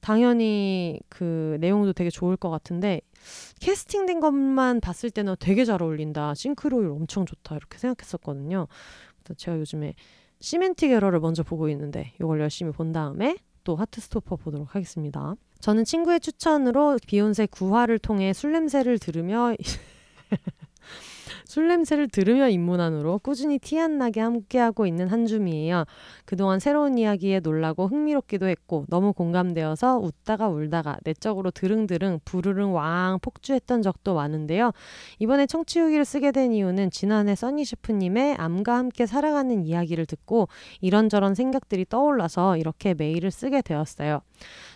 당연히 0.00 1.00
그 1.08 1.56
내용도 1.60 1.92
되게 1.92 2.10
좋을 2.10 2.36
것 2.36 2.50
같은데 2.50 3.00
캐스팅된 3.60 4.20
것만 4.20 4.80
봤을 4.80 5.10
때는 5.10 5.36
되게 5.38 5.64
잘 5.64 5.82
어울린다. 5.82 6.34
싱크로율 6.34 6.90
엄청 6.90 7.26
좋다. 7.26 7.56
이렇게 7.56 7.78
생각했었거든요. 7.78 8.66
그래서 9.22 9.34
제가 9.36 9.58
요즘에 9.58 9.94
시멘틱 10.40 10.90
에러를 10.90 11.20
먼저 11.20 11.42
보고 11.42 11.68
있는데 11.68 12.12
이걸 12.20 12.40
열심히 12.40 12.72
본 12.72 12.92
다음에 12.92 13.36
또 13.64 13.76
하트스토퍼 13.76 14.36
보도록 14.36 14.74
하겠습니다. 14.74 15.34
저는 15.60 15.84
친구의 15.84 16.20
추천으로 16.20 16.98
비혼세 17.06 17.46
구화를 17.46 17.98
통해 17.98 18.32
술 18.32 18.52
냄새를 18.52 18.98
들으며 18.98 19.54
술 21.50 21.66
냄새를 21.66 22.06
들으며 22.06 22.48
입문한 22.48 22.95
후로 22.95 23.18
꾸준히 23.18 23.58
티 23.58 23.80
안 23.80 23.98
나게 23.98 24.20
함께하고 24.20 24.86
있는 24.86 25.08
한 25.08 25.26
줌이에요. 25.26 25.84
그동안 26.24 26.60
새로운 26.60 26.96
이야기에 26.96 27.40
놀라고 27.40 27.88
흥미롭기도 27.88 28.46
했고 28.46 28.84
너무 28.88 29.12
공감되어서 29.12 29.98
웃다가 29.98 30.48
울다가 30.48 30.98
내적으로 31.02 31.50
드릉드릉 31.50 32.20
부르릉 32.24 32.72
왕 32.74 33.18
폭주했던 33.20 33.82
적도 33.82 34.14
많은데요. 34.14 34.70
이번에 35.18 35.46
청취 35.46 35.80
후기를 35.80 36.04
쓰게 36.04 36.30
된 36.30 36.52
이유는 36.52 36.92
지난해 36.92 37.34
써니 37.34 37.64
셰프님의 37.64 38.36
암과 38.36 38.76
함께 38.76 39.06
살아가는 39.06 39.64
이야기를 39.64 40.06
듣고 40.06 40.46
이런저런 40.80 41.34
생각들이 41.34 41.84
떠올라서 41.88 42.58
이렇게 42.58 42.94
메일을 42.94 43.32
쓰게 43.32 43.62
되었어요. 43.62 44.20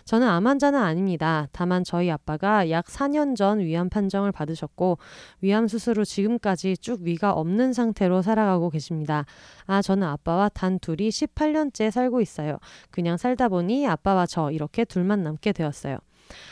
저는 0.05 0.27
암 0.27 0.45
환자는 0.45 0.79
아닙니다. 0.79 1.47
다만 1.51 1.83
저희 1.83 2.11
아빠가 2.11 2.69
약 2.69 2.85
4년 2.85 3.35
전 3.35 3.57
위암 3.57 3.89
판정을 3.89 4.31
받으셨고 4.31 4.99
위암 5.41 5.67
수술 5.67 5.97
후 5.97 6.05
지금까지 6.05 6.77
쭉 6.77 7.01
위가 7.01 7.31
없는 7.33 7.73
상태로 7.73 8.21
살아가고 8.21 8.69
계십니다. 8.69 9.25
아, 9.65 9.81
저는 9.81 10.07
아빠와 10.07 10.49
단 10.49 10.77
둘이 10.77 11.09
18년째 11.09 11.89
살고 11.89 12.21
있어요. 12.21 12.59
그냥 12.91 13.17
살다 13.17 13.49
보니 13.49 13.87
아빠와 13.87 14.27
저 14.27 14.51
이렇게 14.51 14.85
둘만 14.85 15.23
남게 15.23 15.53
되었어요. 15.53 15.97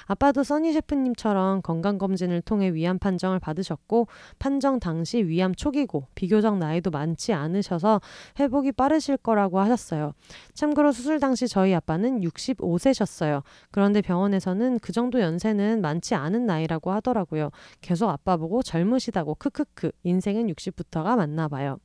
아빠도 0.05 0.43
써니 0.43 0.73
셰프님처럼 0.73 1.61
건강검진을 1.61 2.41
통해 2.41 2.73
위암 2.73 2.99
판정을 2.99 3.39
받으셨고 3.39 4.07
판정 4.39 4.79
당시 4.79 5.23
위암 5.23 5.55
초기고 5.55 6.07
비교적 6.15 6.57
나이도 6.57 6.91
많지 6.91 7.33
않으셔서 7.33 8.01
회복이 8.39 8.73
빠르실 8.73 9.17
거라고 9.17 9.59
하셨어요. 9.59 10.13
참고로 10.53 10.91
수술 10.91 11.19
당시 11.19 11.47
저희 11.47 11.73
아빠는 11.73 12.21
65세셨어요. 12.21 13.43
그런데 13.71 14.01
병원에서는 14.01 14.79
그 14.79 14.91
정도 14.91 15.21
연세는 15.21 15.81
많지 15.81 16.15
않은 16.15 16.45
나이라고 16.45 16.91
하더라고요. 16.91 17.49
계속 17.81 18.09
아빠 18.09 18.37
보고 18.37 18.61
젊으시다고 18.61 19.35
크크크 19.35 19.91
인생은 20.03 20.47
60부터가 20.47 21.15
맞나 21.15 21.47
봐요. 21.47 21.79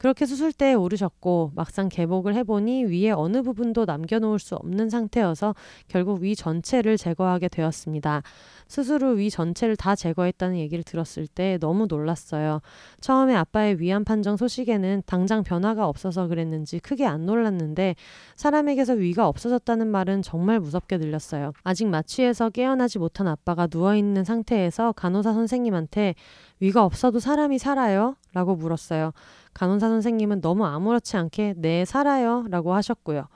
그렇게 0.00 0.24
수술대에 0.24 0.72
오르셨고 0.72 1.52
막상 1.54 1.90
개복을 1.90 2.34
해보니 2.34 2.84
위에 2.84 3.10
어느 3.10 3.42
부분도 3.42 3.84
남겨놓을 3.84 4.38
수 4.38 4.54
없는 4.54 4.88
상태여서 4.88 5.54
결국 5.88 6.22
위 6.22 6.34
전체를 6.34 6.96
제거하게 6.96 7.48
되었습니다. 7.48 8.22
수술 8.66 9.02
후 9.04 9.10
위 9.18 9.28
전체를 9.28 9.76
다 9.76 9.94
제거했다는 9.94 10.56
얘기를 10.56 10.82
들었을 10.84 11.26
때 11.26 11.58
너무 11.60 11.86
놀랐어요. 11.86 12.62
처음에 13.02 13.34
아빠의 13.34 13.78
위암 13.78 14.04
판정 14.04 14.38
소식에는 14.38 15.02
당장 15.04 15.44
변화가 15.44 15.86
없어서 15.86 16.28
그랬는지 16.28 16.78
크게 16.78 17.04
안 17.04 17.26
놀랐는데 17.26 17.94
사람에게서 18.36 18.94
위가 18.94 19.28
없어졌다는 19.28 19.86
말은 19.86 20.22
정말 20.22 20.60
무섭게 20.60 20.96
들렸어요. 20.96 21.52
아직 21.62 21.86
마취해서 21.88 22.48
깨어나지 22.48 22.98
못한 22.98 23.28
아빠가 23.28 23.68
누워있는 23.70 24.24
상태에서 24.24 24.92
간호사 24.92 25.34
선생님한테 25.34 26.14
위가 26.60 26.84
없어도 26.84 27.20
사람이 27.20 27.58
살아요? 27.58 28.16
라고 28.32 28.54
물었어요. 28.54 29.12
간호사 29.54 29.88
선생님은 29.88 30.40
너무 30.40 30.64
아무렇지 30.66 31.16
않게 31.16 31.54
네, 31.56 31.84
살아요. 31.84 32.44
라고 32.48 32.74
하셨고요. 32.74 33.26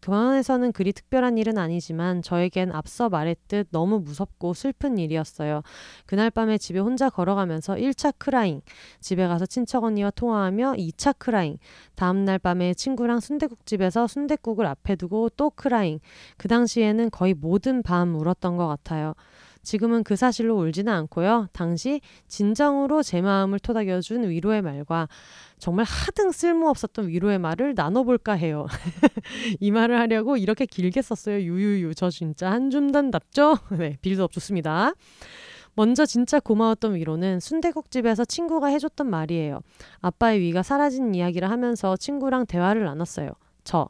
병원에서는 0.00 0.72
그리 0.72 0.92
특별한 0.92 1.38
일은 1.38 1.58
아니지만 1.58 2.22
저에겐 2.22 2.72
앞서 2.72 3.08
말했듯 3.08 3.68
너무 3.70 4.00
무섭고 4.00 4.54
슬픈 4.54 4.98
일이었어요. 4.98 5.62
그날 6.06 6.30
밤에 6.30 6.58
집에 6.58 6.78
혼자 6.78 7.10
걸어가면서 7.10 7.74
1차 7.74 8.14
크라잉, 8.18 8.62
집에 9.00 9.26
가서 9.26 9.46
친척 9.46 9.84
언니와 9.84 10.10
통화하며 10.10 10.74
2차 10.78 11.16
크라잉, 11.18 11.58
다음날 11.96 12.38
밤에 12.38 12.74
친구랑 12.74 13.20
순대국집에서 13.20 14.06
순대국을 14.06 14.66
앞에 14.66 14.96
두고 14.96 15.28
또 15.30 15.50
크라잉. 15.50 16.00
그 16.36 16.48
당시에는 16.48 17.10
거의 17.10 17.34
모든 17.34 17.82
밤 17.82 18.14
울었던 18.16 18.56
것 18.56 18.66
같아요. 18.66 19.14
지금은 19.62 20.04
그 20.04 20.16
사실로 20.16 20.56
울지는 20.58 20.92
않고요. 20.92 21.48
당시 21.52 22.00
진정으로 22.28 23.02
제 23.02 23.20
마음을 23.20 23.58
토닥여준 23.58 24.28
위로의 24.28 24.62
말과 24.62 25.08
정말 25.58 25.84
하등 25.84 26.32
쓸모없었던 26.32 27.08
위로의 27.08 27.38
말을 27.38 27.74
나눠볼까 27.74 28.32
해요. 28.32 28.66
이 29.60 29.70
말을 29.70 29.98
하려고 29.98 30.36
이렇게 30.36 30.66
길게 30.66 31.02
썼어요. 31.02 31.40
유유유. 31.40 31.94
저 31.94 32.10
진짜 32.10 32.50
한 32.50 32.70
줌단 32.70 33.10
답죠? 33.10 33.58
네, 33.78 33.96
빌드업 34.00 34.32
좋습니다. 34.32 34.92
먼저 35.74 36.04
진짜 36.04 36.40
고마웠던 36.40 36.94
위로는 36.96 37.40
순대국집에서 37.40 38.24
친구가 38.24 38.68
해줬던 38.68 39.08
말이에요. 39.08 39.60
아빠의 40.00 40.40
위가 40.40 40.62
사라진 40.62 41.14
이야기를 41.14 41.50
하면서 41.50 41.96
친구랑 41.96 42.46
대화를 42.46 42.84
나눴어요. 42.84 43.30
저. 43.64 43.88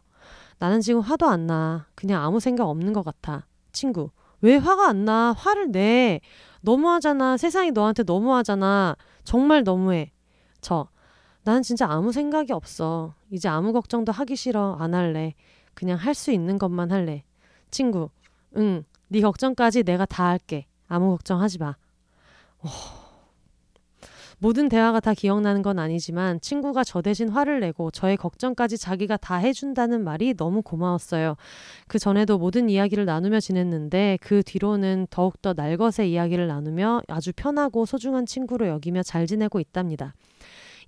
나는 0.59 0.83
지금 0.83 1.01
화도 1.01 1.27
안 1.27 1.47
나. 1.47 1.87
그냥 1.95 2.23
아무 2.23 2.39
생각 2.39 2.68
없는 2.68 2.93
것 2.93 3.03
같아. 3.03 3.47
친구. 3.73 4.11
왜 4.43 4.57
화가 4.57 4.88
안 4.88 5.05
나? 5.05 5.32
화를 5.36 5.70
내. 5.72 6.20
너무하잖아. 6.62 7.36
세상이 7.36 7.72
너한테 7.72 8.03
너무하잖아. 8.05 8.97
정말 9.24 9.62
너무해. 9.64 10.12
저. 10.61 10.88
나는 11.45 11.62
진짜 11.62 11.86
아무 11.91 12.12
생각이 12.12 12.53
없어. 12.53 13.14
이제 13.30 13.49
아무 13.49 13.72
걱정도 13.72 14.12
하기 14.12 14.36
싫어. 14.36 14.76
안 14.78 14.95
할래. 14.95 15.34
그냥 15.74 15.97
할 15.99 16.14
수 16.14 16.32
있는 16.32 16.59
것만 16.59 16.91
할래. 16.93 17.24
친구. 17.70 18.11
응. 18.57 18.84
네 19.09 19.20
걱정까지 19.20 19.82
내가 19.84 20.05
다 20.07 20.26
할게. 20.26 20.66
아무 20.88 21.11
걱정하지 21.12 21.59
마. 21.59 21.76
오. 22.62 22.68
모든 24.43 24.70
대화가 24.70 25.01
다 25.01 25.12
기억나는 25.12 25.61
건 25.61 25.78
아니지만 25.78 26.41
친구가 26.41 26.82
저 26.82 27.03
대신 27.03 27.28
화를 27.28 27.61
내고 27.61 27.91
저의 27.91 28.16
걱정까지 28.16 28.78
자기가 28.78 29.18
다 29.18 29.36
해준다는 29.36 30.03
말이 30.03 30.34
너무 30.34 30.62
고마웠어요. 30.62 31.36
그 31.86 31.99
전에도 31.99 32.38
모든 32.38 32.70
이야기를 32.70 33.05
나누며 33.05 33.41
지냈는데 33.41 34.18
그 34.22 34.43
뒤로는 34.43 35.09
더욱더 35.11 35.53
날것의 35.53 36.11
이야기를 36.11 36.47
나누며 36.49 37.03
아주 37.09 37.32
편하고 37.36 37.84
소중한 37.84 38.24
친구로 38.24 38.66
여기며 38.66 39.03
잘 39.03 39.26
지내고 39.26 39.61
있답니다. 39.61 40.14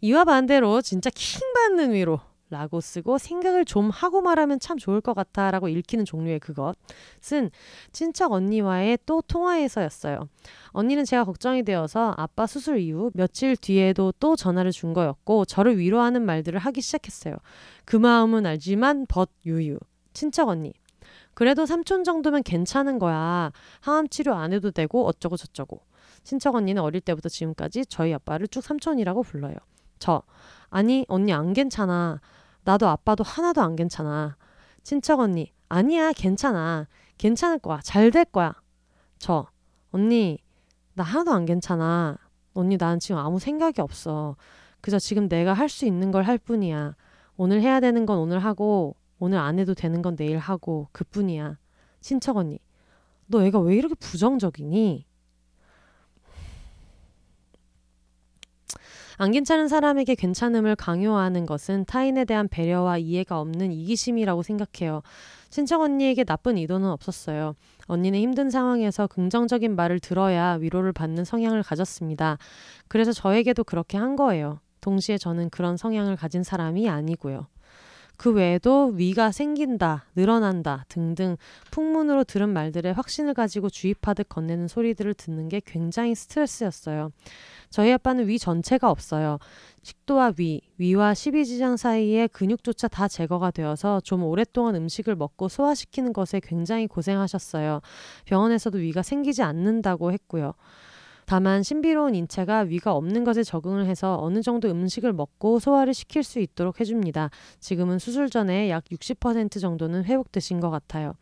이와 0.00 0.24
반대로 0.24 0.80
진짜 0.80 1.10
킹 1.14 1.40
받는 1.52 1.92
위로 1.92 2.20
라고 2.52 2.82
쓰고 2.82 3.16
생각을 3.16 3.64
좀 3.64 3.88
하고 3.88 4.20
말하면 4.20 4.60
참 4.60 4.76
좋을 4.76 5.00
것 5.00 5.14
같아 5.14 5.50
라고 5.50 5.68
읽히는 5.68 6.04
종류의 6.04 6.38
그것은 6.38 7.50
친척 7.92 8.32
언니와의 8.32 8.98
또 9.06 9.22
통화에서였어요. 9.22 10.28
언니는 10.68 11.04
제가 11.06 11.24
걱정이 11.24 11.62
되어서 11.62 12.14
아빠 12.18 12.46
수술 12.46 12.78
이후 12.78 13.10
며칠 13.14 13.56
뒤에도 13.56 14.12
또 14.20 14.36
전화를 14.36 14.70
준 14.70 14.92
거였고 14.92 15.46
저를 15.46 15.78
위로하는 15.78 16.22
말들을 16.26 16.58
하기 16.58 16.82
시작했어요. 16.82 17.36
그 17.86 17.96
마음은 17.96 18.44
알지만 18.44 19.06
벗 19.08 19.30
유유. 19.46 19.78
친척 20.12 20.48
언니. 20.48 20.74
그래도 21.32 21.64
삼촌 21.64 22.04
정도면 22.04 22.42
괜찮은 22.42 22.98
거야. 22.98 23.50
항암 23.80 24.08
치료 24.08 24.34
안 24.34 24.52
해도 24.52 24.70
되고 24.70 25.06
어쩌고 25.06 25.38
저쩌고. 25.38 25.80
친척 26.22 26.54
언니는 26.54 26.82
어릴 26.82 27.00
때부터 27.00 27.30
지금까지 27.30 27.86
저희 27.86 28.12
아빠를 28.12 28.46
쭉 28.48 28.62
삼촌이라고 28.62 29.22
불러요. 29.22 29.56
저. 29.98 30.22
아니, 30.68 31.06
언니 31.08 31.32
안 31.32 31.54
괜찮아. 31.54 32.20
나도 32.64 32.88
아빠도 32.88 33.24
하나도 33.24 33.60
안 33.60 33.76
괜찮아. 33.76 34.36
친척 34.82 35.20
언니, 35.20 35.52
아니야, 35.68 36.12
괜찮아. 36.12 36.88
괜찮을 37.18 37.58
거야. 37.58 37.80
잘 37.82 38.10
될 38.10 38.24
거야. 38.24 38.54
저 39.18 39.46
언니 39.92 40.38
나 40.94 41.04
하나도 41.04 41.32
안 41.32 41.44
괜찮아. 41.46 42.18
언니 42.54 42.76
나는 42.76 42.98
지금 43.00 43.18
아무 43.18 43.38
생각이 43.38 43.80
없어. 43.80 44.36
그저 44.80 44.98
지금 44.98 45.28
내가 45.28 45.52
할 45.54 45.68
수 45.68 45.86
있는 45.86 46.10
걸 46.10 46.24
할 46.24 46.38
뿐이야. 46.38 46.96
오늘 47.36 47.60
해야 47.62 47.80
되는 47.80 48.06
건 48.06 48.18
오늘 48.18 48.38
하고 48.40 48.96
오늘 49.18 49.38
안 49.38 49.58
해도 49.58 49.74
되는 49.74 50.02
건 50.02 50.16
내일 50.16 50.38
하고 50.38 50.88
그 50.92 51.04
뿐이야. 51.04 51.58
친척 52.00 52.36
언니. 52.36 52.58
너 53.26 53.42
애가 53.44 53.60
왜 53.60 53.76
이렇게 53.76 53.94
부정적이니? 53.94 55.06
안 59.18 59.30
괜찮은 59.32 59.68
사람에게 59.68 60.14
괜찮음을 60.14 60.76
강요하는 60.76 61.46
것은 61.46 61.84
타인에 61.86 62.24
대한 62.24 62.48
배려와 62.48 62.98
이해가 62.98 63.40
없는 63.40 63.72
이기심이라고 63.72 64.42
생각해요. 64.42 65.02
친척 65.50 65.82
언니에게 65.82 66.24
나쁜 66.24 66.56
의도는 66.56 66.88
없었어요. 66.88 67.54
언니는 67.86 68.18
힘든 68.18 68.48
상황에서 68.48 69.06
긍정적인 69.06 69.76
말을 69.76 70.00
들어야 70.00 70.54
위로를 70.54 70.92
받는 70.92 71.24
성향을 71.24 71.62
가졌습니다. 71.62 72.38
그래서 72.88 73.12
저에게도 73.12 73.64
그렇게 73.64 73.98
한 73.98 74.16
거예요. 74.16 74.60
동시에 74.80 75.18
저는 75.18 75.50
그런 75.50 75.76
성향을 75.76 76.16
가진 76.16 76.42
사람이 76.42 76.88
아니고요. 76.88 77.46
그 78.16 78.30
외에도 78.30 78.86
위가 78.94 79.32
생긴다, 79.32 80.06
늘어난다 80.14 80.84
등등 80.88 81.36
풍문으로 81.70 82.24
들은 82.24 82.48
말들에 82.50 82.90
확신을 82.90 83.34
가지고 83.34 83.68
주입하듯 83.68 84.28
건네는 84.28 84.68
소리들을 84.68 85.14
듣는 85.14 85.48
게 85.48 85.60
굉장히 85.64 86.14
스트레스였어요. 86.14 87.10
저희 87.70 87.90
아빠는 87.92 88.28
위 88.28 88.38
전체가 88.38 88.90
없어요. 88.90 89.38
식도와 89.82 90.34
위, 90.38 90.60
위와 90.78 91.14
십이지장 91.14 91.76
사이에 91.76 92.26
근육조차 92.28 92.88
다 92.88 93.08
제거가 93.08 93.50
되어서 93.50 94.00
좀 94.00 94.22
오랫동안 94.24 94.76
음식을 94.76 95.16
먹고 95.16 95.48
소화시키는 95.48 96.12
것에 96.12 96.40
굉장히 96.42 96.86
고생하셨어요. 96.86 97.80
병원에서도 98.26 98.78
위가 98.78 99.02
생기지 99.02 99.42
않는다고 99.42 100.12
했고요. 100.12 100.52
다만 101.32 101.62
신비로운 101.62 102.14
인체가 102.14 102.58
위가 102.58 102.92
없는 102.92 103.24
것에 103.24 103.42
적응을 103.42 103.86
해서 103.86 104.18
어느 104.20 104.42
정도 104.42 104.68
음식을 104.68 105.14
먹고 105.14 105.60
소화를 105.60 105.94
시킬 105.94 106.22
수 106.22 106.40
있도록 106.40 106.78
해줍니다. 106.78 107.30
지금은 107.58 107.98
수술 107.98 108.28
전에 108.28 108.68
약 108.68 108.84
60% 108.84 109.58
정도는 109.58 110.04
회복되신 110.04 110.60
것 110.60 110.68
같아요. 110.68 111.14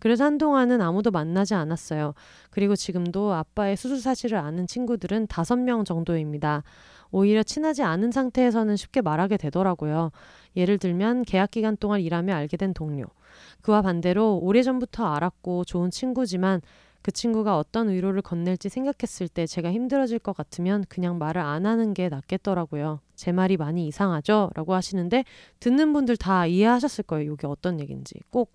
그래서 0.00 0.24
한동안은 0.24 0.80
아무도 0.80 1.12
만나지 1.12 1.54
않았어요. 1.54 2.14
그리고 2.50 2.74
지금도 2.74 3.32
아빠의 3.32 3.76
수술 3.76 4.00
사실을 4.00 4.38
아는 4.38 4.66
친구들은 4.66 5.28
다섯 5.28 5.54
명 5.56 5.84
정도입니다. 5.84 6.64
오히려 7.12 7.44
친하지 7.44 7.84
않은 7.84 8.10
상태에서는 8.10 8.74
쉽게 8.74 9.02
말하게 9.02 9.36
되더라고요. 9.36 10.10
예를 10.56 10.78
들면 10.78 11.22
계약 11.22 11.52
기간 11.52 11.76
동안 11.76 12.00
일하며 12.00 12.34
알게 12.34 12.56
된 12.56 12.74
동료. 12.74 13.04
그와 13.62 13.82
반대로 13.82 14.36
오래전부터 14.38 15.06
알았고 15.06 15.62
좋은 15.64 15.92
친구지만 15.92 16.60
그 17.04 17.12
친구가 17.12 17.58
어떤 17.58 17.90
위로를 17.90 18.22
건넬지 18.22 18.70
생각했을 18.70 19.28
때 19.28 19.46
제가 19.46 19.70
힘들어질 19.70 20.18
것 20.18 20.34
같으면 20.34 20.84
그냥 20.88 21.18
말을 21.18 21.40
안 21.40 21.66
하는 21.66 21.94
게 21.94 22.08
낫겠더라고요. 22.08 23.00
제 23.14 23.30
말이 23.30 23.58
많이 23.58 23.86
이상하죠? 23.86 24.50
라고 24.54 24.74
하시는데 24.74 25.24
듣는 25.60 25.92
분들 25.92 26.16
다 26.16 26.46
이해하셨을 26.46 27.04
거예요. 27.04 27.34
이게 27.34 27.46
어떤 27.46 27.78
얘기인지. 27.80 28.14
꼭 28.30 28.52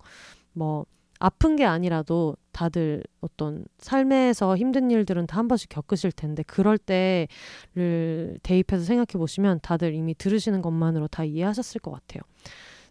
뭐 0.52 0.84
아픈 1.20 1.54
게 1.56 1.64
아니라도 1.64 2.36
다들 2.52 3.04
어떤 3.20 3.64
삶에서 3.78 4.56
힘든 4.56 4.90
일들은 4.90 5.26
다 5.26 5.38
한 5.38 5.48
번씩 5.48 5.68
겪으실 5.68 6.12
텐데 6.12 6.42
그럴 6.42 6.76
때를 6.78 8.38
대입해서 8.42 8.84
생각해 8.84 9.18
보시면 9.18 9.60
다들 9.62 9.94
이미 9.94 10.14
들으시는 10.14 10.60
것만으로 10.62 11.08
다 11.08 11.24
이해하셨을 11.24 11.80
것 11.80 11.92
같아요. 11.92 12.22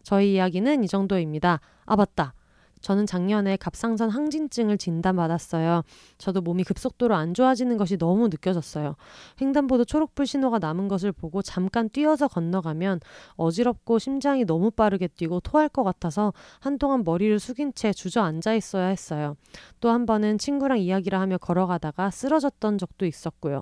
저희 0.04 0.34
이야기는 0.36 0.84
이 0.84 0.88
정도입니다. 0.88 1.60
아 1.86 1.96
맞다. 1.96 2.34
저는 2.82 3.06
작년에 3.06 3.58
갑상선 3.58 4.10
항진증을 4.10 4.78
진단받았어요. 4.78 5.84
저도 6.18 6.42
몸이 6.42 6.64
급속도로 6.64 7.16
안 7.16 7.34
좋아지는 7.34 7.78
것이 7.78 7.98
너무 7.98 8.28
느껴졌어요. 8.30 8.96
횡단보도 9.42 9.86
초록불 9.86 10.26
신호가 10.26 10.60
남은 10.60 10.88
것을 10.88 11.12
보고 11.12 11.42
잠깐 11.42 11.90
뛰어서 11.90 12.28
건너가면 12.28 13.02
어지럽고 13.36 14.00
심장이 14.00 14.46
너무 14.46 14.72
빠르게 14.72 15.08
뛰고 15.08 15.42
토할 15.42 15.70
것 15.70 15.84
같아서 15.84 16.34
한동안 16.60 17.04
머리를 17.04 17.38
숙인 17.40 17.74
채 17.74 17.92
주저앉아 17.94 18.54
있어야 18.56 18.88
했어요. 18.88 19.36
또 19.82 19.90
한 19.90 20.06
번은 20.06 20.38
친구랑 20.38 20.80
이야기를 20.80 21.20
하며 21.20 21.38
걸어가다가 21.38 22.12
쓰러졌던 22.12 22.78
적도 22.78 23.06
있었고요. 23.06 23.62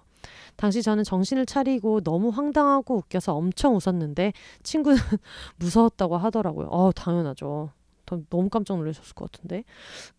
당시 0.56 0.82
저는 0.82 1.04
정신을 1.04 1.46
차리고 1.46 2.02
너무 2.02 2.30
황당하고 2.30 2.98
웃겨서 2.98 3.34
엄청 3.36 3.76
웃었는데 3.76 4.34
친구는 4.64 4.98
무서웠다고 5.58 6.18
하더라고요. 6.18 6.68
어, 6.68 6.92
당연하죠. 6.92 7.72
너무 8.30 8.50
깜짝 8.50 8.78
놀라셨을 8.78 9.14
것 9.14 9.32
같은데. 9.32 9.64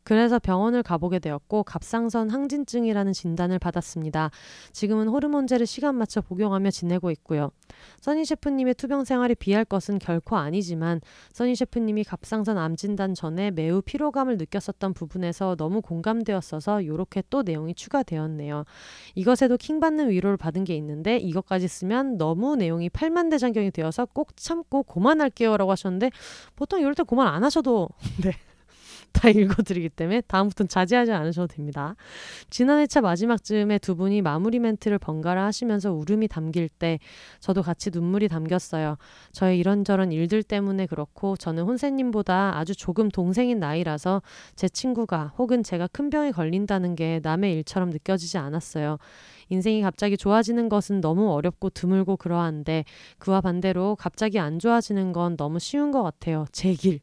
그래서 0.02 0.38
병원을 0.38 0.82
가보게 0.82 1.18
되었고 1.18 1.64
갑상선 1.64 2.30
항진증이라는 2.30 3.12
진단을 3.12 3.58
받았습니다. 3.58 4.30
지금은 4.72 5.08
호르몬제를 5.08 5.66
시간 5.66 5.96
맞춰 5.96 6.20
복용하며 6.20 6.70
지내고 6.70 7.10
있고요. 7.10 7.50
써니 8.00 8.24
셰프님의 8.24 8.74
투병 8.74 9.04
생활이 9.04 9.34
비할 9.34 9.64
것은 9.64 9.98
결코 9.98 10.36
아니지만 10.36 11.00
써니 11.32 11.56
셰프님이 11.56 12.04
갑상선 12.04 12.58
암 12.58 12.76
진단 12.76 13.14
전에 13.14 13.50
매우 13.50 13.82
피로감을 13.82 14.38
느꼈었던 14.38 14.94
부분에서 14.94 15.56
너무 15.56 15.82
공감되었어서 15.82 16.82
이렇게 16.82 17.22
또 17.30 17.42
내용이 17.42 17.74
추가되었네요. 17.74 18.64
이것에도 19.14 19.56
킹받는 19.56 20.10
위로를 20.10 20.36
받은 20.36 20.64
게 20.64 20.74
있는데 20.76 21.18
이것까지 21.18 21.68
쓰면 21.68 22.18
너무 22.18 22.56
내용이 22.56 22.88
팔만대장경이 22.88 23.70
되어서 23.72 24.06
꼭 24.06 24.36
참고 24.36 24.82
고만할게요라고 24.82 25.70
하셨는데 25.70 26.10
보통 26.56 26.80
이럴 26.80 26.94
때 26.94 27.02
고만 27.02 27.28
안 27.28 27.44
하셔도 27.44 27.77
네. 28.24 28.32
다 29.12 29.28
읽어드리기 29.28 29.88
때문에 29.90 30.20
다음부터는 30.22 30.68
자제하지 30.68 31.12
않으셔도 31.12 31.48
됩니다. 31.48 31.96
지난 32.50 32.80
회차 32.80 33.00
마지막쯤에 33.00 33.78
두 33.78 33.96
분이 33.96 34.22
마무리 34.22 34.58
멘트를 34.58 34.98
번갈아 34.98 35.44
하시면서 35.46 35.92
울음이 35.92 36.28
담길 36.28 36.68
때 36.68 36.98
저도 37.40 37.62
같이 37.62 37.90
눈물이 37.92 38.28
담겼어요. 38.28 38.96
저의 39.32 39.58
이런저런 39.58 40.12
일들 40.12 40.42
때문에 40.42 40.86
그렇고 40.86 41.36
저는 41.36 41.64
혼세님보다 41.64 42.56
아주 42.56 42.76
조금 42.76 43.08
동생인 43.08 43.58
나이라서 43.58 44.22
제 44.54 44.68
친구가 44.68 45.32
혹은 45.38 45.62
제가 45.62 45.88
큰 45.88 46.10
병에 46.10 46.30
걸린다는 46.30 46.94
게 46.94 47.20
남의 47.22 47.54
일처럼 47.54 47.90
느껴지지 47.90 48.38
않았어요. 48.38 48.98
인생이 49.50 49.80
갑자기 49.82 50.16
좋아지는 50.16 50.68
것은 50.68 51.00
너무 51.00 51.32
어렵고 51.32 51.70
드물고 51.70 52.18
그러한데 52.18 52.84
그와 53.18 53.40
반대로 53.40 53.96
갑자기 53.96 54.38
안 54.38 54.58
좋아지는 54.58 55.12
건 55.12 55.36
너무 55.36 55.58
쉬운 55.58 55.90
것 55.90 56.02
같아요. 56.02 56.44
제 56.52 56.74
길. 56.74 57.00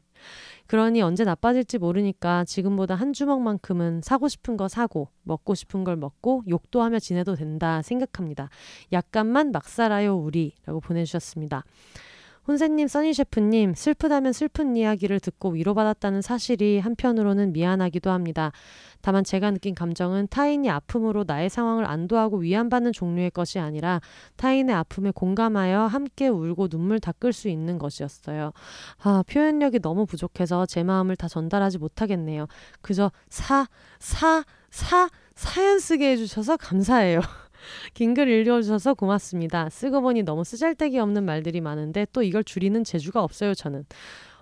그러니 0.66 1.02
언제 1.02 1.24
나빠질지 1.24 1.78
모르니까 1.78 2.44
지금보다 2.44 2.94
한 2.94 3.12
주먹만큼은 3.12 4.00
사고 4.02 4.28
싶은 4.28 4.56
거 4.56 4.68
사고 4.68 5.08
먹고 5.22 5.54
싶은 5.54 5.84
걸 5.84 5.96
먹고 5.96 6.42
욕도 6.48 6.82
하며 6.82 6.98
지내도 6.98 7.34
된다 7.34 7.82
생각합니다. 7.82 8.50
약간만 8.92 9.52
막 9.52 9.68
살아요 9.68 10.16
우리라고 10.16 10.80
보내주셨습니다. 10.80 11.64
혼세님, 12.46 12.86
써니 12.86 13.12
셰프님, 13.12 13.74
슬프다면 13.74 14.32
슬픈 14.32 14.76
이야기를 14.76 15.18
듣고 15.18 15.50
위로받았다는 15.50 16.22
사실이 16.22 16.78
한편으로는 16.78 17.52
미안하기도 17.52 18.10
합니다. 18.10 18.52
다만 19.00 19.24
제가 19.24 19.50
느낀 19.50 19.74
감정은 19.74 20.28
타인이 20.30 20.68
아픔으로 20.70 21.24
나의 21.26 21.50
상황을 21.50 21.84
안도하고 21.84 22.38
위안받는 22.38 22.92
종류의 22.92 23.30
것이 23.32 23.58
아니라 23.58 24.00
타인의 24.36 24.74
아픔에 24.74 25.10
공감하여 25.10 25.86
함께 25.86 26.28
울고 26.28 26.68
눈물 26.68 27.00
닦을 27.00 27.32
수 27.32 27.48
있는 27.48 27.78
것이었어요. 27.78 28.52
아, 29.02 29.24
표현력이 29.28 29.80
너무 29.80 30.06
부족해서 30.06 30.66
제 30.66 30.84
마음을 30.84 31.16
다 31.16 31.28
전달하지 31.28 31.78
못하겠네요. 31.78 32.46
그저 32.80 33.10
사, 33.28 33.66
사, 33.98 34.44
사, 34.70 35.08
사연 35.34 35.78
쓰게 35.78 36.12
해주셔서 36.12 36.56
감사해요. 36.56 37.20
긴 37.94 38.14
글 38.14 38.28
읽어주셔서 38.28 38.94
고맙습니다. 38.94 39.68
쓰고 39.70 40.00
보니 40.00 40.22
너무 40.22 40.44
쓰잘데기 40.44 40.98
없는 40.98 41.24
말들이 41.24 41.60
많은데 41.60 42.06
또 42.12 42.22
이걸 42.22 42.44
줄이는 42.44 42.84
재주가 42.84 43.22
없어요, 43.22 43.54
저는. 43.54 43.84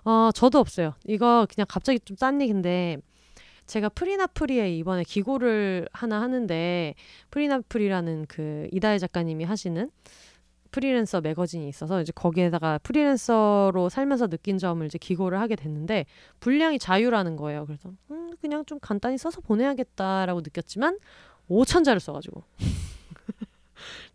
어, 0.05 0.29
저도 0.33 0.59
없어요. 0.59 0.93
이거 1.07 1.47
그냥 1.53 1.65
갑자기 1.69 1.99
좀 1.99 2.15
딴 2.17 2.41
얘기인데, 2.41 2.97
제가 3.65 3.89
프리낫프리에 3.89 4.75
이번에 4.77 5.03
기고를 5.03 5.87
하나 5.91 6.21
하는데, 6.21 6.93
프리낫프리라는 7.31 8.25
그 8.27 8.67
이다혜 8.71 8.99
작가님이 8.99 9.43
하시는 9.45 9.89
프리랜서 10.71 11.21
매거진이 11.21 11.67
있어서 11.69 12.01
이제 12.01 12.11
거기에다가 12.13 12.79
프리랜서로 12.79 13.87
살면서 13.89 14.27
느낀 14.27 14.57
점을 14.57 14.85
이제 14.85 14.97
기고를 14.97 15.39
하게 15.39 15.55
됐는데 15.55 16.05
분량이 16.41 16.79
자유라는 16.79 17.37
거예요. 17.37 17.65
그래서 17.65 17.91
음, 18.11 18.31
그냥 18.41 18.65
좀 18.65 18.79
간단히 18.81 19.17
써서 19.17 19.39
보내야겠다라고 19.39 20.41
느꼈지만 20.41 20.99
5천 21.49 21.85
자를 21.85 22.01
써가지고 22.01 22.43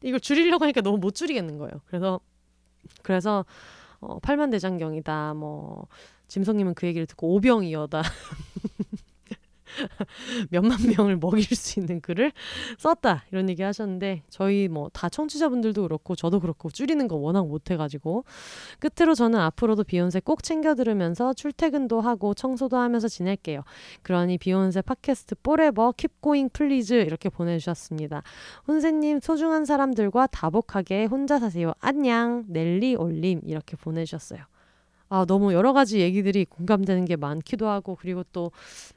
이걸 0.03 0.21
줄이려고 0.21 0.65
하니까 0.65 0.81
너무 0.81 0.99
못 0.99 1.15
줄이겠는 1.15 1.59
거예요. 1.59 1.81
그래서 1.87 2.21
그래서 3.03 3.45
어, 4.01 4.19
팔만대장경이다. 4.21 5.35
뭐 5.35 5.87
짐성님은 6.29 6.75
그 6.75 6.87
얘기를 6.87 7.07
듣고 7.07 7.35
오병이어다. 7.35 8.03
몇만 10.51 10.79
명을 10.97 11.16
먹일 11.16 11.45
수 11.57 11.81
있는 11.81 12.01
글을 12.01 12.33
썼다 12.79 13.25
이런 13.33 13.49
얘기 13.49 13.62
하셨는데 13.62 14.23
저희 14.29 14.68
뭐 14.68 14.91
다 14.93 15.09
청취자분들도 15.09 15.83
그렇고 15.83 16.14
저도 16.14 16.41
그렇고 16.41 16.71
줄이는 16.71 17.09
거 17.09 17.16
워낙 17.16 17.47
못해가지고 17.47 18.25
끝으로 18.79 19.14
저는 19.14 19.39
앞으로도 19.41 19.85
비혼세 19.85 20.21
꼭 20.21 20.43
챙겨 20.43 20.75
들으면서 20.75 21.33
출퇴근도 21.33 22.01
하고 22.01 22.35
청소도 22.35 22.77
하면서 22.77 23.09
지낼게요. 23.09 23.62
그러니 24.03 24.39
비혼세 24.39 24.83
팟캐스트 24.83 25.37
forever 25.43 25.93
keep 25.93 26.11
going 26.21 26.51
please 26.53 26.95
이렇게 26.95 27.29
보내주셨습니다. 27.29 28.23
혼세님 28.68 29.21
소중한 29.21 29.64
사람들과 29.64 30.27
다복하게 30.27 31.07
혼자 31.07 31.39
사세요. 31.39 31.73
안녕 31.81 32.45
넬리 32.49 32.95
올림 32.97 33.41
이렇게 33.45 33.77
보내주셨어요. 33.77 34.41
아, 35.12 35.25
너무 35.25 35.53
여러 35.53 35.73
가지 35.73 35.99
얘기들이 35.99 36.45
공감되는 36.45 37.05
게 37.05 37.16
많기도 37.16 37.66
하고, 37.68 37.97
그리고 37.97 38.23
또, 38.31 38.53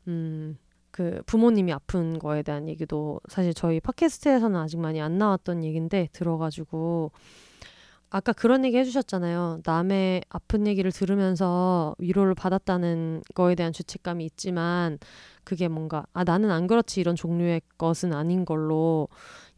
음, 0.07 0.59
그 0.93 1.23
부모님이 1.25 1.73
아픈 1.73 2.19
거에 2.19 2.43
대한 2.43 2.69
얘기도 2.69 3.19
사실 3.27 3.55
저희 3.55 3.79
팟캐스트에서는 3.79 4.55
아직 4.59 4.79
많이 4.79 5.01
안 5.01 5.17
나왔던 5.17 5.63
얘기인데 5.63 6.07
들어가지고 6.13 7.11
아까 8.11 8.31
그런 8.31 8.63
얘기 8.63 8.77
해주셨잖아요. 8.77 9.61
남의 9.65 10.21
아픈 10.29 10.67
얘기를 10.67 10.91
들으면서 10.91 11.95
위로를 11.97 12.35
받았다는 12.35 13.23
거에 13.33 13.55
대한 13.55 13.73
죄책감이 13.73 14.23
있지만 14.25 14.99
그게 15.43 15.67
뭔가 15.67 16.05
아 16.13 16.23
나는 16.23 16.51
안 16.51 16.67
그렇지 16.67 17.01
이런 17.01 17.15
종류의 17.15 17.63
것은 17.79 18.13
아닌 18.13 18.45
걸로 18.45 19.07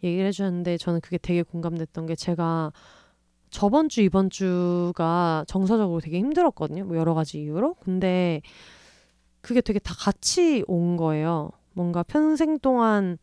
얘기를 0.05 0.27
해주셨는데 0.27 0.77
저는 0.77 1.01
그게 1.01 1.17
되게 1.17 1.43
공감됐던 1.43 2.05
게 2.05 2.15
제가 2.15 2.71
저번 3.49 3.89
주 3.89 3.99
이번 3.99 4.29
주가 4.29 5.43
정서적으로 5.49 5.99
되게 5.99 6.17
힘들었거든요. 6.17 6.85
뭐 6.85 6.95
여러 6.95 7.13
가지 7.13 7.41
이유로. 7.41 7.73
근데 7.81 8.41
그게 9.45 9.61
되게 9.61 9.77
다 9.77 9.93
같이 9.95 10.63
온 10.67 10.97
거예요. 10.97 11.51
뭔가 11.73 12.01
평생 12.01 12.57
동안 12.57 13.19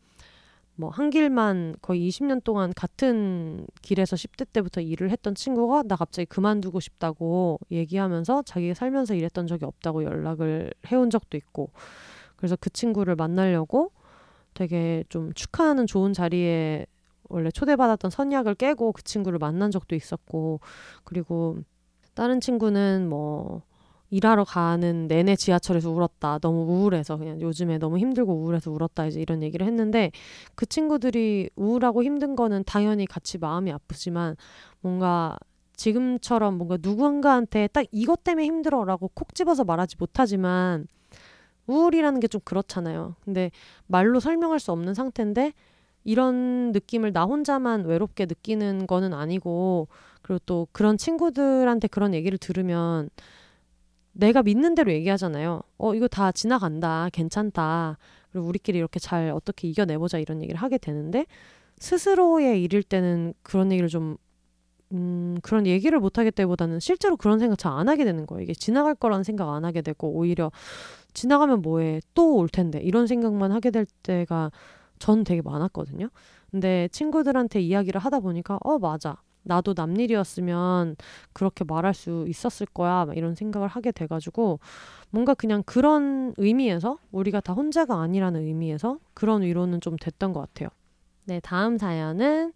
뭐 0.75 0.89
한 0.89 1.09
길만 1.09 1.75
거의 1.81 2.07
20년 2.07 2.41
동안 2.43 2.71
같은 2.73 3.67
길에서 3.81 4.15
10대 4.15 4.47
때부터 4.53 4.79
일을 4.79 5.09
했던 5.11 5.35
친구가 5.35 5.83
나 5.83 5.97
갑자기 5.97 6.25
그만두고 6.25 6.79
싶다고 6.79 7.59
얘기하면서 7.71 8.43
자기가 8.43 8.73
살면서 8.73 9.15
일했던 9.15 9.47
적이 9.47 9.65
없다고 9.65 10.05
연락을 10.05 10.71
해온 10.87 11.09
적도 11.09 11.35
있고 11.35 11.71
그래서 12.37 12.55
그 12.55 12.69
친구를 12.69 13.15
만나려고 13.15 13.91
되게 14.53 15.03
좀 15.09 15.33
축하하는 15.33 15.87
좋은 15.87 16.13
자리에 16.13 16.85
원래 17.29 17.51
초대받았던 17.51 18.11
선약을 18.11 18.55
깨고 18.55 18.93
그 18.93 19.03
친구를 19.03 19.39
만난 19.39 19.71
적도 19.71 19.93
있었고 19.93 20.61
그리고 21.03 21.57
다른 22.15 22.39
친구는 22.39 23.09
뭐 23.09 23.63
일하러 24.13 24.43
가는 24.43 25.07
내내 25.07 25.35
지하철에서 25.35 25.89
울었다. 25.89 26.37
너무 26.39 26.61
우울해서 26.71 27.17
그냥 27.17 27.41
요즘에 27.41 27.79
너무 27.79 27.97
힘들고 27.97 28.31
우울해서 28.31 28.69
울었다. 28.71 29.07
이제 29.07 29.19
이런 29.19 29.41
얘기를 29.41 29.65
했는데 29.65 30.11
그 30.55 30.67
친구들이 30.67 31.49
우울하고 31.55 32.03
힘든 32.03 32.35
거는 32.35 32.63
당연히 32.65 33.07
같이 33.07 33.39
마음이 33.39 33.71
아프지만 33.71 34.35
뭔가 34.81 35.35
지금처럼 35.75 36.57
뭔가 36.59 36.77
누군가한테 36.79 37.67
딱 37.73 37.85
이것 37.91 38.23
때문에 38.23 38.45
힘들어라고 38.45 39.09
콕 39.15 39.33
집어서 39.33 39.63
말하지 39.63 39.95
못하지만 39.97 40.85
우울이라는 41.67 42.19
게 42.19 42.27
좀 42.27 42.41
그렇잖아요. 42.43 43.15
근데 43.23 43.49
말로 43.87 44.19
설명할 44.19 44.59
수 44.59 44.71
없는 44.71 44.93
상태인데 44.93 45.53
이런 46.03 46.71
느낌을 46.73 47.13
나 47.13 47.23
혼자만 47.23 47.85
외롭게 47.85 48.25
느끼는 48.25 48.87
거는 48.87 49.13
아니고 49.13 49.87
그리고 50.21 50.39
또 50.45 50.67
그런 50.71 50.97
친구들한테 50.97 51.87
그런 51.87 52.13
얘기를 52.13 52.37
들으면 52.37 53.09
내가 54.13 54.43
믿는 54.43 54.75
대로 54.75 54.91
얘기하잖아요. 54.93 55.61
어, 55.77 55.95
이거 55.95 56.07
다 56.07 56.31
지나간다. 56.31 57.09
괜찮다. 57.11 57.97
그리고 58.31 58.47
우리끼리 58.47 58.77
이렇게 58.77 58.99
잘 58.99 59.31
어떻게 59.31 59.67
이겨내보자 59.67 60.19
이런 60.19 60.41
얘기를 60.41 60.61
하게 60.61 60.77
되는데 60.77 61.25
스스로의 61.79 62.63
일일 62.63 62.83
때는 62.83 63.33
그런 63.43 63.71
얘기를 63.71 63.89
좀 63.89 64.17
음, 64.91 65.37
그런 65.41 65.65
얘기를 65.65 65.99
못 65.99 66.17
하겠다기보다는 66.19 66.79
실제로 66.79 67.17
그런 67.17 67.39
생각 67.39 67.57
잘 67.57 67.73
안 67.73 67.89
하게 67.89 68.05
되는 68.05 68.25
거예요. 68.27 68.43
이게 68.43 68.53
지나갈 68.53 68.93
거라는 68.95 69.23
생각 69.23 69.49
안 69.53 69.65
하게 69.65 69.81
되고 69.81 70.09
오히려 70.09 70.51
지나가면 71.13 71.61
뭐해 71.61 72.01
또 72.13 72.35
올 72.35 72.49
텐데 72.49 72.79
이런 72.81 73.07
생각만 73.07 73.51
하게 73.51 73.71
될 73.71 73.85
때가 74.03 74.51
전 74.99 75.23
되게 75.23 75.41
많았거든요. 75.41 76.09
근데 76.51 76.87
친구들한테 76.91 77.61
이야기를 77.61 77.99
하다 78.01 78.19
보니까 78.21 78.59
어 78.63 78.77
맞아 78.79 79.17
나도 79.43 79.73
남일이었으면 79.75 80.95
그렇게 81.33 81.63
말할 81.63 81.93
수 81.93 82.25
있었을 82.27 82.67
거야. 82.67 83.05
막 83.05 83.17
이런 83.17 83.35
생각을 83.35 83.67
하게 83.67 83.91
돼가지고 83.91 84.59
뭔가 85.09 85.33
그냥 85.33 85.63
그런 85.65 86.33
의미에서 86.37 86.97
우리가 87.11 87.39
다 87.41 87.53
혼자가 87.53 88.01
아니라는 88.01 88.41
의미에서 88.41 88.99
그런 89.13 89.43
위로는 89.43 89.81
좀 89.81 89.95
됐던 89.97 90.33
것 90.33 90.39
같아요. 90.41 90.69
네, 91.25 91.39
다음 91.39 91.77
사연은 91.77 92.53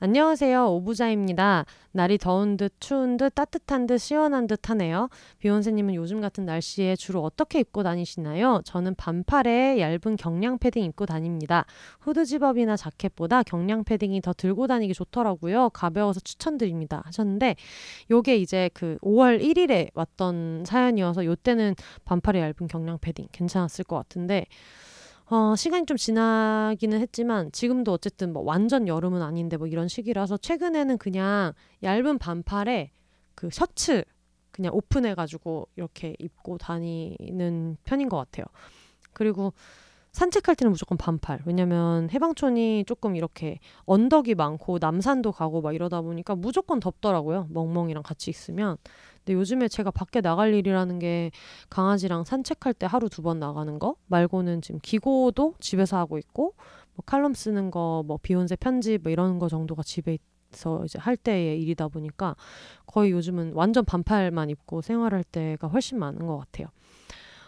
안녕하세요. 0.00 0.72
오부자입니다. 0.72 1.66
날이 1.92 2.18
더운 2.18 2.56
듯 2.56 2.74
추운 2.80 3.16
듯 3.16 3.32
따뜻한 3.32 3.86
듯 3.86 3.98
시원한 3.98 4.48
듯 4.48 4.68
하네요. 4.70 5.08
비욘세님은 5.38 5.94
요즘 5.94 6.20
같은 6.20 6.44
날씨에 6.44 6.96
주로 6.96 7.22
어떻게 7.22 7.60
입고 7.60 7.84
다니시나요? 7.84 8.62
저는 8.64 8.96
반팔에 8.96 9.78
얇은 9.78 10.16
경량 10.16 10.58
패딩 10.58 10.82
입고 10.82 11.06
다닙니다. 11.06 11.64
후드 12.00 12.24
집업이나 12.24 12.76
자켓보다 12.76 13.44
경량 13.44 13.84
패딩이 13.84 14.20
더 14.20 14.32
들고 14.32 14.66
다니기 14.66 14.94
좋더라고요. 14.94 15.70
가벼워서 15.70 16.18
추천드립니다. 16.20 17.02
하셨는데 17.04 17.54
요게 18.10 18.36
이제 18.38 18.70
그 18.74 18.98
5월 19.00 19.40
1일에 19.40 19.90
왔던 19.94 20.64
사연이어서 20.66 21.24
요때는 21.24 21.76
반팔에 22.04 22.40
얇은 22.40 22.66
경량 22.68 22.98
패딩 22.98 23.28
괜찮았을 23.30 23.84
것 23.84 23.94
같은데 23.96 24.46
어, 25.26 25.56
시간이 25.56 25.86
좀 25.86 25.96
지나기는 25.96 27.00
했지만 27.00 27.50
지금도 27.52 27.92
어쨌든 27.92 28.32
뭐 28.32 28.42
완전 28.42 28.86
여름은 28.86 29.22
아닌데 29.22 29.56
뭐 29.56 29.66
이런 29.66 29.88
시기라서 29.88 30.36
최근에는 30.36 30.98
그냥 30.98 31.52
얇은 31.82 32.18
반팔에 32.18 32.90
그 33.34 33.48
셔츠 33.50 34.04
그냥 34.50 34.74
오픈해가지고 34.74 35.68
이렇게 35.76 36.14
입고 36.18 36.58
다니는 36.58 37.78
편인 37.84 38.08
것 38.08 38.18
같아요. 38.18 38.44
그리고 39.12 39.54
산책할 40.14 40.54
때는 40.54 40.70
무조건 40.70 40.96
반팔. 40.96 41.40
왜냐면 41.44 42.08
해방촌이 42.12 42.84
조금 42.86 43.16
이렇게 43.16 43.58
언덕이 43.84 44.36
많고 44.36 44.78
남산도 44.80 45.32
가고 45.32 45.60
막 45.60 45.74
이러다 45.74 46.02
보니까 46.02 46.36
무조건 46.36 46.78
덥더라고요. 46.78 47.48
멍멍이랑 47.50 48.04
같이 48.04 48.30
있으면. 48.30 48.76
근데 49.18 49.34
요즘에 49.34 49.66
제가 49.68 49.90
밖에 49.90 50.20
나갈 50.20 50.54
일이라는 50.54 50.98
게 51.00 51.32
강아지랑 51.68 52.24
산책할 52.24 52.74
때 52.74 52.86
하루 52.86 53.08
두 53.08 53.22
번 53.22 53.40
나가는 53.40 53.78
거 53.78 53.96
말고는 54.06 54.62
지금 54.62 54.78
기고도 54.82 55.54
집에서 55.58 55.96
하고 55.96 56.18
있고 56.18 56.54
뭐 56.94 57.02
칼럼 57.04 57.34
쓰는 57.34 57.70
거, 57.72 58.04
뭐 58.06 58.18
비욘세 58.22 58.54
편집 58.56 59.02
뭐 59.02 59.10
이런 59.10 59.38
거 59.40 59.48
정도가 59.48 59.82
집에 59.82 60.18
서 60.52 60.84
이제 60.84 61.00
할 61.00 61.16
때의 61.16 61.60
일이다 61.62 61.88
보니까 61.88 62.36
거의 62.86 63.10
요즘은 63.10 63.54
완전 63.54 63.84
반팔만 63.84 64.50
입고 64.50 64.82
생활할 64.82 65.24
때가 65.24 65.66
훨씬 65.66 65.98
많은 65.98 66.24
것 66.26 66.38
같아요. 66.38 66.68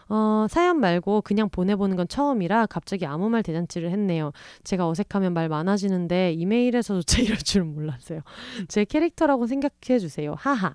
어, 0.09 0.47
사연 0.49 0.79
말고 0.81 1.23
그냥 1.23 1.49
보내보는 1.49 1.97
건 1.97 2.07
처음이라 2.09 2.67
갑자기 2.67 3.07
아무 3.07 3.29
말 3.29 3.43
대잔치를 3.43 3.91
했네요. 3.91 4.33
제가 4.65 4.89
어색하면 4.89 5.35
말 5.35 5.49
많아지는데 5.49 6.33
이메일에서조차 6.33 7.23
이럴 7.23 7.39
줄은 7.39 7.75
몰랐어요. 7.75 8.21
제 8.69 8.85
캐릭터라고 8.85 9.47
생각해 9.47 9.99
주세요. 9.99 10.35
하하. 10.39 10.75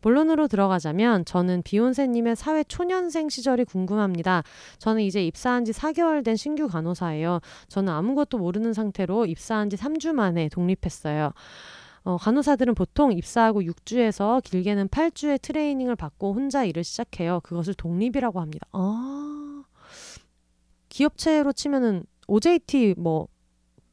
본론으로 0.00 0.48
들어가자면 0.48 1.24
저는 1.24 1.62
비욘세님의 1.62 2.36
사회 2.36 2.64
초년생 2.64 3.28
시절이 3.28 3.64
궁금합니다. 3.64 4.42
저는 4.78 5.02
이제 5.02 5.24
입사한 5.24 5.64
지 5.64 5.72
4개월 5.72 6.24
된 6.24 6.36
신규 6.36 6.68
간호사예요. 6.68 7.40
저는 7.68 7.92
아무것도 7.92 8.38
모르는 8.38 8.72
상태로 8.72 9.26
입사한 9.26 9.68
지 9.68 9.76
3주 9.76 10.12
만에 10.12 10.48
독립했어요. 10.48 11.32
어, 12.06 12.16
간호사들은 12.18 12.76
보통 12.76 13.10
입사하고 13.10 13.62
6주에서 13.62 14.40
길게는 14.44 14.86
8주의 14.88 15.42
트레이닝을 15.42 15.96
받고 15.96 16.34
혼자 16.34 16.64
일을 16.64 16.84
시작해요. 16.84 17.40
그것을 17.40 17.74
독립이라고 17.74 18.40
합니다. 18.40 18.64
아, 18.70 19.64
기업체로 20.88 21.52
치면은 21.52 22.04
OJT 22.28 22.94
뭐 22.96 23.26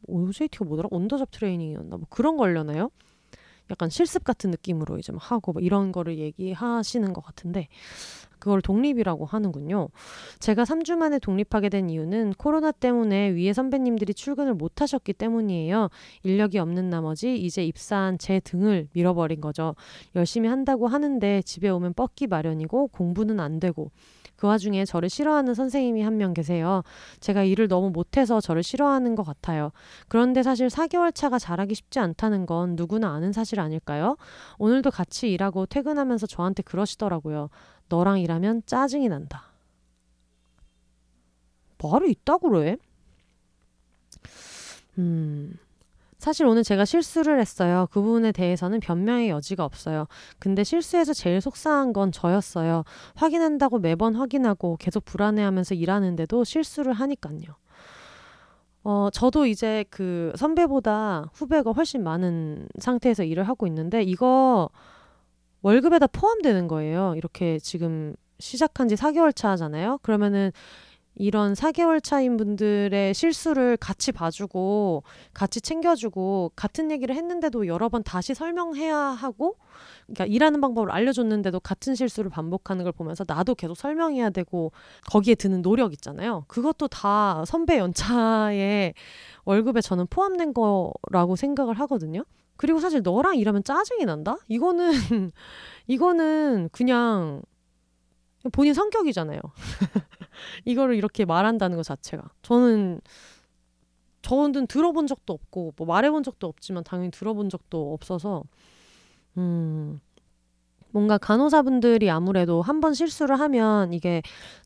OJT가 0.05 0.63
뭐더라? 0.63 0.89
온더잡 0.91 1.31
트레이닝이었나? 1.31 1.97
뭐 1.97 2.05
그런 2.11 2.37
거려나요? 2.37 2.91
약간 3.71 3.89
실습 3.89 4.23
같은 4.23 4.51
느낌으로 4.51 4.99
이제 4.99 5.11
막 5.11 5.31
하고 5.31 5.51
뭐 5.51 5.61
이런 5.63 5.91
거를 5.91 6.19
얘기하시는 6.19 7.13
것 7.13 7.21
같은데 7.25 7.67
그걸 8.43 8.61
독립이라고 8.61 9.25
하는군요. 9.25 9.87
제가 10.39 10.65
3주 10.65 10.97
만에 10.97 11.17
독립하게 11.17 11.69
된 11.69 11.89
이유는 11.89 12.33
코로나 12.37 12.73
때문에 12.73 13.29
위에 13.29 13.53
선배님들이 13.53 14.13
출근을 14.13 14.53
못 14.53 14.81
하셨기 14.81 15.13
때문이에요. 15.13 15.87
인력이 16.23 16.59
없는 16.59 16.89
나머지 16.89 17.37
이제 17.37 17.63
입사한 17.65 18.17
제 18.17 18.41
등을 18.41 18.89
밀어버린 18.91 19.39
거죠. 19.39 19.75
열심히 20.17 20.49
한다고 20.49 20.87
하는데 20.87 21.41
집에 21.43 21.69
오면 21.69 21.93
뻗기 21.93 22.27
마련이고 22.27 22.87
공부는 22.87 23.39
안 23.39 23.61
되고 23.61 23.91
그 24.35 24.47
와중에 24.47 24.83
저를 24.85 25.09
싫어하는 25.09 25.53
선생님이 25.53 26.01
한 26.01 26.13
명 26.17 26.33
계세요. 26.33 26.83
제가 27.19 27.43
일을 27.43 27.67
너무 27.67 27.89
못해서 27.89 28.39
저를 28.41 28.61
싫어하는 28.63 29.15
것 29.15 29.23
같아요. 29.23 29.71
그런데 30.07 30.43
사실 30.43 30.69
4개월 30.69 31.13
차가 31.13 31.39
잘하기 31.39 31.73
쉽지 31.75 31.99
않다는 31.99 32.45
건 32.45 32.75
누구나 32.75 33.13
아는 33.13 33.31
사실 33.31 33.59
아닐까요? 33.59 34.15
오늘도 34.59 34.91
같이 34.91 35.31
일하고 35.31 35.65
퇴근하면서 35.65 36.27
저한테 36.27 36.61
그러시더라고요. 36.63 37.49
너랑 37.89 38.19
일하면 38.19 38.61
짜증이 38.65 39.09
난다. 39.09 39.43
말이 41.81 42.11
있다고 42.11 42.49
그래? 42.49 42.77
음. 44.97 45.57
사실 46.23 46.45
오늘 46.45 46.63
제가 46.63 46.85
실수를 46.85 47.41
했어요. 47.41 47.85
그 47.91 48.01
부분에 48.01 48.31
대해서는 48.31 48.79
변명의 48.79 49.27
여지가 49.27 49.65
없어요. 49.65 50.07
근데 50.39 50.63
실수해서 50.63 51.11
제일 51.13 51.41
속상한 51.41 51.91
건 51.91 52.13
저였어요. 52.13 52.85
확인한다고 53.15 53.79
매번 53.79 54.15
확인하고 54.15 54.77
계속 54.77 55.03
불안해하면서 55.03 55.75
일하는데도 55.75 56.45
실수를 56.45 56.93
하니까요. 56.93 57.41
어, 58.85 59.09
저도 59.11 59.45
이제 59.47 59.83
그 59.89 60.31
선배보다 60.37 61.29
후배가 61.33 61.73
훨씬 61.73 62.05
많은 62.05 62.69
상태에서 62.79 63.25
일을 63.25 63.43
하고 63.43 63.67
있는데 63.67 64.01
이거 64.01 64.69
월급에다 65.61 66.07
포함되는 66.07 66.69
거예요. 66.69 67.15
이렇게 67.17 67.59
지금 67.59 68.15
시작한 68.39 68.87
지 68.87 68.95
4개월 68.95 69.35
차잖아요. 69.35 69.99
그러면은 70.01 70.53
이런 71.15 71.53
4개월 71.53 72.03
차인 72.03 72.37
분들의 72.37 73.13
실수를 73.13 73.77
같이 73.77 74.11
봐주고 74.11 75.03
같이 75.33 75.61
챙겨주고 75.61 76.53
같은 76.55 76.91
얘기를 76.91 77.15
했는데도 77.15 77.67
여러 77.67 77.89
번 77.89 78.03
다시 78.03 78.33
설명해야 78.33 78.97
하고 78.97 79.57
그러니까 80.07 80.25
일하는 80.25 80.59
방법을 80.61 80.91
알려줬는데도 80.91 81.59
같은 81.59 81.95
실수를 81.95 82.29
반복하는 82.29 82.83
걸 82.83 82.91
보면서 82.91 83.23
나도 83.27 83.55
계속 83.55 83.75
설명해야 83.75 84.31
되고 84.31 84.71
거기에 85.09 85.35
드는 85.35 85.61
노력 85.61 85.93
있잖아요. 85.93 86.45
그것도 86.47 86.87
다 86.87 87.43
선배 87.45 87.77
연차에 87.77 88.93
월급에 89.45 89.81
저는 89.81 90.07
포함된 90.09 90.53
거라고 90.53 91.35
생각을 91.35 91.79
하거든요. 91.81 92.23
그리고 92.55 92.79
사실 92.79 93.01
너랑 93.01 93.37
일하면 93.37 93.63
짜증이 93.63 94.05
난다? 94.05 94.37
이거는 94.47 94.91
이거는 95.87 96.69
그냥 96.71 97.41
본인 98.51 98.73
성격이잖아요. 98.73 99.39
이거를 100.65 100.95
이렇게 100.95 101.25
말한다는 101.25 101.77
것 101.77 101.83
자체가. 101.83 102.23
저는 102.43 103.01
저는 104.21 104.67
들어본 104.67 105.07
적도 105.07 105.33
없고 105.33 105.73
뭐 105.77 105.87
말해본 105.87 106.23
적도 106.23 106.47
없지만 106.47 106.83
당연히 106.83 107.11
들어본 107.11 107.49
적도 107.49 107.93
없어서 107.93 108.43
음 109.37 109.99
뭔가 110.91 111.17
간호사분들이 111.17 112.09
아무래도 112.11 112.61
한 112.61 112.79
번 112.81 112.93
실수를 112.93 113.39
하면 113.39 113.93
이게 113.93 114.21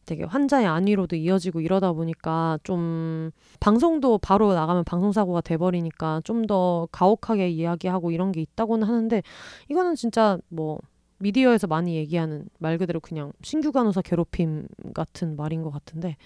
되게 0.05 0.23
환자의 0.25 0.65
안위로도 0.67 1.15
이어지고 1.15 1.61
이러다 1.61 1.93
보니까 1.93 2.59
좀 2.63 3.31
방송도 3.61 4.17
바로 4.19 4.53
나가면 4.53 4.83
방송사고가 4.85 5.41
돼버리니까 5.41 6.21
좀 6.25 6.47
더 6.47 6.87
가혹하게 6.91 7.49
이야기하고 7.49 8.11
이런 8.11 8.31
게 8.31 8.41
있다고는 8.41 8.87
하는데 8.87 9.21
이거는 9.69 9.95
진짜 9.95 10.37
뭐 10.49 10.79
미디어에서 11.19 11.67
많이 11.67 11.95
얘기하는 11.95 12.47
말 12.59 12.77
그대로 12.77 12.99
그냥 12.99 13.31
신규 13.41 13.71
간호사 13.71 14.01
괴롭힘 14.01 14.67
같은 14.93 15.35
말인 15.35 15.61
것 15.63 15.71
같은데 15.71 16.17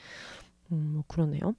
음, 0.71 0.91
뭐 0.93 1.03
그러네요. 1.07 1.55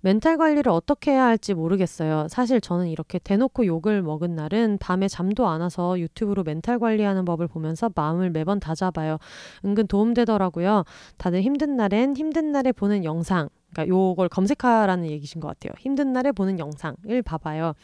멘탈 0.00 0.36
관리를 0.36 0.70
어떻게 0.70 1.10
해야 1.10 1.24
할지 1.24 1.52
모르겠어요. 1.52 2.28
사실 2.28 2.60
저는 2.60 2.86
이렇게 2.86 3.18
대놓고 3.18 3.66
욕을 3.66 4.02
먹은 4.02 4.36
날은 4.36 4.78
밤에 4.78 5.08
잠도 5.08 5.48
안 5.48 5.60
와서 5.60 5.98
유튜브로 5.98 6.44
멘탈 6.44 6.78
관리하는 6.78 7.24
법을 7.24 7.48
보면서 7.48 7.90
마음을 7.92 8.30
매번 8.30 8.60
다잡아요. 8.60 9.18
은근 9.64 9.88
도움되더라고요. 9.88 10.84
다들 11.16 11.42
힘든 11.42 11.76
날엔 11.76 12.16
힘든 12.16 12.52
날에 12.52 12.70
보는 12.70 13.04
영상, 13.04 13.48
그러니까 13.76 13.88
요걸 13.88 14.30
검색하라는 14.30 15.10
얘기신 15.10 15.40
것 15.40 15.48
같아요. 15.48 15.72
힘든 15.78 16.12
날에 16.14 16.32
보는 16.32 16.58
영상을 16.58 17.22
봐봐요. 17.22 17.74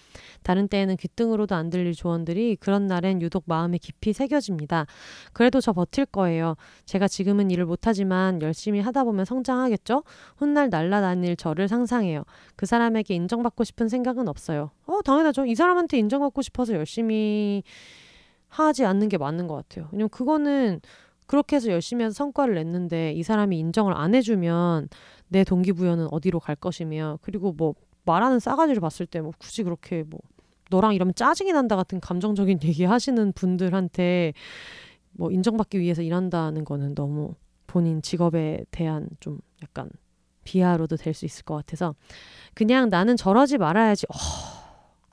다른 0.43 0.67
때에는 0.67 0.97
귀등으로도 0.97 1.55
안 1.55 1.69
들릴 1.69 1.93
조언들이 1.93 2.57
그런 2.57 2.87
날엔 2.87 3.21
유독 3.21 3.45
마음에 3.47 3.77
깊이 3.77 4.15
새겨집니다. 4.15 4.87
그래도 5.35 5.61
저 5.61 5.75
버틸 5.75 6.07
거예요. 6.07 6.57
제가 6.87 7.09
지금은 7.09 7.51
일을 7.51 7.67
못하지만 7.67 8.41
열심히 8.41 8.81
하다 8.81 9.05
보면 9.05 9.27
성장하겠죠? 9.27 10.03
훗날 10.37 10.71
날라다닐 10.71 11.37
저를 11.37 11.69
상상해요. 11.69 12.25
그 12.57 12.65
사람에게 12.65 13.15
인정받고 13.15 13.65
싶은 13.65 13.89
생각은 13.89 14.29
없어요. 14.29 14.71
어, 14.87 15.03
당연하죠. 15.03 15.45
이 15.45 15.55
사람한테 15.55 15.99
인정받고 15.99 16.41
싶어서 16.41 16.73
열심히 16.73 17.63
하지 18.49 18.85
않는 18.85 19.09
게 19.09 19.19
맞는 19.19 19.47
것 19.47 19.57
같아요. 19.57 19.89
왜냐면 19.93 20.09
그거는 20.09 20.81
그렇게 21.27 21.57
해서 21.57 21.71
열심히 21.71 22.05
해서 22.05 22.13
성과를 22.13 22.55
냈는데 22.57 23.13
이 23.13 23.23
사람이 23.23 23.59
인정을 23.59 23.95
안 23.97 24.15
해주면 24.15 24.89
내 25.33 25.45
동기부여는 25.45 26.09
어디로 26.11 26.41
갈 26.41 26.57
것이며 26.57 27.19
그리고 27.23 27.53
뭐 27.53 27.75
말하는 28.05 28.39
싸가지를 28.41 28.81
봤을 28.81 29.07
때 29.07 29.21
뭐 29.21 29.33
굳이 29.39 29.63
그렇게 29.63 30.05
뭐 30.07 30.21
너랑 30.71 30.95
이러면 30.95 31.15
짜증이 31.15 31.53
난다 31.53 31.77
같은 31.77 32.01
감정적인 32.01 32.61
얘기 32.65 32.85
하시는 32.85 33.33
분들한테 33.33 34.33
뭐 35.13 35.31
인정받기 35.31 35.79
위해서 35.81 36.03
일한다는 36.03 36.65
거는 36.65 36.95
너무 36.95 37.35
본인 37.67 38.03
직업에 38.03 38.65
대한 38.71 39.09
좀 39.21 39.39
약간 39.63 39.89
비하로도 40.45 40.97
될 40.97 41.15
수 41.15 41.25
있을 41.25 41.45
것 41.45 41.55
같아서 41.57 41.95
그냥 42.55 42.89
나는 42.91 43.17
저러지 43.17 43.59
말아야지. 43.59 44.07
어, 44.11 44.62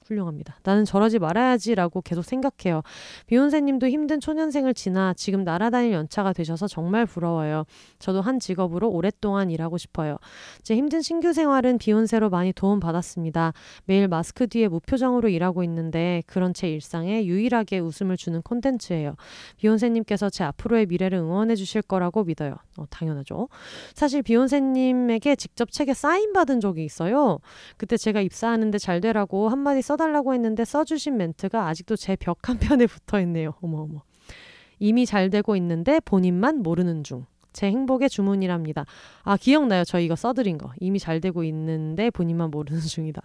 훌륭합니다. 0.10 0.60
나는 0.64 0.84
저러지 0.86 1.20
말아야지라고 1.20 2.02
계속 2.02 2.24
생각해요. 2.24 2.82
비욘세님도 3.28 3.88
힘든 3.88 4.20
초년생을 4.20 4.74
지나 4.74 5.14
지금 5.14 5.44
날아다닐 5.44 5.94
연차가 5.94 6.34
되셔서 6.34 6.68
정말 6.68 7.06
부러워요. 7.06 7.66
저도 8.00 8.22
한 8.22 8.40
직업으로 8.40 8.90
오랫동안 8.90 9.52
일하고 9.52 9.78
싶어요. 9.78 10.18
제 10.64 10.76
힘든 10.76 11.02
신규 11.02 11.32
생활은 11.32 11.78
비욘세로 11.78 12.30
많이 12.30 12.52
도움 12.52 12.80
받았습니다. 12.80 13.54
매일 13.86 14.08
마스크 14.08 14.48
뒤에 14.48 14.68
무표정으로 14.68 15.30
일하고 15.30 15.64
있는데 15.64 16.24
그런 16.26 16.54
제 16.54 16.70
일상에 16.70 17.26
유일하게 17.26 17.80
웃음을 17.80 18.18
주는 18.18 18.42
콘텐츠예요. 18.42 19.16
비욘세님께서 19.58 20.30
제 20.30 20.44
앞으로의 20.44 20.88
미래를 20.88 21.20
응원해 21.20 21.56
주실 21.56 21.82
거라고 21.82 22.24
믿어요. 22.24 22.56
어, 22.78 22.86
당연하죠. 22.90 23.48
사실 23.94 24.24
비욘세님에게 24.24 25.36
직접 25.36 25.72
책에 25.72 25.94
사인 25.94 26.34
받은 26.34 26.60
적이 26.60 26.84
있어요. 26.86 27.40
그때 27.78 27.98
제가 27.98 28.22
입사하는데 28.22 28.78
잘 28.78 29.02
되라고 29.02 29.50
한마디 29.50 29.82
써 29.82 29.99
써달라고 30.00 30.34
했는데 30.34 30.64
써주신 30.64 31.18
멘트가 31.18 31.68
아직도 31.68 31.96
제 31.98 32.16
벽 32.16 32.48
한편에 32.48 32.86
붙어 32.88 33.20
있네요. 33.22 33.54
어머 33.62 33.82
어머. 33.82 34.02
이미 34.80 35.06
잘 35.06 35.30
되고 35.30 35.56
있는데 35.58 36.00
본인만 36.00 36.64
모르는 36.64 37.04
중. 37.04 37.26
제 37.52 37.68
행복의 37.68 38.10
주문이랍니다. 38.10 38.86
아 39.24 39.36
기억나요. 39.36 39.84
저 39.84 40.00
이거 40.00 40.16
써드린 40.16 40.58
거. 40.58 40.72
이미 40.80 41.00
잘 41.00 41.20
되고 41.20 41.44
있는데 41.44 42.10
본인만 42.12 42.50
모르는 42.52 42.80
중이다. 42.82 43.22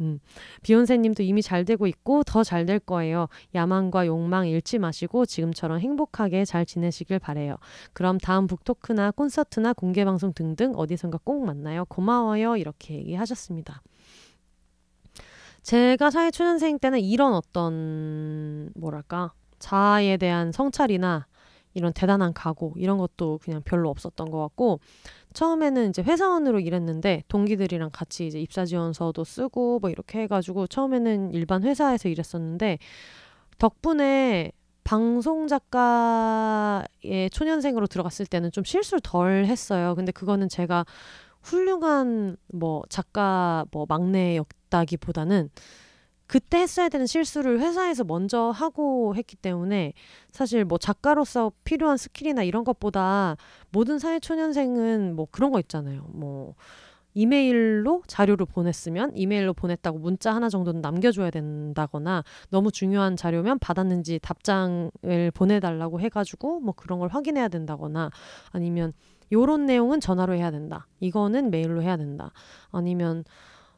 음. 0.00 0.20
비욘세님도 0.62 1.24
이미 1.24 1.42
잘 1.42 1.64
되고 1.64 1.86
있고 1.88 2.22
더 2.22 2.42
잘 2.44 2.64
될 2.64 2.78
거예요. 2.78 3.28
야망과 3.54 4.06
욕망 4.06 4.46
잃지 4.48 4.78
마시고 4.78 5.26
지금처럼 5.26 5.80
행복하게 5.80 6.44
잘 6.44 6.64
지내시길 6.64 7.18
바래요. 7.18 7.56
그럼 7.92 8.16
다음 8.18 8.46
북토크나 8.46 9.10
콘서트나 9.10 9.72
공개 9.74 10.04
방송 10.04 10.32
등등 10.32 10.72
어디선가 10.76 11.18
꼭 11.24 11.44
만나요. 11.44 11.84
고마워요. 11.86 12.56
이렇게 12.56 12.94
얘기하셨습니다. 12.94 13.82
제가 15.68 16.10
사회초년생 16.10 16.78
때는 16.78 17.00
이런 17.00 17.34
어떤 17.34 18.70
뭐랄까 18.74 19.34
자아에 19.58 20.16
대한 20.16 20.50
성찰이나 20.50 21.26
이런 21.74 21.92
대단한 21.92 22.32
각오 22.32 22.72
이런 22.78 22.96
것도 22.96 23.38
그냥 23.42 23.60
별로 23.66 23.90
없었던 23.90 24.30
것 24.30 24.40
같고 24.40 24.80
처음에는 25.34 25.90
이제 25.90 26.00
회사원으로 26.00 26.60
일했는데 26.60 27.24
동기들이랑 27.28 27.90
같이 27.92 28.26
이제 28.26 28.40
입사 28.40 28.64
지원서도 28.64 29.24
쓰고 29.24 29.80
뭐 29.80 29.90
이렇게 29.90 30.22
해가지고 30.22 30.68
처음에는 30.68 31.32
일반 31.32 31.62
회사에서 31.62 32.08
일했었는데 32.08 32.78
덕분에 33.58 34.52
방송 34.84 35.48
작가의 35.48 37.28
초년생으로 37.30 37.88
들어갔을 37.88 38.24
때는 38.24 38.52
좀 38.52 38.64
실수를 38.64 39.00
덜 39.02 39.44
했어요. 39.44 39.94
근데 39.96 40.12
그거는 40.12 40.48
제가 40.48 40.86
훌륭한 41.42 42.38
뭐 42.54 42.84
작가 42.88 43.66
뭐 43.70 43.84
막내였 43.86 44.46
다기보다는 44.68 45.50
그때 46.26 46.58
했어야 46.58 46.90
되는 46.90 47.06
실수를 47.06 47.58
회사에서 47.58 48.04
먼저 48.04 48.50
하고 48.50 49.14
했기 49.16 49.34
때문에 49.34 49.94
사실 50.30 50.64
뭐 50.64 50.76
작가로서 50.76 51.52
필요한 51.64 51.96
스킬이나 51.96 52.42
이런 52.42 52.64
것보다 52.64 53.36
모든 53.70 53.98
사회 53.98 54.20
초년생은 54.20 55.16
뭐 55.16 55.26
그런 55.30 55.50
거 55.50 55.58
있잖아요. 55.58 56.04
뭐 56.10 56.54
이메일로 57.14 58.02
자료를 58.06 58.44
보냈으면 58.44 59.12
이메일로 59.16 59.54
보냈다고 59.54 59.98
문자 59.98 60.34
하나 60.34 60.50
정도는 60.50 60.82
남겨줘야 60.82 61.30
된다거나 61.30 62.22
너무 62.50 62.70
중요한 62.70 63.16
자료면 63.16 63.58
받았는지 63.58 64.18
답장을 64.20 64.90
보내달라고 65.34 65.98
해가지고 66.00 66.60
뭐 66.60 66.74
그런 66.76 66.98
걸 66.98 67.08
확인해야 67.08 67.48
된다거나 67.48 68.10
아니면 68.50 68.92
요런 69.32 69.64
내용은 69.64 70.00
전화로 70.00 70.34
해야 70.34 70.50
된다. 70.50 70.86
이거는 71.00 71.50
메일로 71.50 71.82
해야 71.82 71.96
된다. 71.96 72.32
아니면 72.70 73.24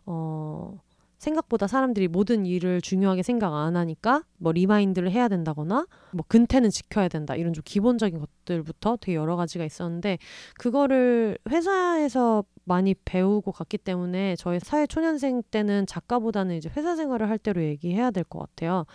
어 0.06 0.78
생각보다 1.18 1.66
사람들이 1.66 2.08
모든 2.08 2.46
일을 2.46 2.80
중요하게 2.80 3.22
생각 3.22 3.54
안 3.54 3.76
하니까 3.76 4.24
뭐 4.38 4.52
remind를 4.52 5.10
해야 5.10 5.28
된다거나 5.28 5.86
뭐 6.12 6.24
근태는 6.28 6.70
지켜야 6.70 7.08
된다 7.08 7.36
이런 7.36 7.52
좀 7.52 7.62
기본적인 7.64 8.18
것들부터 8.18 8.96
되게 9.00 9.16
여러 9.16 9.36
가지가 9.36 9.64
있었는데 9.64 10.16
그거를 10.58 11.36
회사에서 11.50 12.44
많이 12.64 12.94
배우고 13.04 13.52
갔기 13.52 13.78
때문에 13.78 14.36
저희 14.36 14.60
사회 14.60 14.86
초년생 14.86 15.42
때는 15.50 15.86
작가보다는 15.86 16.56
이제 16.56 16.70
회사 16.76 16.96
생활을 16.96 17.28
할 17.28 17.36
때로 17.38 17.62
얘기해야 17.64 18.10
될 18.12 18.24
것 18.24 18.38
같아요. 18.38 18.86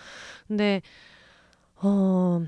근데 0.48 0.82
어 1.82 2.42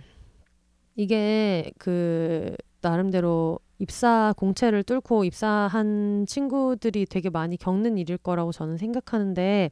이게 0.96 1.72
그 1.78 2.56
나름대로 2.82 3.60
입사 3.80 4.34
공채를 4.38 4.84
뚫고 4.84 5.24
입사한 5.24 6.26
친구들이 6.28 7.06
되게 7.06 7.30
많이 7.30 7.58
겪는 7.58 7.98
일일 7.98 8.18
거라고 8.18 8.52
저는 8.52 8.78
생각하는데 8.78 9.72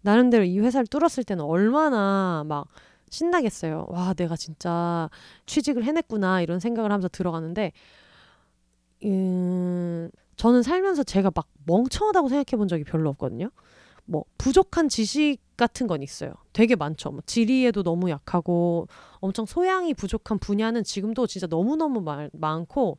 나름대로 0.00 0.44
이 0.44 0.58
회사를 0.58 0.86
뚫었을 0.86 1.24
때는 1.24 1.44
얼마나 1.44 2.44
막 2.46 2.66
신나겠어요. 3.10 3.86
와, 3.88 4.14
내가 4.14 4.36
진짜 4.36 5.10
취직을 5.46 5.84
해냈구나 5.84 6.40
이런 6.40 6.58
생각을 6.60 6.90
하면서 6.90 7.08
들어가는데 7.08 7.72
음, 9.04 10.10
저는 10.36 10.62
살면서 10.62 11.02
제가 11.02 11.30
막 11.34 11.46
멍청하다고 11.66 12.28
생각해 12.28 12.56
본 12.56 12.68
적이 12.68 12.84
별로 12.84 13.10
없거든요. 13.10 13.50
뭐 14.04 14.24
부족한 14.38 14.88
지식 14.88 15.38
같은 15.62 15.86
건 15.86 16.02
있어요. 16.02 16.32
되게 16.52 16.74
많죠. 16.74 17.12
뭐 17.12 17.20
지리에도 17.24 17.84
너무 17.84 18.10
약하고 18.10 18.88
엄청 19.20 19.46
소양이 19.46 19.94
부족한 19.94 20.40
분야는 20.40 20.82
지금도 20.82 21.28
진짜 21.28 21.46
너무너무 21.46 22.02
많고 22.32 22.98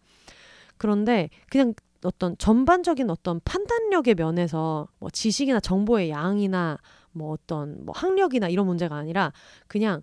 그런데 0.77 1.29
그냥 1.49 1.73
어떤 2.05 2.37
전반적인 2.37 3.09
어떤 3.09 3.41
판단력의 3.43 4.15
면에서 4.15 4.87
뭐 4.99 5.09
지식이나 5.09 5.59
정보의 5.59 6.09
양이나 6.09 6.77
뭐 7.11 7.31
어떤 7.31 7.83
뭐 7.85 7.93
학력이나 7.95 8.47
이런 8.47 8.65
문제가 8.65 8.95
아니라 8.95 9.33
그냥 9.67 10.01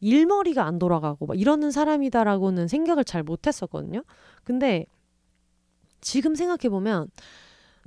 일머리가 0.00 0.64
안 0.64 0.80
돌아가고 0.80 1.26
막 1.26 1.38
이러는 1.38 1.70
사람이다라고는 1.70 2.66
생각을 2.66 3.04
잘 3.04 3.22
못했었거든요. 3.22 4.02
근데 4.42 4.86
지금 6.00 6.34
생각해 6.34 6.70
보면 6.70 7.08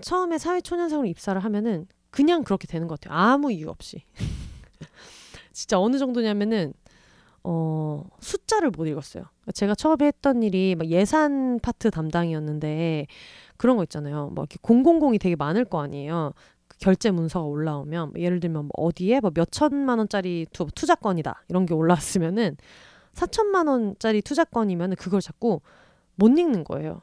처음에 0.01 0.38
사회초년생으로 0.38 1.07
입사를 1.07 1.43
하면은 1.43 1.88
그냥 2.14 2.43
그렇게 2.43 2.68
되는 2.68 2.88
것 2.88 3.01
같아요. 3.01 3.18
아무 3.20 3.51
이유 3.51 3.70
없이. 3.70 4.03
진짜 5.51 5.80
어느 5.80 5.97
정도냐면은 5.97 6.74
어, 7.43 8.03
숫자를 8.20 8.70
못 8.70 8.86
읽었어요. 8.86 9.24
제가 9.55 9.74
처음에 9.74 10.05
했던 10.05 10.43
일이 10.43 10.76
막 10.76 10.88
예산 10.89 11.59
파트 11.59 11.89
담당이었는데 11.89 13.07
그런 13.57 13.78
거 13.78 13.84
있잖아요. 13.84 14.30
뭐 14.36 14.43
이렇게 14.43 14.57
공공공이 14.61 15.18
되게 15.18 15.36
많을 15.36 15.66
거 15.66 15.82
아니에요. 15.82 16.34
그 16.68 16.78
결제 16.78 17.09
문서가 17.09 17.47
올라오면 17.47 18.11
뭐 18.11 18.22
예를 18.22 18.39
들면 18.39 18.66
뭐 18.66 18.72
어디에 18.78 19.20
뭐 19.20 19.32
몇 19.34 19.51
천만 19.51 19.97
원짜리 19.97 20.45
투, 20.53 20.68
투자권이다 20.74 21.45
이런 21.49 21.66
게 21.66 21.74
올라왔으면은 21.74 22.57
사천만 23.14 23.68
원짜리 23.68 24.22
투자권이면은 24.22 24.97
그걸 24.97 25.20
자꾸 25.20 25.61
못 26.14 26.28
읽는 26.28 26.64
거예요. 26.64 27.01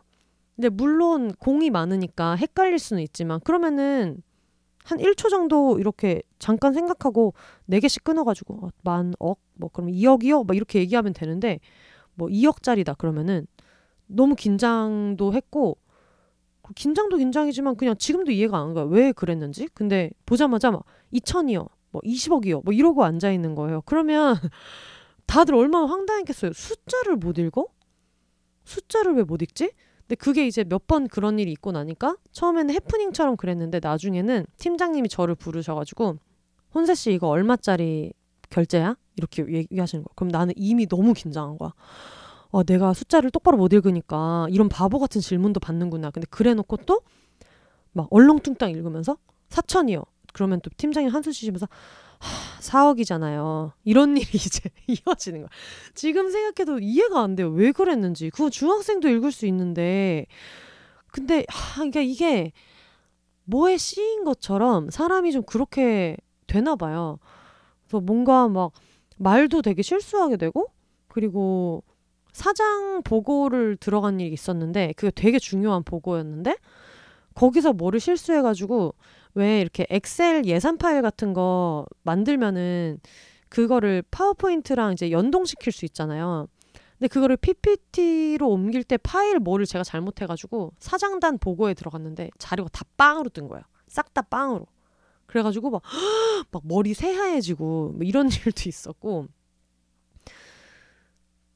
근데 0.55 0.69
물론 0.69 1.33
공이 1.35 1.71
많으니까 1.71 2.37
헷갈릴 2.37 2.79
수는 2.79 3.03
있지만 3.03 3.41
그러면은 3.41 4.23
한 4.91 4.99
1초 4.99 5.31
정도 5.31 5.79
이렇게 5.79 6.23
잠깐 6.39 6.73
생각하고 6.75 7.35
4개씩 7.69 8.05
끊어가지고 8.05 8.67
어, 8.67 8.71
만, 8.83 9.15
억, 9.19 9.41
뭐 9.55 9.71
그러면 9.73 9.95
2억이요? 9.95 10.47
막 10.47 10.57
이렇게 10.57 10.81
얘기하면 10.81 11.13
되는데 11.13 11.61
뭐 12.15 12.29
2억짜리다 12.29 12.99
그러면은 12.99 13.47
너무 14.07 14.35
긴장도 14.35 15.33
했고 15.35 15.79
긴장도 16.75 17.17
긴장이지만 17.17 17.77
그냥 17.77 17.97
지금도 17.97 18.31
이해가 18.33 18.59
안 18.59 18.75
가요. 18.75 18.87
왜 18.87 19.13
그랬는지. 19.13 19.69
근데 19.75 20.11
보자마자 20.27 20.71
막 20.71 20.85
2천이요. 21.13 21.69
뭐 21.91 22.01
20억이요. 22.05 22.65
뭐 22.65 22.73
이러고 22.73 23.05
앉아 23.05 23.33
있는 23.33 23.55
거예요. 23.57 23.83
그러면 23.87 24.37
다들 25.27 25.55
얼마나 25.55 25.87
황당했겠어요. 25.87 26.53
숫자를 26.53 27.17
못 27.17 27.39
읽어? 27.39 27.67
숫자를 28.65 29.15
왜 29.15 29.25
못 29.25 29.43
읽지? 29.43 29.73
근데 30.11 30.17
그게 30.17 30.45
이제 30.45 30.65
몇 30.65 30.89
번 30.89 31.07
그런 31.07 31.39
일이 31.39 31.53
있고 31.53 31.71
나니까 31.71 32.17
처음에는 32.33 32.75
해프닝처럼 32.75 33.37
그랬는데 33.37 33.79
나중에는 33.81 34.45
팀장님이 34.57 35.09
저를 35.09 35.37
부르셔가지고 35.37 36.17
혼세 36.75 36.97
씨 36.97 37.13
이거 37.13 37.29
얼마짜리 37.29 38.13
결제야? 38.49 38.97
이렇게 39.17 39.47
얘기하시는 39.47 40.03
거야. 40.03 40.13
그럼 40.17 40.31
나는 40.31 40.53
이미 40.57 40.87
너무 40.89 41.13
긴장한 41.13 41.59
거야. 41.59 41.73
아, 42.51 42.63
내가 42.65 42.93
숫자를 42.93 43.31
똑바로 43.31 43.57
못 43.57 43.73
읽으니까 43.73 44.49
이런 44.51 44.69
바보 44.69 44.99
같은 44.99 45.21
질문도 45.21 45.61
받는구나. 45.61 46.11
근데 46.11 46.27
그래 46.29 46.55
놓고 46.55 46.79
또 46.79 47.03
막 47.93 48.07
얼렁뚱땅 48.11 48.71
읽으면서 48.71 49.17
사천이요. 49.49 50.03
그러면 50.33 50.61
또 50.61 50.71
팀장님 50.77 51.13
한숨 51.13 51.33
쉬시면서 51.33 51.67
하, 52.21 52.61
4억이잖아요. 52.61 53.73
이런 53.85 54.17
일이 54.17 54.29
이제 54.35 54.71
이어지는 54.87 55.41
거야. 55.41 55.49
지금 55.95 56.31
생각해도 56.31 56.79
이해가 56.79 57.21
안 57.21 57.35
돼요. 57.35 57.51
왜 57.51 57.73
그랬는지. 57.73 58.31
그거 58.31 58.51
중학생도 58.51 59.09
읽을 59.09 59.33
수 59.33 59.47
있는데. 59.47 60.27
근데, 61.09 61.45
하, 61.49 61.77
그러니까 61.77 62.03
이게 62.03 62.53
뭐에 63.45 63.77
씌인 63.77 64.25
것처럼 64.25 64.91
사람이 64.91 65.33
좀 65.33 65.43
그렇게 65.43 66.17
되나 66.47 66.77
봐요. 66.77 67.19
그래서 67.87 68.01
뭔가 68.01 68.49
막 68.49 68.73
말도 69.19 69.63
되게 69.63 69.83
실수하게 69.83 70.37
되고, 70.37 70.67
그리고 71.09 71.83
사장 72.33 73.03
보고를 73.03 73.77
들어간 73.77 74.21
일이 74.21 74.33
있었는데, 74.33 74.93
그게 74.97 75.11
되게 75.11 75.39
중요한 75.39 75.83
보고였는데, 75.83 76.57
거기서 77.35 77.73
뭐를 77.73 77.99
실수해가지고, 77.99 78.95
왜 79.35 79.61
이렇게 79.61 79.87
엑셀 79.91 80.45
예산 80.47 80.77
파일 80.79 81.03
같은 81.03 81.33
거 81.33 81.87
만들면은 82.03 83.01
그거를 83.49 84.03
파워포인트랑 84.11 84.93
이제 84.93 85.11
연동시킬 85.11 85.73
수 85.73 85.85
있잖아요. 85.85 86.47
근데 86.99 87.09
그거를 87.09 87.37
PPT로 87.37 88.49
옮길 88.49 88.85
때 88.85 88.97
파일 88.99 89.39
뭐를 89.39 89.67
제가 89.67 89.85
잘못해가지고 89.85 90.73
사장단 90.79 91.39
보고에 91.39 91.75
들어갔는데 91.75 92.31
자료가 92.39 92.69
다 92.71 92.85
빵으로 92.97 93.31
뜬 93.31 93.49
거예요. 93.49 93.63
싹 93.89 94.13
다 94.13 94.23
빵으로. 94.23 94.67
그래가지고 95.27 95.71
막, 95.71 95.83
막 96.51 96.63
머리 96.65 96.93
새하얘지고 96.95 97.93
뭐 97.97 97.99
이런 98.03 98.29
일도 98.47 98.69
있었고 98.69 99.29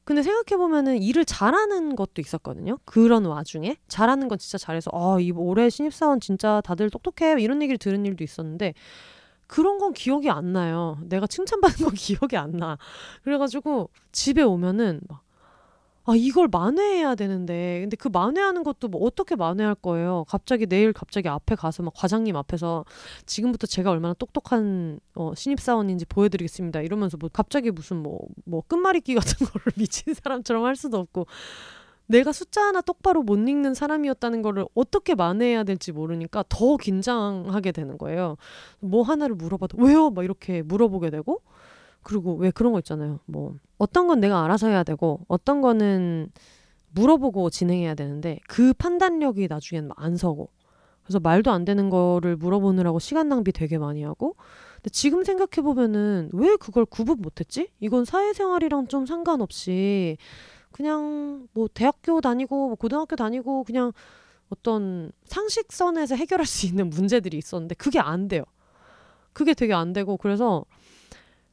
근데 0.05 0.21
생각해보면은 0.21 1.01
일을 1.01 1.25
잘하는 1.25 1.95
것도 1.95 2.21
있었거든요. 2.21 2.77
그런 2.85 3.25
와중에. 3.25 3.77
잘하는 3.87 4.27
건 4.27 4.37
진짜 4.37 4.57
잘해서, 4.57 4.91
아, 4.93 5.17
이 5.19 5.31
올해 5.31 5.69
신입사원 5.69 6.19
진짜 6.19 6.61
다들 6.63 6.89
똑똑해. 6.91 7.41
이런 7.41 7.61
얘기를 7.63 7.77
들은 7.77 8.05
일도 8.05 8.23
있었는데, 8.23 8.75
그런 9.47 9.77
건 9.79 9.93
기억이 9.93 10.29
안 10.29 10.53
나요. 10.53 10.97
내가 11.03 11.27
칭찬받은 11.27 11.85
건 11.85 11.93
기억이 11.95 12.37
안 12.37 12.51
나. 12.51 12.77
그래가지고 13.23 13.89
집에 14.11 14.41
오면은 14.43 15.01
막 15.07 15.24
아, 16.07 16.13
이걸 16.15 16.47
만회해야 16.47 17.15
되는데. 17.15 17.79
근데 17.81 17.95
그 17.95 18.07
만회하는 18.07 18.63
것도 18.63 18.87
뭐 18.89 19.03
어떻게 19.05 19.35
만회할 19.35 19.73
거예요? 19.73 20.23
갑자기 20.27 20.67
내일 20.67 20.93
갑자기 20.93 21.27
앞에 21.29 21.55
가서 21.55 21.81
막 21.81 21.93
과장님 21.95 22.35
앞에서 22.35 22.85
지금부터 23.25 23.65
제가 23.65 23.89
얼마나 23.89 24.13
똑똑한 24.13 24.99
어, 25.15 25.33
신입사원인지 25.35 26.05
보여드리겠습니다. 26.05 26.81
이러면서 26.81 27.17
뭐 27.17 27.29
갑자기 27.33 27.71
무슨 27.71 27.97
뭐, 27.97 28.19
뭐 28.45 28.61
끝말잇기 28.67 29.15
같은 29.15 29.47
거를 29.47 29.73
미친 29.77 30.13
사람처럼 30.13 30.63
할 30.63 30.75
수도 30.75 30.97
없고. 30.99 31.25
내가 32.07 32.31
숫자 32.31 32.61
하나 32.61 32.81
똑바로 32.81 33.23
못 33.23 33.35
읽는 33.35 33.73
사람이었다는 33.73 34.43
거를 34.43 34.65
어떻게 34.75 35.15
만회해야 35.15 35.63
될지 35.63 35.91
모르니까 35.91 36.43
더 36.49 36.77
긴장하게 36.77 37.71
되는 37.71 37.97
거예요. 37.97 38.37
뭐 38.79 39.01
하나를 39.01 39.33
물어봐도 39.35 39.79
왜요? 39.81 40.11
막 40.11 40.23
이렇게 40.23 40.61
물어보게 40.61 41.09
되고 41.09 41.41
그리고 42.05 42.35
왜 42.35 42.51
그런 42.51 42.71
거 42.71 42.79
있잖아요. 42.79 43.19
뭐 43.25 43.55
어떤 43.79 44.07
건 44.07 44.19
내가 44.19 44.45
알아서 44.45 44.67
해야 44.67 44.83
되고 44.83 45.21
어떤 45.27 45.59
거는 45.59 46.29
물어보고 46.91 47.49
진행해야 47.49 47.95
되는데 47.95 48.39
그 48.47 48.73
판단력이 48.73 49.47
나중엔 49.49 49.89
안 49.95 50.15
서고 50.15 50.49
그래서 51.03 51.19
말도 51.19 51.51
안 51.51 51.65
되는 51.65 51.89
거를 51.89 52.35
물어보느라고 52.35 52.99
시간 52.99 53.27
낭비 53.27 53.51
되게 53.51 53.79
많이 53.79 54.03
하고 54.03 54.35
근데 54.75 54.91
지금 54.91 55.23
생각해 55.23 55.63
보면은 55.63 56.29
왜 56.31 56.55
그걸 56.57 56.85
구분 56.85 57.21
못했지? 57.21 57.69
이건 57.79 58.05
사회생활이랑 58.05 58.87
좀 58.87 59.07
상관없이 59.07 60.17
그냥 60.71 61.47
뭐 61.53 61.67
대학교 61.73 62.21
다니고 62.21 62.67
뭐 62.67 62.75
고등학교 62.75 63.15
다니고 63.15 63.63
그냥 63.63 63.91
어떤 64.49 65.11
상식선에서 65.25 66.15
해결할 66.15 66.45
수 66.45 66.67
있는 66.67 66.91
문제들이 66.91 67.35
있었는데 67.35 67.73
그게 67.75 67.99
안 67.99 68.27
돼요. 68.27 68.43
그게 69.33 69.55
되게 69.55 69.73
안 69.73 69.91
되고 69.91 70.17
그래서 70.17 70.65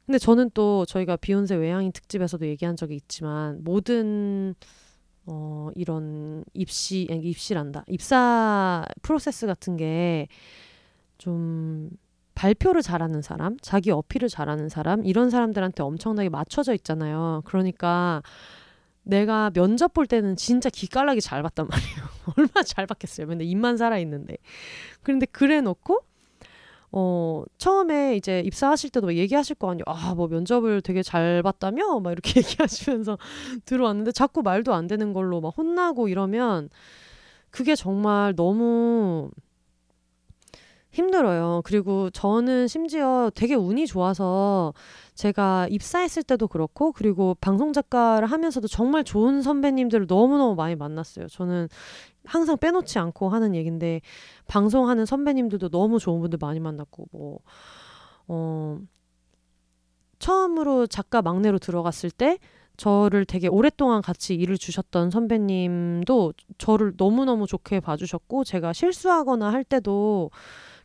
근데 0.06 0.18
저는 0.18 0.50
또 0.54 0.84
저희가 0.86 1.16
비욘세 1.16 1.54
외향인 1.56 1.92
특집에서도 1.92 2.46
얘기한 2.46 2.76
적이 2.76 2.96
있지만 2.96 3.62
모든 3.64 4.54
어 5.26 5.70
이런 5.76 6.44
입시 6.54 7.02
입시란다 7.10 7.84
입사 7.88 8.84
프로세스 9.02 9.46
같은 9.46 9.76
게 9.76 10.28
좀 11.18 11.88
발표를 12.34 12.82
잘하는 12.82 13.22
사람, 13.22 13.56
자기 13.60 13.92
어필을 13.92 14.28
잘하는 14.28 14.68
사람 14.68 15.04
이런 15.04 15.30
사람들한테 15.30 15.82
엄청나게 15.84 16.30
맞춰져 16.30 16.74
있잖아요. 16.74 17.42
그러니까 17.44 18.22
내가 19.04 19.50
면접 19.50 19.92
볼 19.94 20.06
때는 20.06 20.34
진짜 20.36 20.70
기깔나게 20.70 21.20
잘 21.20 21.42
봤단 21.42 21.68
말이에요. 21.68 21.96
얼마나 22.36 22.64
잘 22.64 22.86
봤겠어요. 22.86 23.28
근데 23.28 23.44
입만 23.44 23.76
살아 23.76 23.98
있는데. 23.98 24.36
그런데 25.02 25.26
그래 25.26 25.60
놓고 25.60 26.00
어, 26.92 27.44
처음에 27.58 28.16
이제 28.16 28.40
입사하실 28.40 28.90
때도 28.90 29.14
얘기하실 29.16 29.56
거 29.56 29.70
아니에요. 29.70 29.84
아, 29.86 30.14
뭐 30.14 30.28
면접을 30.28 30.82
되게 30.82 31.02
잘 31.02 31.42
봤다며? 31.42 32.00
막 32.00 32.12
이렇게 32.12 32.40
얘기하시면서 32.40 33.18
들어왔는데 33.64 34.12
자꾸 34.12 34.42
말도 34.42 34.74
안 34.74 34.86
되는 34.86 35.12
걸로 35.12 35.40
막 35.40 35.54
혼나고 35.56 36.08
이러면 36.08 36.68
그게 37.50 37.74
정말 37.76 38.34
너무 38.36 39.30
힘들어요. 40.92 41.62
그리고 41.64 42.10
저는 42.10 42.68
심지어 42.68 43.30
되게 43.34 43.54
운이 43.54 43.86
좋아서 43.86 44.74
제가 45.14 45.66
입사했을 45.70 46.22
때도 46.22 46.48
그렇고 46.48 46.92
그리고 46.92 47.34
방송 47.40 47.72
작가를 47.72 48.30
하면서도 48.30 48.68
정말 48.68 49.02
좋은 49.02 49.42
선배님들을 49.42 50.06
너무너무 50.06 50.54
많이 50.54 50.76
만났어요. 50.76 51.28
저는 51.28 51.68
항상 52.24 52.58
빼놓지 52.58 52.98
않고 52.98 53.30
하는 53.30 53.54
얘긴데 53.54 54.02
방송하는 54.46 55.06
선배님들도 55.06 55.70
너무 55.70 55.98
좋은 55.98 56.20
분들 56.20 56.38
많이 56.40 56.60
만났고 56.60 57.06
뭐 57.10 57.38
어, 58.28 58.78
처음으로 60.18 60.86
작가 60.86 61.22
막내로 61.22 61.58
들어갔을 61.58 62.10
때 62.10 62.38
저를 62.76 63.24
되게 63.24 63.48
오랫동안 63.48 64.02
같이 64.02 64.34
일을 64.34 64.56
주셨던 64.56 65.10
선배님도 65.10 66.32
저를 66.58 66.94
너무너무 66.96 67.46
좋게 67.46 67.80
봐주셨고 67.80 68.44
제가 68.44 68.72
실수하거나 68.72 69.52
할 69.52 69.64
때도 69.64 70.30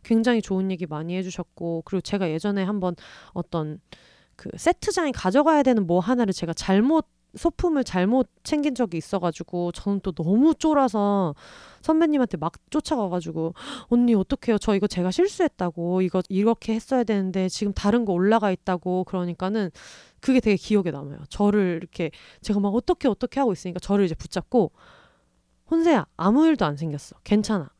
굉장히 0.08 0.40
좋은 0.40 0.70
얘기 0.70 0.86
많이 0.86 1.14
해주셨고 1.16 1.82
그리고 1.84 2.00
제가 2.00 2.30
예전에 2.30 2.64
한번 2.64 2.96
어떤 3.34 3.78
그 4.36 4.48
세트장에 4.56 5.12
가져가야 5.12 5.62
되는 5.62 5.86
뭐 5.86 6.00
하나를 6.00 6.32
제가 6.32 6.54
잘못 6.54 7.06
소품을 7.34 7.84
잘못 7.84 8.30
챙긴 8.42 8.74
적이 8.74 8.96
있어가지고 8.96 9.72
저는 9.72 10.00
또 10.00 10.12
너무 10.12 10.54
쫄아서 10.54 11.34
선배님한테 11.82 12.38
막 12.38 12.54
쫓아가가지고 12.70 13.52
언니 13.88 14.14
어떡해요? 14.14 14.56
저 14.56 14.74
이거 14.74 14.86
제가 14.86 15.10
실수했다고. 15.10 16.00
이거 16.00 16.22
이렇게 16.30 16.74
했어야 16.74 17.04
되는데 17.04 17.50
지금 17.50 17.74
다른 17.74 18.06
거 18.06 18.14
올라가 18.14 18.50
있다고. 18.50 19.04
그러니까는 19.04 19.70
그게 20.20 20.40
되게 20.40 20.56
기억에 20.56 20.90
남아요. 20.90 21.18
저를 21.28 21.76
이렇게 21.80 22.10
제가 22.40 22.60
막 22.60 22.70
어떻게 22.70 23.08
어떻게 23.08 23.40
하고 23.40 23.52
있으니까 23.52 23.78
저를 23.78 24.06
이제 24.06 24.14
붙잡고 24.14 24.72
혼세야 25.70 26.06
아무 26.16 26.46
일도 26.46 26.64
안 26.64 26.76
생겼어. 26.78 27.16
괜찮아. 27.24 27.70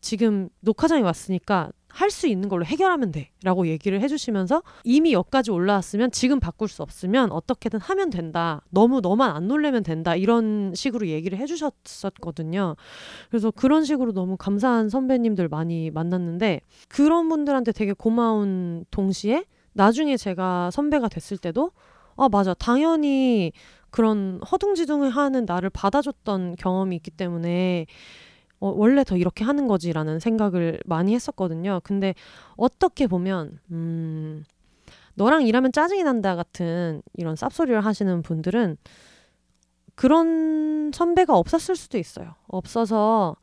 지금 0.00 0.48
녹화장에 0.60 1.02
왔으니까 1.02 1.70
할 1.88 2.10
수 2.10 2.26
있는 2.26 2.48
걸로 2.48 2.64
해결하면 2.64 3.12
돼. 3.12 3.30
라고 3.42 3.66
얘기를 3.66 4.00
해주시면서 4.00 4.62
이미 4.84 5.12
여기까지 5.12 5.50
올라왔으면 5.50 6.10
지금 6.10 6.40
바꿀 6.40 6.68
수 6.68 6.82
없으면 6.82 7.32
어떻게든 7.32 7.80
하면 7.80 8.10
된다. 8.10 8.62
너무 8.70 9.00
너만 9.00 9.34
안 9.34 9.48
놀래면 9.48 9.82
된다. 9.82 10.14
이런 10.16 10.72
식으로 10.74 11.06
얘기를 11.08 11.38
해주셨었거든요. 11.38 12.76
그래서 13.30 13.50
그런 13.50 13.84
식으로 13.84 14.12
너무 14.12 14.36
감사한 14.36 14.88
선배님들 14.88 15.48
많이 15.48 15.90
만났는데 15.90 16.60
그런 16.88 17.28
분들한테 17.28 17.72
되게 17.72 17.92
고마운 17.92 18.84
동시에 18.90 19.44
나중에 19.72 20.16
제가 20.16 20.70
선배가 20.70 21.08
됐을 21.08 21.38
때도 21.38 21.72
아, 22.16 22.28
맞아. 22.28 22.52
당연히 22.54 23.52
그런 23.90 24.40
허둥지둥을 24.50 25.10
하는 25.10 25.44
나를 25.46 25.70
받아줬던 25.70 26.56
경험이 26.56 26.96
있기 26.96 27.10
때문에 27.12 27.86
어, 28.60 28.72
원래 28.74 29.04
더 29.04 29.16
이렇게 29.16 29.44
하는 29.44 29.68
거지라는 29.68 30.18
생각을 30.18 30.80
많이 30.84 31.14
했었거든요. 31.14 31.80
근데 31.84 32.14
어떻게 32.56 33.06
보면 33.06 33.58
음, 33.70 34.44
너랑 35.14 35.46
일하면 35.46 35.72
짜증이 35.72 36.02
난다 36.02 36.36
같은 36.36 37.02
이런 37.14 37.34
쌉소리를 37.34 37.80
하시는 37.80 38.22
분들은 38.22 38.76
그런 39.94 40.92
선배가 40.92 41.36
없었을 41.36 41.74
수도 41.76 41.98
있어요. 41.98 42.34
없어서 42.46 43.36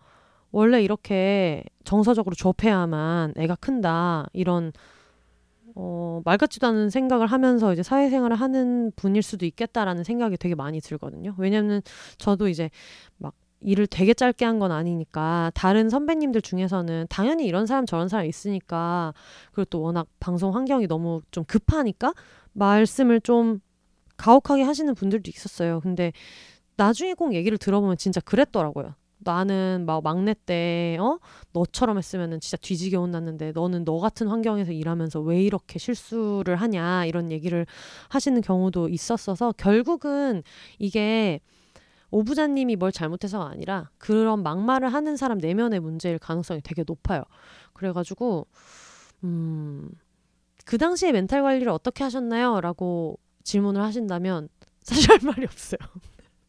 원래 0.52 0.82
이렇게 0.82 1.64
정서적으로 1.84 2.34
좁해야만 2.34 3.34
애가 3.38 3.56
큰다 3.56 4.28
이런 4.32 4.72
어, 5.76 6.22
말 6.24 6.38
같지도 6.38 6.68
않은 6.68 6.90
생각을 6.90 7.28
하면서 7.28 7.74
이제 7.74 7.84
사회생활을 7.84 8.38
하는 8.38 8.94
분일 8.96 9.22
수도 9.22 9.46
있겠다라는 9.46 10.06
생각이 10.06 10.38
되게 10.38 10.56
많이 10.56 10.80
들거든요. 10.80 11.36
왜냐면 11.38 11.82
저도 12.18 12.48
이제 12.48 12.70
막 13.18 13.34
일을 13.66 13.88
되게 13.88 14.14
짧게 14.14 14.46
한 14.46 14.60
건 14.60 14.72
아니니까 14.72 15.52
다른 15.54 15.90
선배님들 15.90 16.42
중에서는 16.42 17.08
당연히 17.10 17.46
이런 17.46 17.66
사람 17.66 17.86
저런 17.86 18.08
사람 18.08 18.26
있으니까 18.26 19.14
그리고 19.52 19.66
또 19.70 19.82
워낙 19.82 20.08
방송 20.20 20.56
환경이 20.56 20.88
너무 20.88 21.22
좀 21.32 21.44
급하니까 21.46 22.14
말씀을 22.54 23.20
좀 23.22 23.60
가혹하게 24.18 24.64
하시는 24.64 24.94
분들도 24.96 25.30
있었어요. 25.34 25.82
근데 25.82 26.14
나중에 26.78 27.14
꼭 27.14 27.34
얘기를 27.34 27.58
들어보면 27.58 27.98
진짜 27.98 28.22
그랬더라고요. 28.22 28.96
나는 29.20 29.86
막 29.86 30.04
막내 30.04 30.36
때, 30.46 30.98
어? 31.00 31.20
너처럼 31.54 31.98
했으면은 31.98 32.40
진짜 32.42 32.58
뒤지게 32.58 32.98
혼났는데 32.98 33.54
너는 33.54 33.84
너 33.86 33.98
같은 34.00 34.28
환경에서 34.28 34.72
일하면서 34.74 35.22
왜 35.22 35.42
이렇게 35.42 35.80
실수를 35.80 36.58
하냐 36.58 37.06
이런 37.06 37.32
얘기를 37.32 37.66
하시는 38.10 38.40
경우도 38.42 38.90
있었어서 38.90 39.54
결국은 39.58 40.44
이게 40.80 41.40
오부자님이 42.16 42.78
뭘 42.78 42.94
잘못해서가 42.94 43.50
아니라 43.50 43.90
그런 43.98 44.42
막말을 44.42 44.94
하는 44.94 45.18
사람 45.18 45.38
내면의 45.38 45.82
문제일 45.82 46.18
가능성이 46.18 46.62
되게 46.62 46.86
높아요. 46.88 47.24
그래가지고 47.74 48.48
음, 49.26 49.90
그 50.64 50.78
당시에 50.78 51.12
멘탈 51.12 51.44
관리를 51.44 51.68
어떻게 51.68 52.06
하셨나요? 52.06 52.62
라고 52.62 53.20
질문을 53.44 53.82
하신다면 53.82 54.48
사실 54.80 55.12
할 55.12 55.20
말이 55.24 55.44
없어요. 55.44 55.80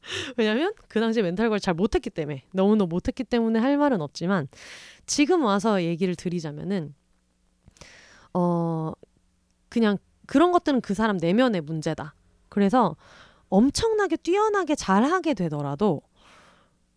왜냐면 0.36 0.72
그 0.86 1.00
당시에 1.00 1.24
멘탈 1.24 1.48
관리 1.48 1.60
잘 1.60 1.74
못했기 1.74 2.10
때문에 2.10 2.44
너무너무 2.52 2.88
못했기 2.88 3.24
때문에 3.24 3.58
할 3.58 3.76
말은 3.76 4.00
없지만 4.00 4.46
지금 5.04 5.42
와서 5.42 5.82
얘기를 5.82 6.14
드리자면은 6.14 6.94
어 8.32 8.92
그냥 9.68 9.98
그런 10.26 10.52
것들은 10.52 10.80
그 10.80 10.94
사람 10.94 11.16
내면의 11.16 11.60
문제다. 11.60 12.14
그래서 12.48 12.94
엄청나게 13.48 14.16
뛰어나게 14.16 14.74
잘하게 14.74 15.34
되더라도 15.34 16.02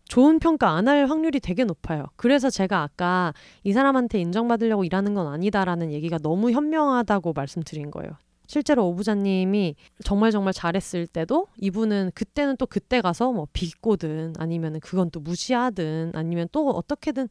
좋은 0.08 0.40
평가 0.40 0.70
안 0.70 0.88
할 0.88 1.06
확률이 1.06 1.38
되게 1.38 1.64
높아요. 1.64 2.06
그래서 2.16 2.50
제가 2.50 2.82
아까 2.82 3.32
이 3.62 3.72
사람한테 3.72 4.20
인정받으려고 4.20 4.84
일하는 4.84 5.14
건 5.14 5.28
아니다라는 5.28 5.92
얘기가 5.92 6.18
너무 6.18 6.50
현명하다고 6.50 7.32
말씀드린 7.32 7.92
거예요. 7.92 8.10
실제로 8.48 8.88
오부자님이 8.88 9.76
정말 10.02 10.32
정말 10.32 10.52
잘했을 10.52 11.06
때도 11.06 11.46
이분은 11.58 12.10
그때는 12.16 12.56
또 12.56 12.66
그때 12.66 13.00
가서 13.00 13.30
뭐 13.30 13.46
비꼬든 13.52 14.34
아니면 14.38 14.80
그건 14.80 15.10
또 15.12 15.20
무시하든 15.20 16.10
아니면 16.16 16.48
또 16.50 16.70
어떻게든 16.70 17.28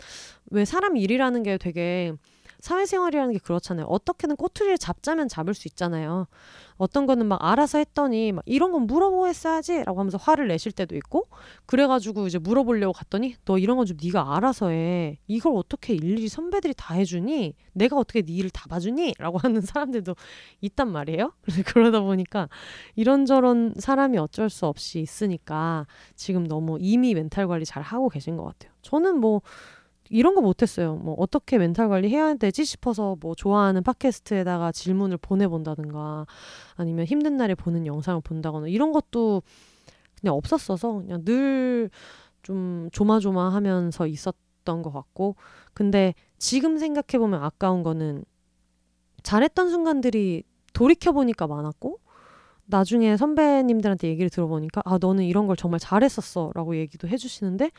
왜 0.51 0.63
사람 0.63 0.95
일이라는 0.95 1.43
게 1.43 1.57
되게 1.57 2.13
사회생활이라는 2.59 3.33
게 3.33 3.39
그렇잖아요. 3.39 3.85
어떻게든 3.87 4.35
꼬투리를 4.35 4.77
잡자면 4.77 5.27
잡을 5.27 5.53
수 5.53 5.67
있잖아요. 5.67 6.27
어떤 6.77 7.05
거는 7.05 7.25
막 7.25 7.43
알아서 7.43 7.77
했더니 7.79 8.31
막 8.31 8.43
이런 8.45 8.71
건 8.71 8.87
물어보고 8.87 9.27
했어야지라고 9.27 9.99
하면서 9.99 10.17
화를 10.17 10.47
내실 10.47 10.71
때도 10.71 10.95
있고 10.95 11.27
그래가지고 11.65 12.27
이제 12.27 12.37
물어보려고 12.39 12.93
갔더니 12.93 13.35
너 13.45 13.57
이런 13.57 13.75
건 13.77 13.85
좀 13.89 13.97
네가 14.01 14.35
알아서 14.35 14.69
해. 14.69 15.17
이걸 15.27 15.53
어떻게 15.55 15.93
일일이 15.95 16.27
선배들이 16.29 16.73
다 16.77 16.93
해주니? 16.93 17.55
내가 17.73 17.97
어떻게 17.97 18.21
네 18.21 18.33
일을 18.33 18.49
다 18.51 18.65
봐주니? 18.69 19.15
라고 19.17 19.37
하는 19.39 19.61
사람들도 19.61 20.15
있단 20.61 20.91
말이에요. 20.91 21.33
그러다 21.65 22.01
보니까 22.01 22.49
이런저런 22.95 23.73
사람이 23.77 24.17
어쩔 24.19 24.49
수 24.49 24.65
없이 24.67 24.99
있으니까 24.99 25.87
지금 26.15 26.45
너무 26.45 26.77
이미 26.79 27.13
멘탈 27.15 27.47
관리 27.47 27.65
잘 27.65 27.81
하고 27.83 28.09
계신 28.09 28.37
것 28.37 28.43
같아요. 28.43 28.71
저는 28.81 29.17
뭐 29.19 29.41
이런 30.09 30.35
거 30.35 30.41
못했어요. 30.41 30.95
뭐 30.95 31.15
어떻게 31.17 31.57
멘탈 31.57 31.87
관리 31.89 32.09
해야 32.09 32.33
되지 32.33 32.65
싶어서 32.65 33.15
뭐 33.19 33.35
좋아하는 33.35 33.83
팟캐스트에다가 33.83 34.71
질문을 34.71 35.17
보내본다든가 35.17 36.25
아니면 36.75 37.05
힘든 37.05 37.37
날에 37.37 37.55
보는 37.55 37.85
영상을 37.85 38.21
본다거나 38.21 38.67
이런 38.67 38.91
것도 38.91 39.43
그냥 40.19 40.35
없었어서 40.35 40.93
그냥 40.93 41.21
늘 41.25 41.89
좀 42.43 42.89
조마조마하면서 42.91 44.07
있었던 44.07 44.81
것 44.81 44.91
같고 44.91 45.35
근데 45.73 46.13
지금 46.37 46.77
생각해 46.77 47.19
보면 47.19 47.43
아까운 47.43 47.83
거는 47.83 48.23
잘했던 49.23 49.69
순간들이 49.69 50.43
돌이켜 50.73 51.11
보니까 51.11 51.47
많았고 51.47 51.99
나중에 52.65 53.17
선배님들한테 53.17 54.07
얘기를 54.07 54.29
들어보니까 54.29 54.81
아 54.85 54.97
너는 55.01 55.25
이런 55.25 55.47
걸 55.47 55.55
정말 55.55 55.79
잘했었어 55.79 56.51
라고 56.53 56.75
얘기도 56.77 57.07
해주시는데 57.07 57.71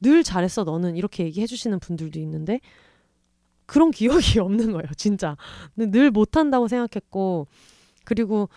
늘 0.00 0.22
잘했어 0.22 0.64
너는. 0.64 0.96
이렇게 0.96 1.24
얘기해 1.24 1.46
주시는 1.46 1.78
분들도 1.80 2.18
있는데 2.20 2.60
그런 3.66 3.90
기억이 3.90 4.38
없는 4.40 4.72
거예요 4.72 4.88
진짜. 4.96 5.36
늘 5.76 6.10
못한다고 6.10 6.68
생각했고 6.68 7.46
그리고 8.04 8.48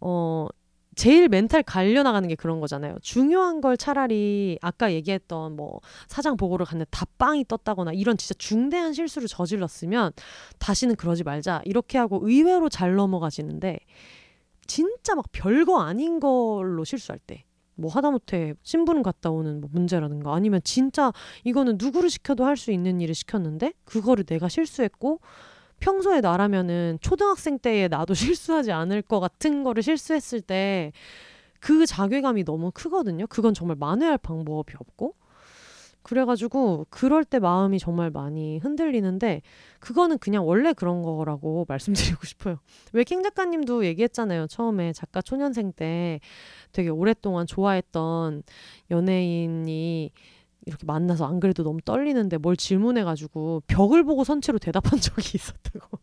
어 0.00 0.48
제일 0.94 1.28
멘탈 1.28 1.62
갈려 1.62 2.02
나가는 2.02 2.28
게 2.28 2.34
그런 2.34 2.60
거잖아요. 2.60 2.96
중요한 3.00 3.62
걸 3.62 3.78
차라리 3.78 4.58
아까 4.60 4.92
얘기했던 4.92 5.56
뭐 5.56 5.80
사장 6.06 6.36
보고를 6.36 6.66
갔는데 6.66 6.90
답방이 6.90 7.46
떴다거나 7.46 7.92
이런 7.94 8.18
진짜 8.18 8.34
중대한 8.36 8.92
실수를 8.92 9.26
저질렀으면 9.26 10.12
다시는 10.58 10.96
그러지 10.96 11.24
말자. 11.24 11.62
이렇게 11.64 11.96
하고 11.96 12.20
의외로 12.22 12.68
잘 12.68 12.94
넘어가지는데 12.94 13.78
진짜 14.66 15.14
막 15.14 15.24
별거 15.32 15.80
아닌 15.80 16.20
걸로 16.20 16.84
실수할 16.84 17.18
때 17.26 17.44
뭐 17.74 17.90
하다못해 17.90 18.54
신부름 18.62 19.02
갔다 19.02 19.30
오는 19.30 19.60
뭐 19.60 19.70
문제라든가 19.72 20.34
아니면 20.34 20.60
진짜 20.64 21.12
이거는 21.44 21.76
누구를 21.78 22.10
시켜도 22.10 22.44
할 22.44 22.56
수 22.56 22.70
있는 22.70 23.00
일을 23.00 23.14
시켰는데 23.14 23.72
그거를 23.84 24.24
내가 24.24 24.48
실수했고 24.48 25.20
평소에 25.80 26.20
나라면은 26.20 26.98
초등학생 27.00 27.58
때에 27.58 27.88
나도 27.88 28.14
실수하지 28.14 28.72
않을 28.72 29.02
것 29.02 29.20
같은 29.20 29.62
거를 29.64 29.82
실수했을 29.82 30.40
때 30.42 30.92
그 31.62 31.86
자괴감이 31.86 32.44
너무 32.44 32.72
크거든요. 32.72 33.26
그건 33.28 33.54
정말 33.54 33.76
만회할 33.78 34.18
방법이 34.18 34.74
없고 34.78 35.14
그래가지고 36.02 36.86
그럴 36.90 37.24
때 37.24 37.38
마음이 37.38 37.78
정말 37.78 38.10
많이 38.10 38.58
흔들리는데 38.58 39.42
그거는 39.80 40.18
그냥 40.18 40.46
원래 40.46 40.72
그런 40.72 41.02
거라고 41.02 41.64
말씀드리고 41.68 42.26
싶어요. 42.26 42.58
왜킹 42.92 43.22
작가님도 43.22 43.84
얘기했잖아요. 43.86 44.46
처음에 44.48 44.92
작가 44.92 45.22
초년생 45.22 45.72
때 45.72 46.20
되게 46.72 46.88
오랫동안 46.88 47.46
좋아했던 47.46 48.42
연예인이 48.90 50.10
이렇게 50.66 50.86
만나서 50.86 51.26
안 51.26 51.40
그래도 51.40 51.62
너무 51.62 51.80
떨리는데 51.80 52.38
뭘 52.38 52.56
질문해가지고 52.56 53.62
벽을 53.66 54.04
보고 54.04 54.24
선체로 54.24 54.58
대답한 54.58 54.98
적이 55.00 55.32
있었다고. 55.34 55.98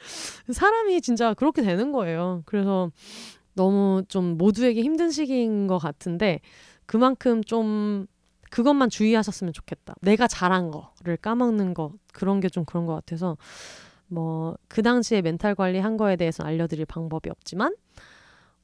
사람이 0.52 1.00
진짜 1.02 1.34
그렇게 1.34 1.62
되는 1.62 1.92
거예요. 1.92 2.42
그래서 2.46 2.90
너무 3.54 4.02
좀 4.08 4.36
모두에게 4.36 4.82
힘든 4.82 5.10
시기인 5.10 5.66
것 5.66 5.78
같은데 5.78 6.40
그만큼 6.86 7.42
좀 7.44 8.06
그것만 8.50 8.90
주의하셨으면 8.90 9.52
좋겠다. 9.52 9.94
내가 10.02 10.26
잘한 10.28 10.70
거를 10.70 11.16
까먹는 11.16 11.74
거 11.74 11.92
그런 12.12 12.40
게 12.40 12.48
좀 12.48 12.64
그런 12.64 12.86
것 12.86 12.94
같아서 12.94 13.36
뭐 14.08 14.56
그 14.68 14.82
당시에 14.82 15.22
멘탈 15.22 15.54
관리한 15.54 15.96
거에 15.96 16.16
대해서 16.16 16.42
알려드릴 16.44 16.86
방법이 16.86 17.30
없지만 17.30 17.74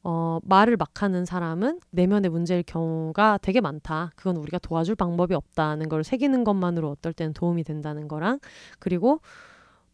어, 0.03 0.39
말을 0.45 0.77
막 0.77 1.03
하는 1.03 1.25
사람은 1.25 1.81
내면의 1.91 2.31
문제일 2.31 2.63
경우가 2.63 3.39
되게 3.43 3.61
많다. 3.61 4.13
그건 4.17 4.37
우리가 4.37 4.59
도와줄 4.61 4.95
방법이 4.95 5.35
없다는 5.35 5.89
걸 5.89 6.05
새기는 6.05 6.45
것만으로 6.45 6.91
어떨 6.91 7.13
때는 7.13 7.33
도움이 7.33 7.65
된다는 7.65 8.07
거랑 8.07 8.39
그리고 8.79 9.21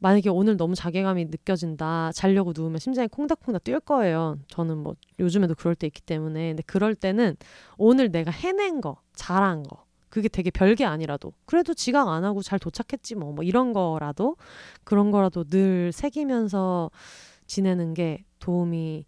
만약에 0.02 0.28
오늘 0.30 0.56
너무 0.56 0.74
자괴감이 0.74 1.26
느껴진다. 1.26 2.10
자려고 2.14 2.52
누우면 2.56 2.78
심장이 2.80 3.08
콩닥콩닥 3.08 3.64
뛸 3.64 3.80
거예요. 3.80 4.36
저는 4.48 4.78
뭐 4.78 4.96
요즘에도 5.20 5.54
그럴 5.54 5.74
때 5.76 5.86
있기 5.86 6.02
때문에. 6.02 6.48
근데 6.50 6.62
그럴 6.66 6.94
때는 6.96 7.36
오늘 7.78 8.10
내가 8.10 8.30
해낸 8.32 8.80
거, 8.80 8.96
잘한 9.14 9.62
거. 9.64 9.84
그게 10.10 10.28
되게 10.28 10.50
별게 10.50 10.84
아니라도 10.84 11.32
그래도 11.46 11.72
지각 11.72 12.08
안 12.08 12.24
하고 12.24 12.42
잘 12.42 12.58
도착했지 12.58 13.14
뭐, 13.14 13.32
뭐 13.32 13.44
이런 13.44 13.72
거라도 13.72 14.36
그런 14.84 15.10
거라도 15.10 15.44
늘 15.44 15.90
새기면서 15.92 16.90
지내는 17.46 17.94
게 17.94 18.24
도움이 18.40 19.06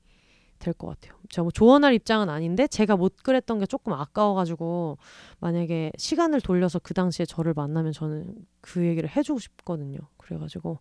될 0.61 0.75
것 0.75 0.87
같아요. 0.89 1.19
제가 1.35 1.43
뭐 1.43 1.51
조언할 1.51 1.95
입장은 1.95 2.29
아닌데 2.29 2.69
제가 2.69 2.97
못 2.97 3.17
그랬던 3.25 3.59
게 3.59 3.67
조금 3.67 3.93
아까워가지고 3.93 4.99
만약에 5.41 5.91
시간을 5.99 6.41
돌려서 6.41 6.79
그 6.79 6.95
당시에 6.95 7.27
저를 7.27 7.55
만나면 7.55 7.93
저는 7.93 8.37
그 8.61 8.87
얘기를 8.87 9.09
해주고 9.09 9.41
싶거든요. 9.41 9.99
그래가지고 10.17 10.79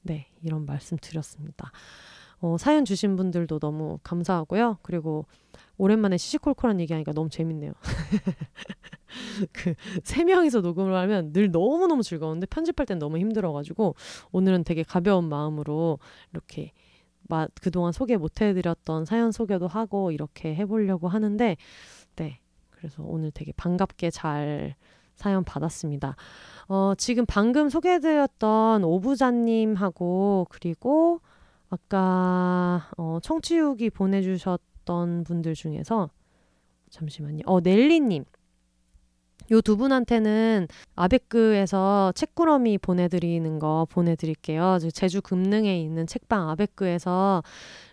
네 0.00 0.28
이런 0.42 0.64
말씀 0.64 0.96
드렸습니다. 0.96 1.72
어, 2.40 2.56
사연 2.58 2.86
주신 2.86 3.16
분들도 3.16 3.58
너무 3.58 3.98
감사하고요. 4.02 4.78
그리고 4.80 5.26
오랜만에 5.76 6.16
시시콜콜한 6.16 6.80
얘기하니까 6.80 7.12
너무 7.12 7.28
재밌네요. 7.28 7.72
그 9.52 9.74
세 10.04 10.24
명이서 10.24 10.60
녹음을 10.60 10.94
하면 10.94 11.32
늘 11.32 11.50
너무너무 11.50 12.02
즐거운데 12.02 12.46
편집할 12.46 12.86
땐 12.86 12.98
너무 12.98 13.18
힘들어가지고 13.18 13.94
오늘은 14.32 14.64
되게 14.64 14.82
가벼운 14.82 15.28
마음으로 15.28 15.98
이렇게 16.32 16.72
마, 17.32 17.46
그동안 17.62 17.92
소개 17.92 18.18
못 18.18 18.42
해드렸던 18.42 19.06
사연 19.06 19.32
소개도 19.32 19.66
하고 19.66 20.10
이렇게 20.10 20.54
해보려고 20.54 21.08
하는데 21.08 21.56
네 22.16 22.40
그래서 22.70 23.02
오늘 23.02 23.30
되게 23.30 23.52
반갑게 23.52 24.10
잘 24.10 24.74
사연 25.14 25.42
받았습니다. 25.42 26.14
어, 26.68 26.92
지금 26.98 27.24
방금 27.26 27.70
소개해드렸던 27.70 28.84
오부자님하고 28.84 30.46
그리고 30.50 31.20
아까 31.70 32.90
어, 32.98 33.18
청취 33.22 33.66
후기 33.66 33.88
보내주셨던 33.90 35.24
분들 35.24 35.54
중에서 35.54 36.10
잠시만요. 36.90 37.44
어 37.46 37.60
넬리님 37.60 38.26
요 39.52 39.60
두 39.60 39.76
분한테는 39.76 40.66
아베크에서 40.96 42.12
책꾸러미 42.14 42.78
보내드리는 42.78 43.58
거 43.58 43.86
보내드릴게요. 43.90 44.78
제주 44.94 45.20
금능에 45.20 45.78
있는 45.80 46.06
책방 46.06 46.48
아베크에서 46.50 47.42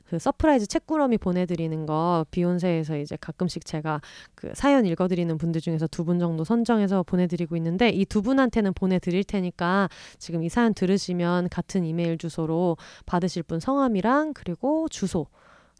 그 0.09 0.17
서프라이즈 0.17 0.65
책꾸러미 0.67 1.17
보내드리는 1.19 1.85
거 1.85 2.25
비혼세에서 2.31 2.97
이제 2.97 3.15
가끔씩 3.21 3.63
제가 3.65 4.01
그 4.35 4.51
사연 4.55 4.85
읽어드리는 4.87 5.37
분들 5.37 5.61
중에서 5.61 5.85
두 5.87 6.03
분 6.05 6.17
정도 6.17 6.43
선정해서 6.43 7.03
보내드리고 7.03 7.55
있는데 7.57 7.89
이 7.89 8.05
두 8.05 8.21
분한테는 8.23 8.73
보내드릴 8.73 9.23
테니까 9.23 9.89
지금 10.17 10.41
이 10.43 10.49
사연 10.49 10.73
들으시면 10.73 11.49
같은 11.49 11.85
이메일 11.85 12.17
주소로 12.17 12.77
받으실 13.05 13.43
분 13.43 13.59
성함이랑 13.59 14.33
그리고 14.33 14.87
주소 14.89 15.27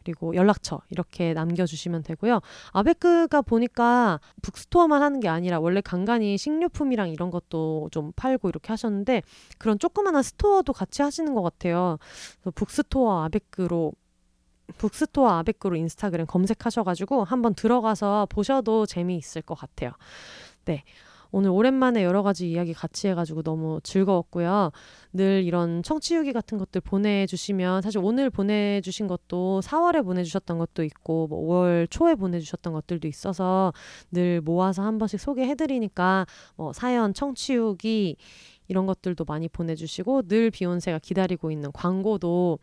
그리고 0.02 0.34
연락처 0.34 0.80
이렇게 0.90 1.34
남겨주시면 1.34 2.02
되고요. 2.02 2.40
아베크가 2.72 3.42
보니까 3.42 4.20
bookstore만 4.42 5.02
하는 5.02 5.20
게 5.20 5.28
아니라 5.28 5.60
원래 5.60 5.80
간간히 5.80 6.38
식료품이랑 6.38 7.10
이런 7.10 7.30
것도 7.30 7.88
좀 7.92 8.12
팔고 8.16 8.48
이렇게 8.48 8.68
하셨는데 8.68 9.22
그런 9.58 9.78
조그마한 9.78 10.22
스토어도 10.22 10.72
같이 10.72 11.02
하시는 11.02 11.34
것 11.34 11.42
같아요. 11.42 11.98
북스토어 12.54 13.24
아베크로 13.24 13.92
북스토어 14.78 15.28
아베크로 15.28 15.76
인스타그램 15.76 16.26
검색하셔가지고 16.26 17.24
한번 17.24 17.54
들어가서 17.54 18.26
보셔도 18.30 18.86
재미있을 18.86 19.42
것 19.42 19.54
같아요. 19.54 19.92
네. 20.64 20.84
오늘 21.32 21.50
오랜만에 21.50 22.04
여러 22.04 22.22
가지 22.22 22.50
이야기 22.50 22.72
같이 22.72 23.08
해가지고 23.08 23.42
너무 23.42 23.80
즐거웠고요. 23.82 24.70
늘 25.12 25.44
이런 25.44 25.82
청취후기 25.82 26.32
같은 26.32 26.58
것들 26.58 26.80
보내주시면 26.80 27.82
사실 27.82 28.00
오늘 28.02 28.30
보내주신 28.30 29.06
것도 29.06 29.60
4월에 29.62 30.04
보내주셨던 30.04 30.58
것도 30.58 30.84
있고 30.84 31.26
뭐 31.28 31.40
5월 31.40 31.90
초에 31.90 32.14
보내주셨던 32.14 32.72
것들도 32.72 33.08
있어서 33.08 33.72
늘 34.10 34.40
모아서 34.40 34.82
한 34.82 34.98
번씩 34.98 35.20
소개해드리니까 35.20 36.26
뭐 36.56 36.72
사연 36.72 37.14
청취후기 37.14 38.16
이런 38.68 38.86
것들도 38.86 39.24
많이 39.24 39.48
보내주시고 39.48 40.22
늘 40.28 40.50
비욘세가 40.50 41.00
기다리고 41.00 41.50
있는 41.50 41.72
광고도 41.72 42.58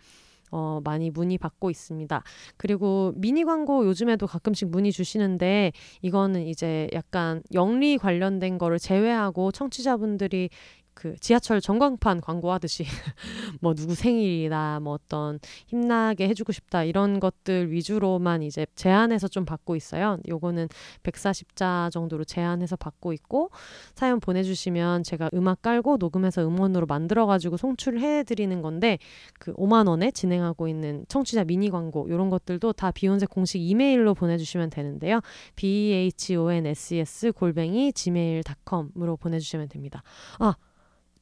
어, 0.51 0.79
많이 0.83 1.09
문의 1.09 1.37
받고 1.37 1.69
있습니다. 1.69 2.23
그리고 2.57 3.13
미니 3.15 3.43
광고 3.43 3.85
요즘에도 3.85 4.27
가끔씩 4.27 4.69
문의 4.69 4.91
주시는데 4.91 5.71
이거는 6.01 6.47
이제 6.47 6.89
약간 6.93 7.41
영리 7.53 7.97
관련된 7.97 8.57
거를 8.57 8.79
제외하고 8.79 9.51
청취자분들이 9.51 10.49
그 10.97 11.15
지하철 11.19 11.61
전광판 11.61 12.21
광고하듯이 12.21 12.83
뭐 13.61 13.75
누구 13.75 13.93
생일이나 13.93 14.79
뭐 14.79 14.93
어떤 14.93 15.39
힘나게 15.67 16.27
해주고 16.27 16.51
싶다 16.51 16.83
이런 16.83 17.19
것들 17.19 17.71
위주로만 17.71 18.41
이제 18.41 18.65
제한해서 18.73 19.27
좀 19.27 19.45
받고 19.45 19.75
있어요. 19.75 20.17
요거는 20.27 20.69
140자 21.03 21.91
정도로 21.91 22.23
제한해서 22.23 22.75
받고 22.77 23.13
있고 23.13 23.51
사연 23.93 24.19
보내주시면 24.19 25.03
제가 25.03 25.29
음악 25.35 25.61
깔고 25.61 25.97
녹음해서 25.97 26.47
음원으로 26.47 26.87
만들어가지고 26.87 27.57
송출해 27.57 28.23
드리는 28.23 28.59
건데 28.63 28.97
그 29.37 29.53
5만 29.53 29.87
원에 29.87 30.09
진행하고 30.09 30.67
있는 30.67 31.05
청취자 31.09 31.43
미니 31.43 31.69
광고 31.69 32.07
이런 32.07 32.31
것들도 32.31 32.73
다 32.73 32.89
비욘세 32.89 33.27
공식 33.27 33.61
이메일로 33.61 34.15
보내주시면 34.15 34.71
되는데요. 34.71 35.21
b 35.55 35.93
h 35.93 36.35
o 36.37 36.51
n 36.51 36.65
s 36.65 36.95
s 36.95 37.31
골뱅이 37.33 37.93
gmail.com으로 37.93 39.17
보내주시면 39.17 39.69
됩니다. 39.69 40.01
아 40.39 40.55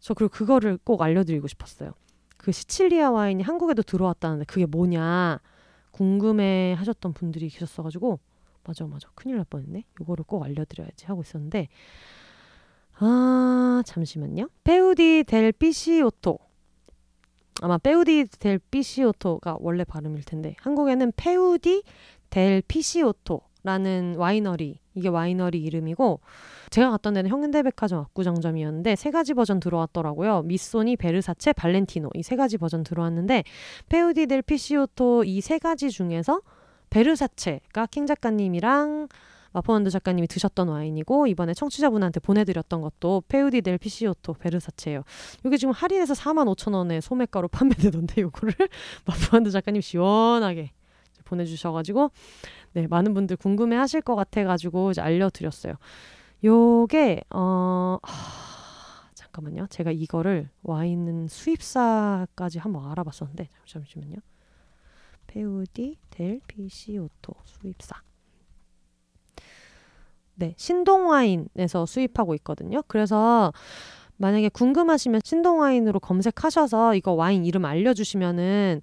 저 0.05 0.13
그리고 0.13 0.31
그거를 0.31 0.77
꼭 0.83 1.01
알려드리고 1.01 1.47
싶었어요. 1.47 1.93
그 2.37 2.51
시칠리아 2.51 3.09
와인이 3.09 3.41
한국에도 3.41 3.81
들어왔다는데 3.81 4.45
그게 4.45 4.67
뭐냐 4.67 5.39
궁금해 5.89 6.75
하셨던 6.77 7.13
분들이 7.13 7.49
계셨어가지고 7.49 8.19
맞아 8.65 8.85
맞아 8.85 9.09
큰일 9.15 9.37
날 9.37 9.45
뻔했네. 9.49 9.83
이거를 9.99 10.23
꼭 10.27 10.43
알려드려야지 10.43 11.07
하고 11.07 11.23
있었는데 11.23 11.69
아 12.99 13.81
잠시만요. 13.83 14.49
페우디 14.63 15.23
델 15.25 15.51
피시오토 15.51 16.37
아마 17.63 17.79
페우디 17.79 18.25
델 18.37 18.59
피시오토가 18.59 19.57
원래 19.59 19.83
발음일 19.83 20.23
텐데 20.23 20.55
한국에는 20.59 21.13
페우디 21.15 21.81
델 22.29 22.61
피시오토 22.61 23.41
라는 23.65 24.13
와이너리 24.17 24.79
이게 24.93 25.09
와이너리 25.09 25.57
이름이고 25.63 26.19
제가 26.69 26.91
갔던 26.91 27.15
데는 27.15 27.31
현대백화점 27.31 27.99
압구정점이었는데 27.99 28.95
세 28.95 29.09
가지 29.09 29.33
버전 29.33 29.59
들어왔더라고요. 29.59 30.43
미소니, 30.43 30.95
베르사체, 30.97 31.51
발렌티노 31.53 32.11
이 32.13 32.21
세 32.21 32.35
가지 32.35 32.57
버전 32.59 32.83
들어왔는데 32.83 33.43
페우디 33.89 34.27
델 34.27 34.41
피시오토 34.43 35.23
이 35.25 35.41
세 35.41 35.57
가지 35.57 35.89
중에서 35.89 36.41
베르사체가 36.91 37.87
킹 37.87 38.05
작가님이랑 38.05 39.07
마포원드 39.53 39.89
작가님이 39.89 40.27
드셨던 40.27 40.67
와인이고 40.67 41.27
이번에 41.27 41.53
청취자분한테 41.53 42.19
보내드렸던 42.19 42.81
것도 42.81 43.23
페우디 43.29 43.61
델 43.61 43.77
피시오토 43.79 44.33
베르사체예요. 44.33 45.01
이게 45.45 45.57
지금 45.57 45.73
할인해서 45.73 46.13
4만 46.13 46.53
5천 46.55 46.73
원에 46.75 47.01
소매가로 47.01 47.47
판매되던데 47.55 48.21
이거를 48.21 48.53
마포원드 49.07 49.49
작가님 49.51 49.81
시원하게 49.81 50.71
보내주셔가지고 51.25 52.11
네 52.73 52.87
많은 52.87 53.13
분들 53.13 53.37
궁금해하실 53.37 54.01
것 54.01 54.15
같아가지고 54.15 54.91
이제 54.91 55.01
알려드렸어요. 55.01 55.73
요게 56.43 57.21
어 57.31 57.97
하, 58.01 59.09
잠깐만요. 59.13 59.67
제가 59.69 59.91
이거를 59.91 60.49
와인 60.63 61.27
수입사까지 61.27 62.59
한번 62.59 62.89
알아봤었는데 62.91 63.49
잠시만요. 63.65 64.17
페우디 65.27 65.97
델 66.09 66.39
피시오토 66.47 67.33
수입사. 67.43 68.01
네, 70.35 70.53
신동와인에서 70.57 71.85
수입하고 71.85 72.35
있거든요. 72.35 72.81
그래서 72.87 73.53
만약에 74.17 74.49
궁금하시면 74.49 75.21
신동와인으로 75.23 75.99
검색하셔서 75.99 76.95
이거 76.95 77.11
와인 77.11 77.45
이름 77.45 77.65
알려주시면은 77.65 78.81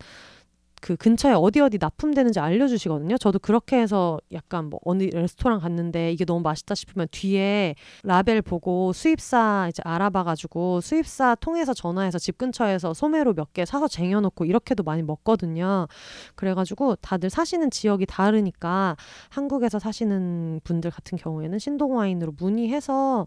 그 0.83 0.97
근처에 0.97 1.33
어디 1.33 1.61
어디 1.61 1.79
납품되는지 1.81 2.41
알려주시거든요. 2.41 3.17
저도 3.17 3.39
그렇게 3.39 3.81
해서 3.81 4.19
약간 4.33 4.69
뭐 4.69 4.81
어느 4.85 5.05
레스토랑 5.05 5.61
갔는데 5.61 6.13
이게 6.13 6.25
너무 6.25 6.41
맛있다 6.43 6.75
싶으면 6.75 7.07
뒤에 7.13 7.77
라벨 8.03 8.43
보고 8.43 8.93
수입사 8.93 9.69
이제 9.71 9.81
알아봐가지고 9.85 10.81
수입사 10.81 11.37
통해서 11.37 11.73
전화해서 11.73 12.19
집 12.19 12.37
근처에서 12.37 12.93
소매로 12.95 13.35
몇 13.35 13.53
개 13.53 13.65
사서 13.67 13.87
쟁여놓고 13.87 14.45
이렇게도 14.47 14.83
많이 14.83 15.03
먹거든요. 15.03 15.87
그래가지고 16.35 16.97
다들 16.97 17.31
사시는 17.31 17.71
지역이 17.71 18.07
다르니까 18.07 18.97
한국에서 19.29 19.79
사시는 19.79 20.61
분들 20.65 20.91
같은 20.91 21.17
경우에는 21.19 21.59
신동 21.59 21.97
와인으로 21.97 22.33
문의해서 22.39 23.27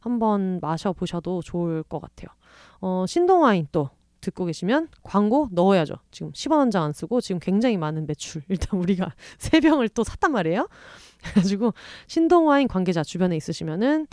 한번 0.00 0.60
마셔보셔도 0.60 1.42
좋을 1.42 1.82
것 1.84 2.00
같아요. 2.00 2.28
어, 2.80 3.06
신동 3.08 3.42
와인 3.42 3.66
또 3.72 3.88
듣고 4.22 4.46
계시면 4.46 4.88
광고 5.02 5.48
넣어야죠. 5.52 5.96
지금 6.10 6.32
10원 6.32 6.58
한 6.58 6.70
장 6.70 6.84
안 6.84 6.92
쓰고 6.94 7.20
지금 7.20 7.38
굉장히 7.40 7.76
많은 7.76 8.06
매출. 8.06 8.42
일단 8.48 8.80
우리가 8.80 9.12
세 9.38 9.60
병을 9.60 9.90
또 9.90 10.02
샀단 10.04 10.32
말이에요. 10.32 10.68
그래가지고 11.22 11.74
신동와인 12.06 12.68
관계자 12.68 13.02
주변에 13.04 13.36
있으시면은 13.36 14.06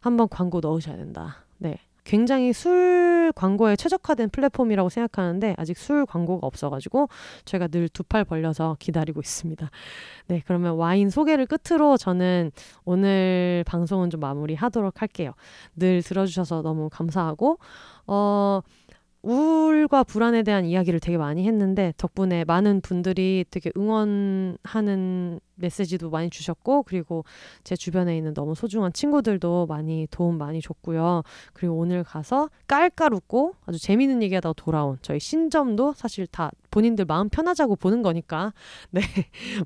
한번 0.00 0.28
광고 0.30 0.60
넣으셔야 0.60 0.96
된다. 0.96 1.44
네. 1.58 1.78
굉장히 2.04 2.54
술 2.54 3.32
광고에 3.36 3.76
최적화된 3.76 4.30
플랫폼이라고 4.30 4.88
생각하는데 4.88 5.54
아직 5.58 5.76
술 5.76 6.06
광고가 6.06 6.46
없어가지고 6.46 7.08
저희가 7.44 7.68
늘 7.68 7.90
두 7.90 8.02
팔 8.02 8.24
벌려서 8.24 8.76
기다리고 8.78 9.20
있습니다. 9.20 9.70
네, 10.28 10.42
그러면 10.46 10.76
와인 10.76 11.10
소개를 11.10 11.44
끝으로 11.46 11.98
저는 11.98 12.50
오늘 12.86 13.62
방송은 13.66 14.08
좀 14.08 14.20
마무리하도록 14.20 15.02
할게요. 15.02 15.32
늘 15.76 16.02
들어주셔서 16.02 16.62
너무 16.62 16.88
감사하고 16.90 17.58
어. 18.06 18.62
우울과 19.22 20.04
불안에 20.04 20.42
대한 20.42 20.64
이야기를 20.64 21.00
되게 21.00 21.18
많이 21.18 21.46
했는데 21.46 21.92
덕분에 21.96 22.44
많은 22.44 22.80
분들이 22.80 23.44
되게 23.50 23.72
응원하는 23.76 25.40
메시지도 25.56 26.10
많이 26.10 26.30
주셨고 26.30 26.84
그리고 26.84 27.24
제 27.64 27.74
주변에 27.74 28.16
있는 28.16 28.32
너무 28.32 28.54
소중한 28.54 28.92
친구들도 28.92 29.66
많이 29.66 30.06
도움 30.10 30.38
많이 30.38 30.60
줬고요. 30.60 31.22
그리고 31.52 31.76
오늘 31.76 32.04
가서 32.04 32.48
깔깔 32.66 33.12
웃고 33.12 33.54
아주 33.66 33.78
재미있는 33.78 34.22
얘기하다가 34.22 34.54
돌아온 34.56 34.98
저희 35.02 35.18
신점도 35.18 35.94
사실 35.94 36.26
다 36.26 36.50
본인들 36.70 37.04
마음 37.04 37.28
편하자고 37.28 37.76
보는 37.76 38.02
거니까 38.02 38.52
네 38.90 39.00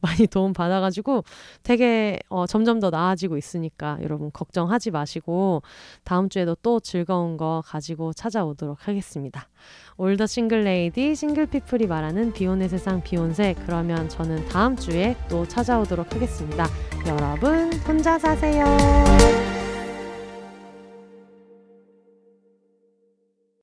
많이 0.00 0.26
도움 0.26 0.52
받아가지고 0.52 1.24
되게 1.62 2.18
어, 2.28 2.46
점점 2.46 2.80
더 2.80 2.90
나아지고 2.90 3.36
있으니까 3.36 3.98
여러분 4.02 4.30
걱정하지 4.32 4.90
마시고 4.90 5.62
다음 6.04 6.28
주에도 6.28 6.56
또 6.62 6.80
즐거운 6.80 7.36
거 7.36 7.62
가지고 7.64 8.12
찾아오도록 8.12 8.88
하겠습니다. 8.88 9.48
All 9.96 10.11
the 10.11 10.26
single 10.26 10.64
lady 10.64 11.14
single 11.14 11.46
people이 11.46 11.86
말하는 11.86 12.32
비혼의 12.32 12.68
세상 12.68 13.02
비혼세 13.02 13.54
그러면 13.66 14.08
저는 14.08 14.48
다음 14.48 14.76
주에 14.76 15.16
또 15.28 15.46
찾아오도록 15.46 16.14
하겠습니다. 16.14 16.66
여러분 17.06 17.72
혼자 17.86 18.18
사세요. 18.18 19.51